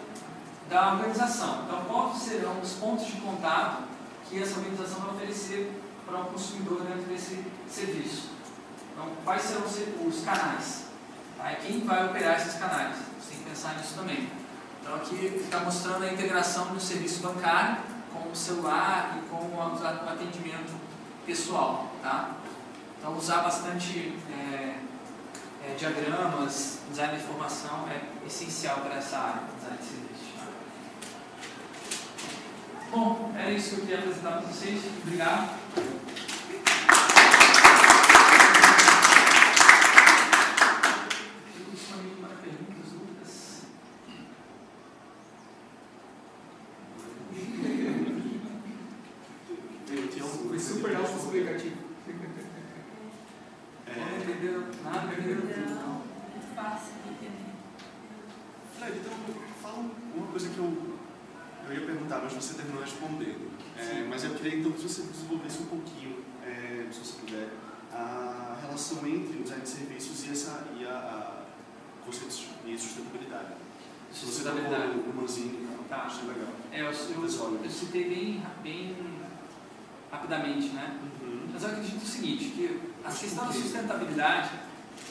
da 0.70 0.94
organização. 0.94 1.64
Então, 1.66 1.86
quais 1.86 2.18
serão 2.18 2.60
os 2.60 2.74
pontos 2.74 3.06
de 3.08 3.14
contato 3.14 3.84
que 4.30 4.42
essa 4.42 4.60
organização 4.60 5.02
vai 5.02 5.16
oferecer 5.16 5.82
para 6.06 6.18
o 6.18 6.22
um 6.22 6.26
consumidor 6.26 6.82
dentro 6.82 7.04
desse 7.04 7.44
serviço? 7.70 8.32
Então, 8.92 9.10
quais 9.24 9.42
serão 9.42 9.64
os 10.08 10.24
canais? 10.24 10.88
Tá? 11.38 11.54
E 11.54 11.56
quem 11.58 11.86
vai 11.86 12.08
operar 12.08 12.42
esses 12.42 12.56
canais? 12.56 12.98
Você 13.20 13.30
tem 13.30 13.40
que 13.40 13.50
pensar 13.50 13.76
nisso 13.78 13.94
também. 13.96 14.30
Então, 14.82 14.96
aqui 14.96 15.42
está 15.44 15.60
mostrando 15.60 16.04
a 16.04 16.12
integração 16.12 16.66
no 16.74 16.80
serviço 16.80 17.22
bancário 17.22 17.78
com 18.14 18.30
o 18.30 18.36
celular 18.36 19.18
e 19.18 19.30
com 19.30 19.36
o 19.36 20.10
atendimento 20.10 20.74
pessoal. 21.26 21.92
Tá? 22.02 22.32
Então, 22.98 23.16
usar 23.16 23.42
bastante 23.42 24.18
é, 24.32 24.76
é, 25.64 25.76
diagramas, 25.78 26.80
design 26.90 27.18
de 27.18 27.24
informação 27.24 27.88
é 27.90 28.26
essencial 28.26 28.78
para 28.78 28.96
essa 28.96 29.18
área, 29.18 29.42
design 29.58 29.78
de 29.78 29.86
serviço. 29.86 30.07
Bom, 32.90 33.34
é 33.38 33.52
isso 33.52 33.70
que 33.70 33.76
eu 33.76 33.80
queria 33.82 34.00
apresentar 34.00 34.32
para 34.32 34.42
vocês. 34.48 34.82
Obrigado. 35.04 35.58
Rapidamente, 80.12 80.70
né? 80.70 81.00
Uhum. 81.22 81.50
Mas 81.54 81.64
eu 81.64 81.70
acredito 81.70 82.04
o 82.04 82.06
seguinte, 82.06 82.46
que 82.50 82.94
a 83.04 83.12
questão 83.12 83.46
da 83.46 83.54
sustentabilidade, 83.54 84.50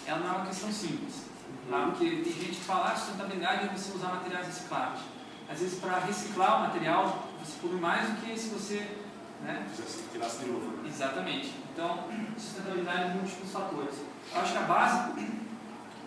ela 0.07 0.20
não 0.20 0.28
é 0.28 0.32
uma 0.36 0.46
questão 0.46 0.72
simples, 0.72 1.14
uhum. 1.14 1.70
tá? 1.70 1.86
Porque 1.86 2.11
tem 2.11 2.32
gente 2.32 2.57
que 2.57 2.64
fala, 2.64 2.92
ah, 2.92 2.96
sustentabilidade 2.96 3.66
é 3.66 3.68
você 3.68 3.92
usar 3.92 4.09
materiais 4.09 4.46
recicláveis. 4.46 5.00
Às 5.48 5.61
vezes, 5.61 5.78
para 5.78 5.98
reciclar 6.00 6.59
o 6.59 6.62
material, 6.62 7.28
você 7.44 7.52
polui 7.61 7.80
mais 7.80 8.09
do 8.09 8.20
que 8.20 8.38
se 8.38 8.48
você... 8.48 9.05
Né? 9.43 9.66
Tirasse 10.12 10.45
de 10.45 10.51
novo. 10.51 10.87
Exatamente. 10.87 11.55
Então, 11.72 12.05
sustentabilidade 12.39 13.03
é 13.03 13.14
múltiplos 13.14 13.53
fatores. 13.53 13.95
Eu 14.34 14.41
acho 14.41 14.53
que 14.53 14.59
a 14.59 14.62
base 14.62 15.12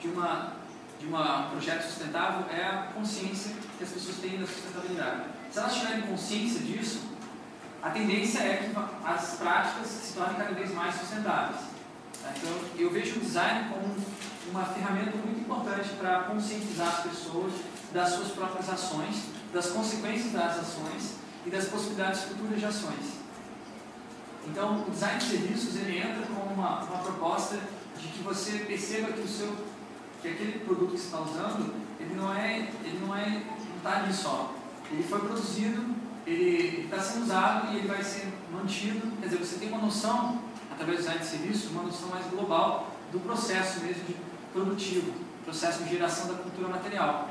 de, 0.02 0.08
uma, 0.08 0.54
de 1.00 1.06
uma, 1.06 1.48
um 1.48 1.50
projeto 1.52 1.84
sustentável 1.84 2.46
é 2.50 2.64
a 2.64 2.92
consciência 2.94 3.56
que 3.78 3.84
as 3.84 3.90
pessoas 3.92 4.18
têm 4.18 4.40
da 4.40 4.48
sustentabilidade. 4.48 5.24
Se 5.52 5.60
elas 5.60 5.76
tiverem 5.76 6.02
consciência 6.02 6.62
disso, 6.62 7.10
a 7.82 7.92
tendência 7.92 8.40
é 8.40 8.58
que 8.58 9.08
as 9.08 9.36
práticas 9.36 9.88
se 9.88 10.14
tornem 10.14 10.36
cada 10.36 10.54
vez 10.54 10.74
mais 10.74 10.96
sustentáveis. 10.96 11.62
Tá? 12.22 12.34
Então, 12.36 12.52
eu 12.78 12.92
vejo 12.92 13.18
o 13.18 13.20
design 13.20 13.70
como 13.70 13.96
uma 14.50 14.66
ferramenta 14.66 15.16
muito 15.18 15.40
importante 15.40 15.90
para 16.00 16.24
conscientizar 16.24 16.88
as 16.88 17.04
pessoas 17.04 17.54
das 17.94 18.10
suas 18.10 18.32
próprias 18.32 18.70
ações, 18.70 19.16
das 19.54 19.68
consequências 19.68 20.34
das 20.34 20.60
ações 20.60 21.20
e 21.46 21.50
das 21.50 21.66
possibilidades 21.66 22.22
futuras 22.22 22.60
de 22.60 22.66
ações. 22.66 23.20
Então, 24.48 24.86
o 24.88 24.92
design 24.92 25.20
de 25.20 25.26
serviços 25.26 25.76
ele 25.76 26.00
entra 26.00 26.26
como 26.28 26.54
uma, 26.54 26.84
uma 26.84 26.98
proposta 27.00 27.60
de 27.98 28.08
que 28.08 28.24
você 28.24 28.60
perceba 28.60 29.12
que 29.12 29.22
o 29.22 29.28
seu 29.28 29.54
que 30.22 30.28
aquele 30.28 30.60
produto 30.60 30.92
que 30.92 30.98
você 30.98 31.06
está 31.06 31.22
usando 31.22 31.74
ele 31.98 32.14
não 32.16 32.34
é 32.34 32.70
ele 32.84 33.00
não 33.06 33.16
é 33.16 33.44
está 33.78 33.98
ali 33.98 34.14
só. 34.14 34.54
Ele 34.92 35.04
foi 35.04 35.20
produzido 35.20 35.96
ele 36.30 36.84
está 36.84 37.00
sendo 37.00 37.24
usado 37.24 37.74
e 37.74 37.78
ele 37.78 37.88
vai 37.88 38.04
ser 38.04 38.32
mantido. 38.52 39.12
Quer 39.20 39.28
dizer, 39.28 39.38
você 39.38 39.58
tem 39.58 39.70
uma 39.70 39.80
noção, 39.80 40.42
através 40.72 41.00
do 41.00 41.02
design 41.02 41.20
de 41.20 41.26
serviço, 41.26 41.70
uma 41.70 41.84
noção 41.84 42.10
mais 42.10 42.26
global 42.28 42.92
do 43.12 43.20
processo 43.20 43.80
mesmo 43.82 44.04
produtivo, 44.54 45.14
processo 45.44 45.84
de 45.84 45.90
geração 45.90 46.28
da 46.28 46.36
cultura 46.36 46.68
material. 46.68 47.30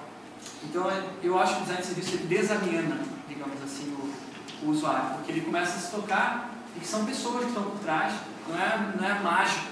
Então, 0.64 0.91
é, 0.91 1.03
eu 1.22 1.39
acho 1.39 1.57
que 1.57 1.61
o 1.61 1.64
design 1.64 1.82
de 1.82 1.86
serviço 1.86 2.14
ele 2.14 2.26
desaliena, 2.26 2.99
digamos 3.28 3.62
assim, 3.62 3.95
o, 3.95 4.66
o 4.66 4.70
usuário, 4.70 5.16
porque 5.16 5.32
ele 5.32 5.41
começa 5.43 5.76
a 5.76 5.78
se 5.78 5.91
tocar 5.91 6.51
e 6.76 6.80
que 6.80 6.86
são 6.86 7.05
pessoas 7.05 7.45
que 7.45 7.49
estão 7.49 7.64
por 7.64 7.78
trás, 7.80 8.14
não 8.49 8.57
é, 8.57 8.93
não 8.99 9.09
é 9.09 9.18
mágico 9.20 9.66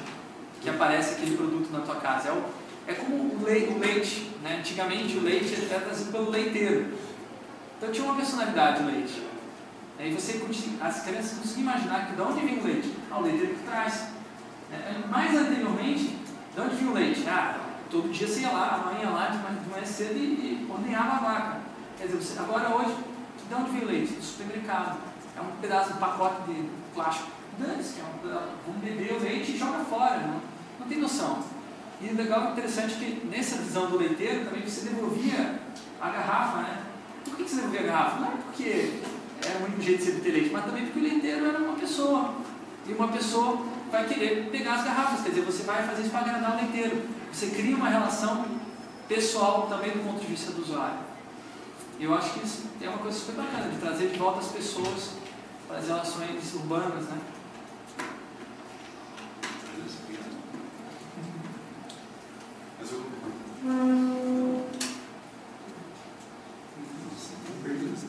que 0.60 0.70
aparece 0.70 1.14
aquele 1.14 1.36
produto 1.36 1.70
na 1.70 1.80
tua 1.80 1.96
casa. 1.96 2.28
É, 2.28 2.32
o, 2.32 2.44
é 2.86 2.94
como 2.94 3.16
o 3.16 3.44
leite, 3.44 3.72
o 3.72 3.78
leite 3.78 4.32
né? 4.42 4.58
antigamente 4.58 5.16
o 5.16 5.22
leite 5.22 5.54
era 5.70 5.80
trazido 5.80 6.12
pelo 6.12 6.30
leiteiro. 6.30 6.94
Então 7.76 7.90
tinha 7.92 8.04
uma 8.04 8.16
personalidade 8.16 8.82
o 8.82 8.86
leite. 8.86 9.22
Aí 9.98 10.12
você, 10.12 10.42
as 10.80 11.02
crianças 11.02 11.38
conseguem 11.38 11.62
imaginar 11.62 12.06
que 12.06 12.14
de 12.14 12.20
onde 12.20 12.40
vem 12.40 12.58
o 12.58 12.64
leite? 12.64 12.92
Ah, 13.10 13.18
o 13.18 13.22
leiteiro 13.22 13.54
que 13.54 13.64
traz. 13.64 14.08
É, 14.72 15.08
mais 15.08 15.36
anteriormente, 15.36 16.18
de 16.54 16.60
onde 16.60 16.76
vinha 16.76 16.90
o 16.90 16.94
leite? 16.94 17.24
Ah, 17.28 17.60
todo 17.90 18.12
dia 18.12 18.26
você 18.26 18.40
ia 18.40 18.50
lá, 18.50 18.74
a 18.74 18.78
mãe 18.86 19.02
ia 19.02 19.10
lá 19.10 19.28
de 19.28 19.38
manhã, 19.38 19.62
de 19.62 19.70
manhã 19.70 19.84
cedo 19.84 20.16
e, 20.16 20.18
e 20.18 20.66
ordenhava 20.70 21.16
a 21.16 21.18
vaca. 21.18 21.60
Quer 21.98 22.06
dizer, 22.06 22.18
você, 22.18 22.38
agora 22.38 22.74
hoje, 22.76 22.94
de 23.48 23.54
onde 23.54 23.70
vem 23.70 23.84
leite? 23.84 24.14
Do 24.14 24.22
supermercado. 24.22 24.98
É 25.36 25.40
um 25.40 25.60
pedaço 25.60 25.92
de 25.92 25.98
pacote 25.98 26.42
de 26.48 26.68
plástico. 26.94 27.30
Dane-se, 27.58 28.00
é 28.00 28.04
um, 28.04 28.28
vamos 28.66 28.82
beber 28.82 29.12
o 29.12 29.18
leite 29.22 29.52
e 29.52 29.58
joga 29.58 29.78
fora. 29.84 30.18
Não, 30.18 30.40
não 30.80 30.86
tem 30.86 30.98
noção. 30.98 31.38
E 32.00 32.08
legal, 32.08 32.52
interessante 32.52 32.94
que 32.96 33.26
nessa 33.26 33.56
visão 33.56 33.90
do 33.90 33.96
leiteiro 33.96 34.44
também 34.44 34.62
você 34.62 34.88
devolvia 34.88 35.60
a 36.00 36.10
garrafa, 36.10 36.58
né? 36.58 36.82
Por 37.24 37.36
que 37.36 37.44
você 37.44 37.56
devolvia 37.56 37.80
a 37.80 37.84
garrafa? 37.84 38.20
Não 38.20 38.28
é 38.28 38.36
porque 38.44 39.00
era 39.44 39.58
o 39.60 39.64
único 39.64 39.80
jeito 39.80 40.04
de 40.04 40.12
você 40.12 40.20
ter 40.20 40.32
leite, 40.32 40.50
mas 40.52 40.64
também 40.64 40.84
porque 40.84 40.98
o 40.98 41.02
leiteiro 41.02 41.46
era 41.46 41.58
uma 41.58 41.74
pessoa. 41.74 42.34
E 42.86 42.92
uma 42.92 43.08
pessoa 43.08 43.64
vai 43.90 44.06
querer 44.06 44.48
pegar 44.50 44.74
as 44.74 44.84
garrafas, 44.84 45.22
quer 45.22 45.30
dizer, 45.30 45.42
você 45.42 45.62
vai 45.62 45.82
fazer 45.86 46.02
isso 46.02 46.10
para 46.10 46.20
agradar 46.20 46.52
o 46.52 46.56
leiteiro. 46.56 47.02
Você 47.36 47.48
cria 47.48 47.76
uma 47.76 47.90
relação 47.90 48.46
pessoal 49.06 49.66
também 49.66 49.90
do 49.90 50.02
ponto 50.02 50.20
de 50.20 50.26
vista 50.26 50.52
do 50.52 50.62
usuário. 50.62 51.00
Eu 52.00 52.14
acho 52.14 52.32
que 52.32 52.46
isso 52.46 52.64
é 52.80 52.88
uma 52.88 52.96
coisa 52.96 53.18
super 53.18 53.34
bacana, 53.34 53.68
de 53.68 53.76
trazer 53.76 54.08
de 54.08 54.18
volta 54.18 54.38
as 54.38 54.48
pessoas 54.48 55.10
para 55.68 55.76
as 55.76 55.86
relações 55.86 56.54
urbanas, 56.54 57.04
né? 57.04 57.18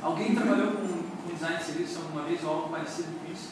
Alguém 0.01 0.35
trabalhou 0.35 0.71
com, 0.71 0.87
com 0.87 1.33
design 1.33 1.57
de 1.57 1.63
serviço 1.65 1.97
alguma 1.97 2.23
vez 2.23 2.41
ou 2.45 2.49
algo 2.49 2.69
parecido 2.69 3.09
com 3.19 3.29
isso? 3.29 3.49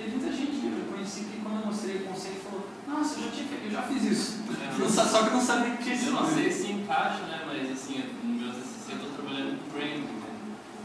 Teve 0.00 0.16
muita 0.16 0.32
gente 0.32 0.52
que 0.56 0.64
eu 0.64 0.92
conheci 0.92 1.20
que 1.28 1.40
quando 1.44 1.60
eu 1.60 1.66
mostrei 1.66 1.96
o 1.96 2.04
conceito 2.08 2.40
falou, 2.40 2.66
nossa, 2.88 3.20
eu 3.20 3.24
já, 3.24 3.30
tinha, 3.32 3.46
eu 3.64 3.70
já 3.70 3.82
fiz 3.82 4.02
isso. 4.04 4.40
É, 4.48 4.88
só 4.88 5.22
que 5.22 5.28
eu 5.28 5.32
não 5.34 5.44
sabia 5.44 5.76
que 5.76 5.82
tinha 5.82 5.94
esse 5.94 6.06
nome. 6.06 6.16
Eu 6.16 6.24
não 6.24 6.34
sei 6.34 6.50
se 6.50 6.72
encaixa, 6.72 7.22
né? 7.28 7.44
Mas 7.46 7.70
assim, 7.70 8.02
no 8.24 8.32
meu 8.40 8.48
TCC 8.48 8.92
eu 8.92 8.96
estou 8.96 9.10
trabalhando 9.12 9.60
com 9.60 9.76
branding. 9.76 10.00
Né? 10.00 10.30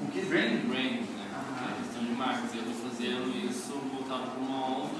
O 0.03 0.11
que? 0.11 0.20
Branding? 0.20 0.68
Branding, 0.68 1.07
né? 1.16 1.32
Ah. 1.32 1.63
A 1.63 1.82
questão 1.82 2.03
de 2.03 2.11
marcas. 2.11 2.51
Eu 2.53 2.61
estou 2.68 2.89
fazendo 2.89 3.32
isso 3.47 3.72
voltado 3.88 4.32
para 4.32 4.41
uma 4.43 4.84
ONG 4.84 4.91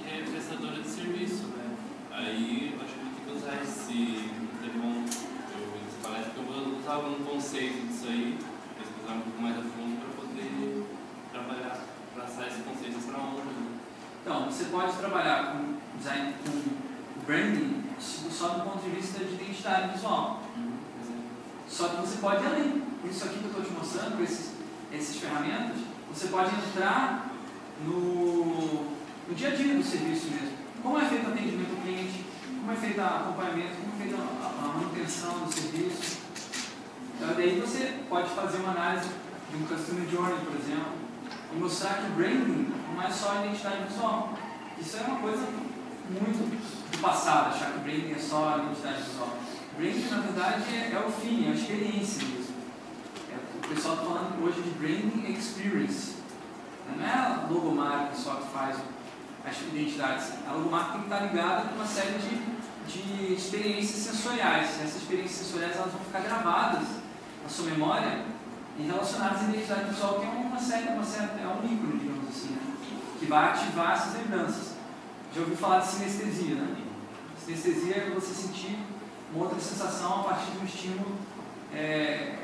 que 0.00 0.08
é 0.08 0.24
prestadora 0.24 0.80
de 0.80 0.88
serviço, 0.88 1.44
né? 1.52 1.76
Aí 2.12 2.72
eu 2.72 2.80
acho 2.80 2.94
que 2.96 3.04
vou 3.04 3.12
ter 3.12 3.22
que 3.28 3.36
usar 3.36 3.62
esse 3.62 4.40
bom 4.80 5.04
eu 5.04 5.76
essa 5.84 6.00
palestra, 6.02 6.32
porque 6.32 6.40
eu 6.40 6.64
vou 6.64 6.78
usar 6.78 6.94
algum 6.94 7.24
conceito 7.24 7.86
disso 7.86 8.06
aí, 8.08 8.38
pesquisar 8.78 9.12
um 9.12 9.20
pouco 9.20 9.42
mais 9.42 9.58
a 9.58 9.62
fundo 9.62 10.00
para 10.00 10.24
poder 10.24 10.86
trabalhar, 11.30 11.84
traçar 12.14 12.48
esse 12.48 12.62
conceito 12.62 12.98
para 13.06 13.20
onde. 13.20 13.44
Né? 13.44 13.70
Então, 14.30 14.44
você 14.44 14.66
pode 14.66 14.92
trabalhar 14.92 15.56
com 15.56 15.74
design, 15.98 16.32
com 16.44 17.26
branding, 17.26 17.82
só 17.98 18.50
do 18.50 18.60
ponto 18.60 18.84
de 18.84 18.90
vista 18.90 19.24
de 19.24 19.34
identidade 19.34 19.92
visual. 19.94 20.40
Só 21.68 21.88
que 21.88 21.96
você 21.96 22.18
pode 22.18 22.44
ir 22.44 22.46
além. 22.46 22.82
Isso 23.10 23.24
aqui 23.24 23.40
que 23.40 23.44
eu 23.46 23.50
estou 23.50 23.64
te 23.64 23.72
mostrando, 23.72 24.16
com 24.16 24.22
esses, 24.22 24.52
essas 24.92 25.16
ferramentas, 25.16 25.78
você 26.14 26.28
pode 26.28 26.54
entrar 26.54 27.28
no, 27.84 28.84
no 29.28 29.34
dia 29.34 29.48
a 29.48 29.56
dia 29.56 29.74
do 29.74 29.82
serviço 29.82 30.28
mesmo. 30.30 30.56
Como 30.80 30.96
é 30.96 31.06
feito 31.06 31.28
o 31.28 31.32
atendimento 31.32 31.74
ao 31.74 31.82
cliente, 31.82 32.24
como 32.60 32.70
é 32.70 32.76
feito 32.76 33.00
o 33.00 33.04
acompanhamento, 33.04 33.74
como 33.80 33.94
é 33.94 34.06
feita 34.06 34.16
a, 34.16 34.46
a 34.46 34.68
manutenção 34.78 35.40
do 35.40 35.52
serviço. 35.52 36.18
Então, 37.16 37.34
daí 37.34 37.58
você 37.58 37.98
pode 38.08 38.30
fazer 38.30 38.58
uma 38.58 38.70
análise 38.70 39.08
de 39.50 39.56
um 39.56 39.66
Customer 39.66 40.08
Journey, 40.08 40.38
por 40.44 40.54
exemplo, 40.54 40.99
e 41.52 41.56
mostrar 41.56 41.94
que 41.94 42.10
branding 42.12 42.72
não 42.94 43.02
é 43.02 43.10
só 43.10 43.44
identidade 43.44 43.84
visual. 43.84 44.34
Isso 44.78 44.96
é 44.96 45.00
uma 45.00 45.20
coisa 45.20 45.46
muito 46.10 46.50
do 46.90 46.98
passado, 47.00 47.54
achar 47.54 47.72
que 47.72 47.78
branding 47.80 48.12
é 48.12 48.18
só 48.18 48.58
identidade 48.58 49.02
visual. 49.02 49.36
Branding, 49.76 50.08
na 50.10 50.20
verdade, 50.20 50.62
é, 50.74 50.92
é 50.92 51.04
o 51.06 51.10
fim, 51.10 51.46
é 51.46 51.50
a 51.50 51.54
experiência 51.54 52.26
mesmo. 52.26 52.54
É, 53.30 53.66
o 53.66 53.68
pessoal 53.68 53.94
está 53.94 54.06
falando 54.06 54.44
hoje 54.44 54.62
de 54.62 54.70
branding 54.70 55.32
experience. 55.32 56.14
Não 56.96 57.04
é 57.04 57.12
a 57.12 57.46
logomarca 57.48 58.14
só 58.14 58.34
que 58.34 58.48
faz 58.48 58.76
as 59.44 59.60
identidades. 59.60 60.32
A 60.48 60.52
logomarca 60.52 60.92
tem 60.92 61.00
que 61.00 61.06
estar 61.06 61.20
ligada 61.20 61.68
com 61.68 61.74
uma 61.76 61.86
série 61.86 62.18
de, 62.18 62.92
de 62.92 63.34
experiências 63.34 64.00
sensoriais. 64.00 64.80
Essas 64.82 65.02
experiências 65.02 65.46
sensoriais 65.46 65.76
elas 65.76 65.92
vão 65.92 66.00
ficar 66.00 66.20
gravadas 66.20 66.86
na 67.42 67.48
sua 67.48 67.66
memória 67.66 68.24
e 68.80 68.86
relacionadas 68.86 69.42
à 69.42 69.44
identidade 69.44 69.90
visual, 69.90 70.20
que 70.20 70.26
é 70.26 70.28
uma 70.28 70.58
série, 70.58 70.88
uma 70.88 71.04
série 71.04 71.42
é 71.42 71.46
um 71.46 71.64
ícone, 71.64 71.98
digamos 71.98 72.28
assim, 72.28 72.50
né? 72.52 72.60
que 73.18 73.26
vai 73.26 73.50
ativar 73.50 73.92
essas 73.92 74.14
lembranças. 74.14 74.74
Já 75.34 75.42
ouviu 75.42 75.56
falar 75.56 75.80
de 75.80 75.88
sinestesia, 75.88 76.54
né? 76.54 76.76
Sinestesia 77.44 77.96
é 77.96 78.10
você 78.14 78.34
sentir 78.34 78.78
uma 79.32 79.44
outra 79.44 79.60
sensação 79.60 80.20
a 80.20 80.24
partir 80.24 80.50
de 80.52 80.58
um 80.58 80.64
estímulo 80.64 81.16
é, 81.72 82.38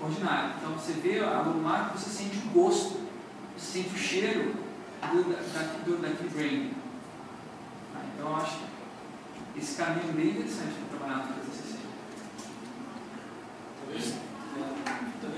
ordinário. 0.00 0.54
Então 0.58 0.72
você 0.72 0.92
vê 0.92 1.20
a 1.20 1.42
logomarca, 1.42 1.98
você 1.98 2.10
sente 2.10 2.38
o 2.38 2.50
gosto, 2.50 3.00
você 3.56 3.82
sente 3.82 3.94
o 3.94 3.98
cheiro 3.98 4.54
do, 5.02 5.52
da, 5.52 5.62
do, 5.84 6.00
daquele 6.00 6.30
brain. 6.30 6.72
Ah, 7.94 8.02
então 8.14 8.30
eu 8.30 8.36
acho 8.36 8.58
esse 9.56 9.76
caminho 9.76 10.12
bem 10.12 10.30
interessante 10.30 10.74
para 10.74 10.98
trabalhar 10.98 11.26
no 11.26 11.34
TCC. 11.34 11.78
Talvez, 13.80 14.14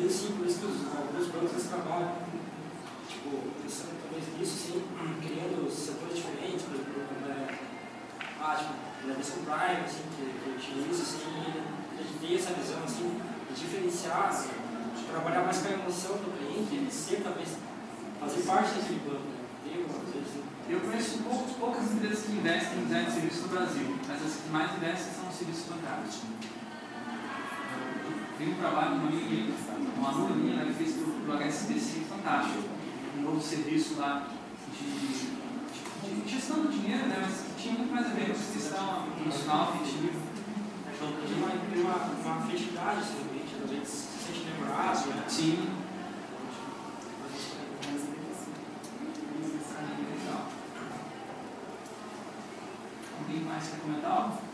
sim, 0.08 0.32
por 0.36 0.46
isso 0.46 0.60
que 0.60 0.66
os, 0.66 0.96
alguns 0.96 1.26
bancos 1.28 1.64
trabalham, 1.64 2.14
tipo, 3.08 3.42
pensando 3.62 3.98
talvez 4.00 4.24
nisso, 4.38 4.80
criando 5.20 5.70
setores 5.70 6.16
diferentes, 6.16 6.62
por 6.62 6.74
exemplo, 6.74 7.02
é, 7.28 7.58
ah, 8.40 8.54
tipo, 8.56 8.72
na 9.06 9.14
versão 9.14 9.36
Prime, 9.44 9.84
assim, 9.84 10.04
que, 10.16 10.24
que 10.24 10.50
utiliza, 10.50 11.02
assim, 11.02 11.20
a 11.98 12.02
gente 12.02 12.18
tem 12.20 12.36
essa 12.36 12.54
visão, 12.54 12.84
assim, 12.84 13.20
de 13.52 13.60
diferenciar, 13.60 14.28
assim, 14.28 14.54
de 14.96 15.02
trabalhar 15.04 15.42
mais 15.42 15.58
com 15.58 15.68
a 15.68 15.72
emoção 15.72 16.16
do 16.16 16.38
cliente, 16.38 16.74
ele 16.74 16.90
ser, 16.90 17.22
talvez, 17.22 17.56
fazer 18.20 18.42
parte 18.42 18.74
daquele 18.74 19.00
banco, 19.00 19.26
né? 19.26 19.40
Eu 20.70 20.80
conheço 20.80 21.18
poucos, 21.18 21.52
poucas 21.56 21.90
empresas 21.90 22.24
que 22.24 22.32
investem 22.32 22.78
em 22.78 22.84
design 22.84 23.06
de 23.06 23.12
serviço 23.12 23.42
no 23.42 23.48
Brasil, 23.48 23.98
mas 24.06 24.24
as 24.24 24.34
que 24.36 24.48
mais 24.50 24.72
investem 24.76 25.12
são 25.14 25.28
os 25.28 25.34
serviços 25.34 25.64
bancários. 25.66 26.20
Tem 28.40 28.48
um 28.48 28.54
trabalho 28.54 29.00
de 29.00 29.52
uma 29.98 30.08
aluna 30.08 30.34
minha, 30.34 30.64
que 30.64 30.72
fez 30.72 30.94
para 30.94 31.34
o 31.34 31.38
HSBC 31.38 32.06
fantástico. 32.08 32.70
Um 33.18 33.20
novo 33.20 33.38
serviço 33.38 33.98
lá 33.98 34.28
de, 34.78 34.86
de, 36.08 36.22
de 36.22 36.30
gestão 36.30 36.62
do 36.62 36.68
dinheiro, 36.68 37.06
né, 37.06 37.18
mas 37.20 37.44
tinha 37.62 37.74
muito 37.74 37.92
mais 37.92 38.06
a 38.06 38.14
ver 38.14 38.28
com 38.28 38.52
questão 38.52 39.08
emocional, 39.20 39.74
afetiva. 39.74 40.18
Então, 40.94 41.12
tem 41.20 41.82
uma, 41.82 41.92
uma, 41.92 42.12
uma 42.24 42.36
afetividade, 42.42 43.00
às 43.00 43.70
vezes 43.70 43.88
se 43.88 44.32
sente 44.32 44.46
lembrado, 44.58 45.06
né? 45.08 45.24
Sim. 45.28 45.68
Alguém 53.18 53.40
mais 53.44 53.68
quer 53.68 53.80
comentar 53.80 54.10
algo? 54.10 54.50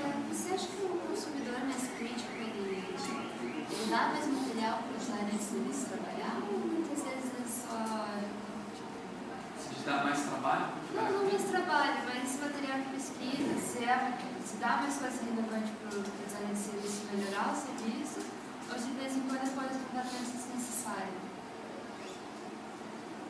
É, 0.00 0.32
você 0.32 0.54
acha 0.54 0.66
que 0.68 0.82
o 0.84 1.00
consumidor 1.08 1.58
mais 1.64 1.88
crítico 1.98 2.32
ele, 2.38 2.84
ele 2.86 3.90
dá 3.90 4.08
mais 4.08 4.26
material 4.26 4.78
para 4.78 4.96
os 4.96 5.10
áreas 5.10 5.32
de 5.32 5.44
serviço 5.44 5.86
trabalhar 5.86 6.38
ou 6.46 6.58
muitas 6.58 7.02
vezes 7.02 7.30
é 7.34 7.44
só. 7.44 8.06
Se 9.58 9.84
dá 9.84 10.04
mais 10.04 10.20
trabalho? 10.22 10.66
Não, 10.94 11.12
não 11.12 11.24
mais 11.24 11.44
trabalho, 11.44 11.98
mas 12.06 12.40
material 12.40 12.78
de 12.78 12.88
pesquisa, 12.94 13.58
se, 13.60 13.84
é, 13.84 14.18
se 14.44 14.56
dá 14.56 14.76
mais 14.78 14.96
coisa 14.96 15.22
relevante 15.24 15.72
para 15.82 15.98
os 15.98 16.34
áreas 16.34 16.56
de 16.56 16.64
serviço 16.64 17.06
melhorar 17.12 17.52
o 17.52 17.56
serviço, 17.56 18.20
ou 18.70 18.78
de 18.78 18.90
vez 18.94 19.16
em 19.16 19.20
quando 19.22 19.54
pode 19.54 19.74
dar 19.92 20.04
mais 20.04 20.32
desnecessário. 20.32 21.18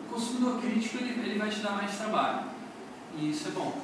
O 0.06 0.09
consumidor 0.20 0.60
crítico 0.60 0.98
ele, 0.98 1.18
ele 1.18 1.38
vai 1.38 1.48
te 1.48 1.60
dar 1.60 1.72
mais 1.72 1.96
trabalho. 1.96 2.50
E 3.16 3.30
isso 3.30 3.48
é 3.48 3.50
bom. 3.52 3.80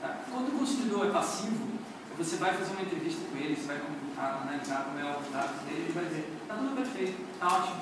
Tá? 0.00 0.20
Quando 0.30 0.48
o 0.48 0.58
consumidor 0.58 1.06
é 1.06 1.10
passivo, 1.10 1.68
você 2.16 2.36
vai 2.36 2.52
fazer 2.52 2.72
uma 2.72 2.82
entrevista 2.82 3.22
com 3.30 3.36
ele, 3.38 3.56
você 3.56 3.66
vai 3.66 3.80
analisar 4.18 4.84
como 4.84 4.98
é 4.98 5.04
o 5.04 5.32
dados 5.32 5.60
dele, 5.62 5.84
ele 5.84 5.92
vai 5.92 6.04
dizer, 6.04 6.28
está 6.42 6.54
tudo 6.54 6.76
perfeito, 6.76 7.16
está 7.32 7.46
ótimo, 7.46 7.80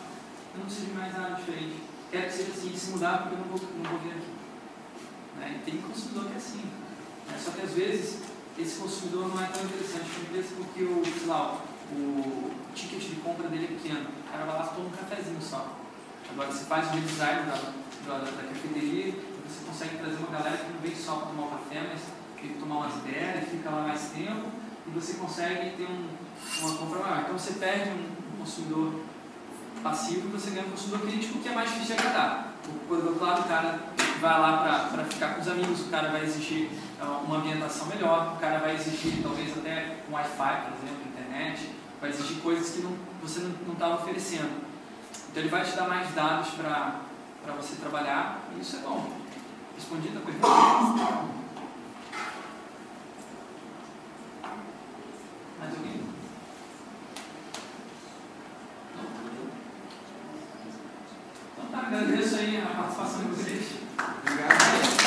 eu 0.55 0.59
não 0.59 0.67
preciso 0.67 0.87
de 0.87 0.93
mais 0.93 1.13
nada 1.13 1.35
diferente. 1.35 1.83
Quero 2.11 2.27
que 2.27 2.33
seja 2.33 2.53
assim, 2.53 2.77
se 2.77 2.91
mudar 2.93 3.19
porque 3.19 3.35
eu 3.35 3.39
não 3.39 3.49
vou, 3.49 3.61
não 3.83 3.91
vou 3.91 3.99
vir 3.99 4.13
aqui. 4.13 4.33
Né? 5.39 5.61
E 5.61 5.71
tem 5.71 5.81
consumidor 5.83 6.27
que 6.27 6.35
é 6.35 6.37
assim. 6.37 6.63
Né? 7.29 7.39
Só 7.39 7.51
que 7.51 7.63
às 7.63 7.73
vezes 7.73 8.21
esse 8.57 8.79
consumidor 8.79 9.29
não 9.29 9.43
é 9.43 9.47
tão 9.49 9.65
interessante 9.65 10.09
porque 10.57 10.85
o, 10.85 11.03
sei 11.05 11.27
lá, 11.27 11.61
o 11.93 12.51
ticket 12.75 13.01
de 13.01 13.17
compra 13.17 13.49
dele 13.49 13.65
é 13.65 13.69
pequeno. 13.69 14.09
O 14.09 14.31
cara 14.31 14.45
vai 14.47 14.59
lá 14.59 14.67
toma 14.69 14.87
um 14.87 14.91
cafezinho 14.91 15.43
só. 15.43 15.77
Agora 16.31 16.53
você 16.53 16.65
faz 16.65 16.89
o 16.89 16.91
redesign 16.91 17.47
da, 17.47 17.57
da, 18.07 18.19
da 18.19 18.43
cafeteria, 18.49 19.15
você 19.47 19.65
consegue 19.67 19.97
trazer 19.97 20.17
uma 20.17 20.39
galera 20.39 20.57
que 20.59 20.73
não 20.73 20.81
vem 20.81 20.95
só 20.95 21.17
para 21.17 21.27
tomar 21.29 21.43
um 21.43 21.51
café, 21.51 21.87
mas 21.89 22.01
tem 22.41 22.53
que 22.53 22.59
tomar 22.59 22.77
umas 22.77 22.97
ideias, 22.97 23.49
fica 23.49 23.71
lá 23.71 23.83
mais 23.83 24.11
tempo, 24.11 24.47
e 24.87 24.91
você 24.91 25.15
consegue 25.15 25.77
ter 25.77 25.85
um, 25.85 26.09
uma 26.61 26.77
compra 26.77 26.99
maior. 27.01 27.21
Então 27.23 27.39
você 27.39 27.55
perde 27.55 27.91
um, 27.91 28.35
um 28.35 28.39
consumidor 28.39 29.01
passivo 29.83 30.29
e 30.29 30.33
você 30.33 30.51
ganha 30.51 30.67
um 30.67 30.71
consumidor 30.71 31.07
crítico 31.07 31.39
que 31.39 31.49
é 31.49 31.53
mais 31.53 31.71
difícil 31.71 31.97
de 31.97 32.03
agradar. 32.03 32.55
Por 32.87 32.99
outro 32.99 33.25
lado, 33.25 33.41
o 33.43 33.45
cara 33.45 33.81
vai 34.21 34.41
lá 34.41 34.89
para 34.93 35.05
ficar 35.05 35.35
com 35.35 35.41
os 35.41 35.49
amigos, 35.49 35.81
o 35.81 35.89
cara 35.89 36.11
vai 36.11 36.25
exigir 36.25 36.69
uh, 37.01 37.25
uma 37.25 37.39
ambientação 37.39 37.87
melhor, 37.87 38.35
o 38.37 38.41
cara 38.41 38.59
vai 38.59 38.75
exigir 38.75 39.23
talvez 39.23 39.57
até 39.57 39.97
um 40.09 40.15
Wi-Fi, 40.15 40.63
por 40.63 40.73
exemplo, 40.77 41.09
internet, 41.09 41.71
vai 42.01 42.11
exigir 42.11 42.39
coisas 42.43 42.71
que 42.71 42.81
não, 42.81 42.93
você 43.23 43.41
não 43.41 43.73
estava 43.73 43.95
oferecendo. 43.95 44.68
Então 45.31 45.43
ele 45.43 45.49
vai 45.49 45.65
te 45.65 45.77
dar 45.77 45.89
mais 45.89 46.15
dados 46.15 46.51
para 46.51 47.53
você 47.57 47.77
trabalhar 47.77 48.41
e 48.57 48.61
isso 48.61 48.77
é 48.77 48.81
bom. 48.81 49.19
Respondida 49.77 50.19
a 50.19 50.23
pergunta? 50.23 50.49
Mais 55.59 55.75
alguém? 55.77 56.03
Então 61.53 61.71
tá, 61.71 61.79
agradeço 61.87 62.37
aí 62.37 62.61
a 62.61 62.75
participação 62.75 63.21
de 63.21 63.29
vocês. 63.29 63.73
Obrigado. 64.23 64.98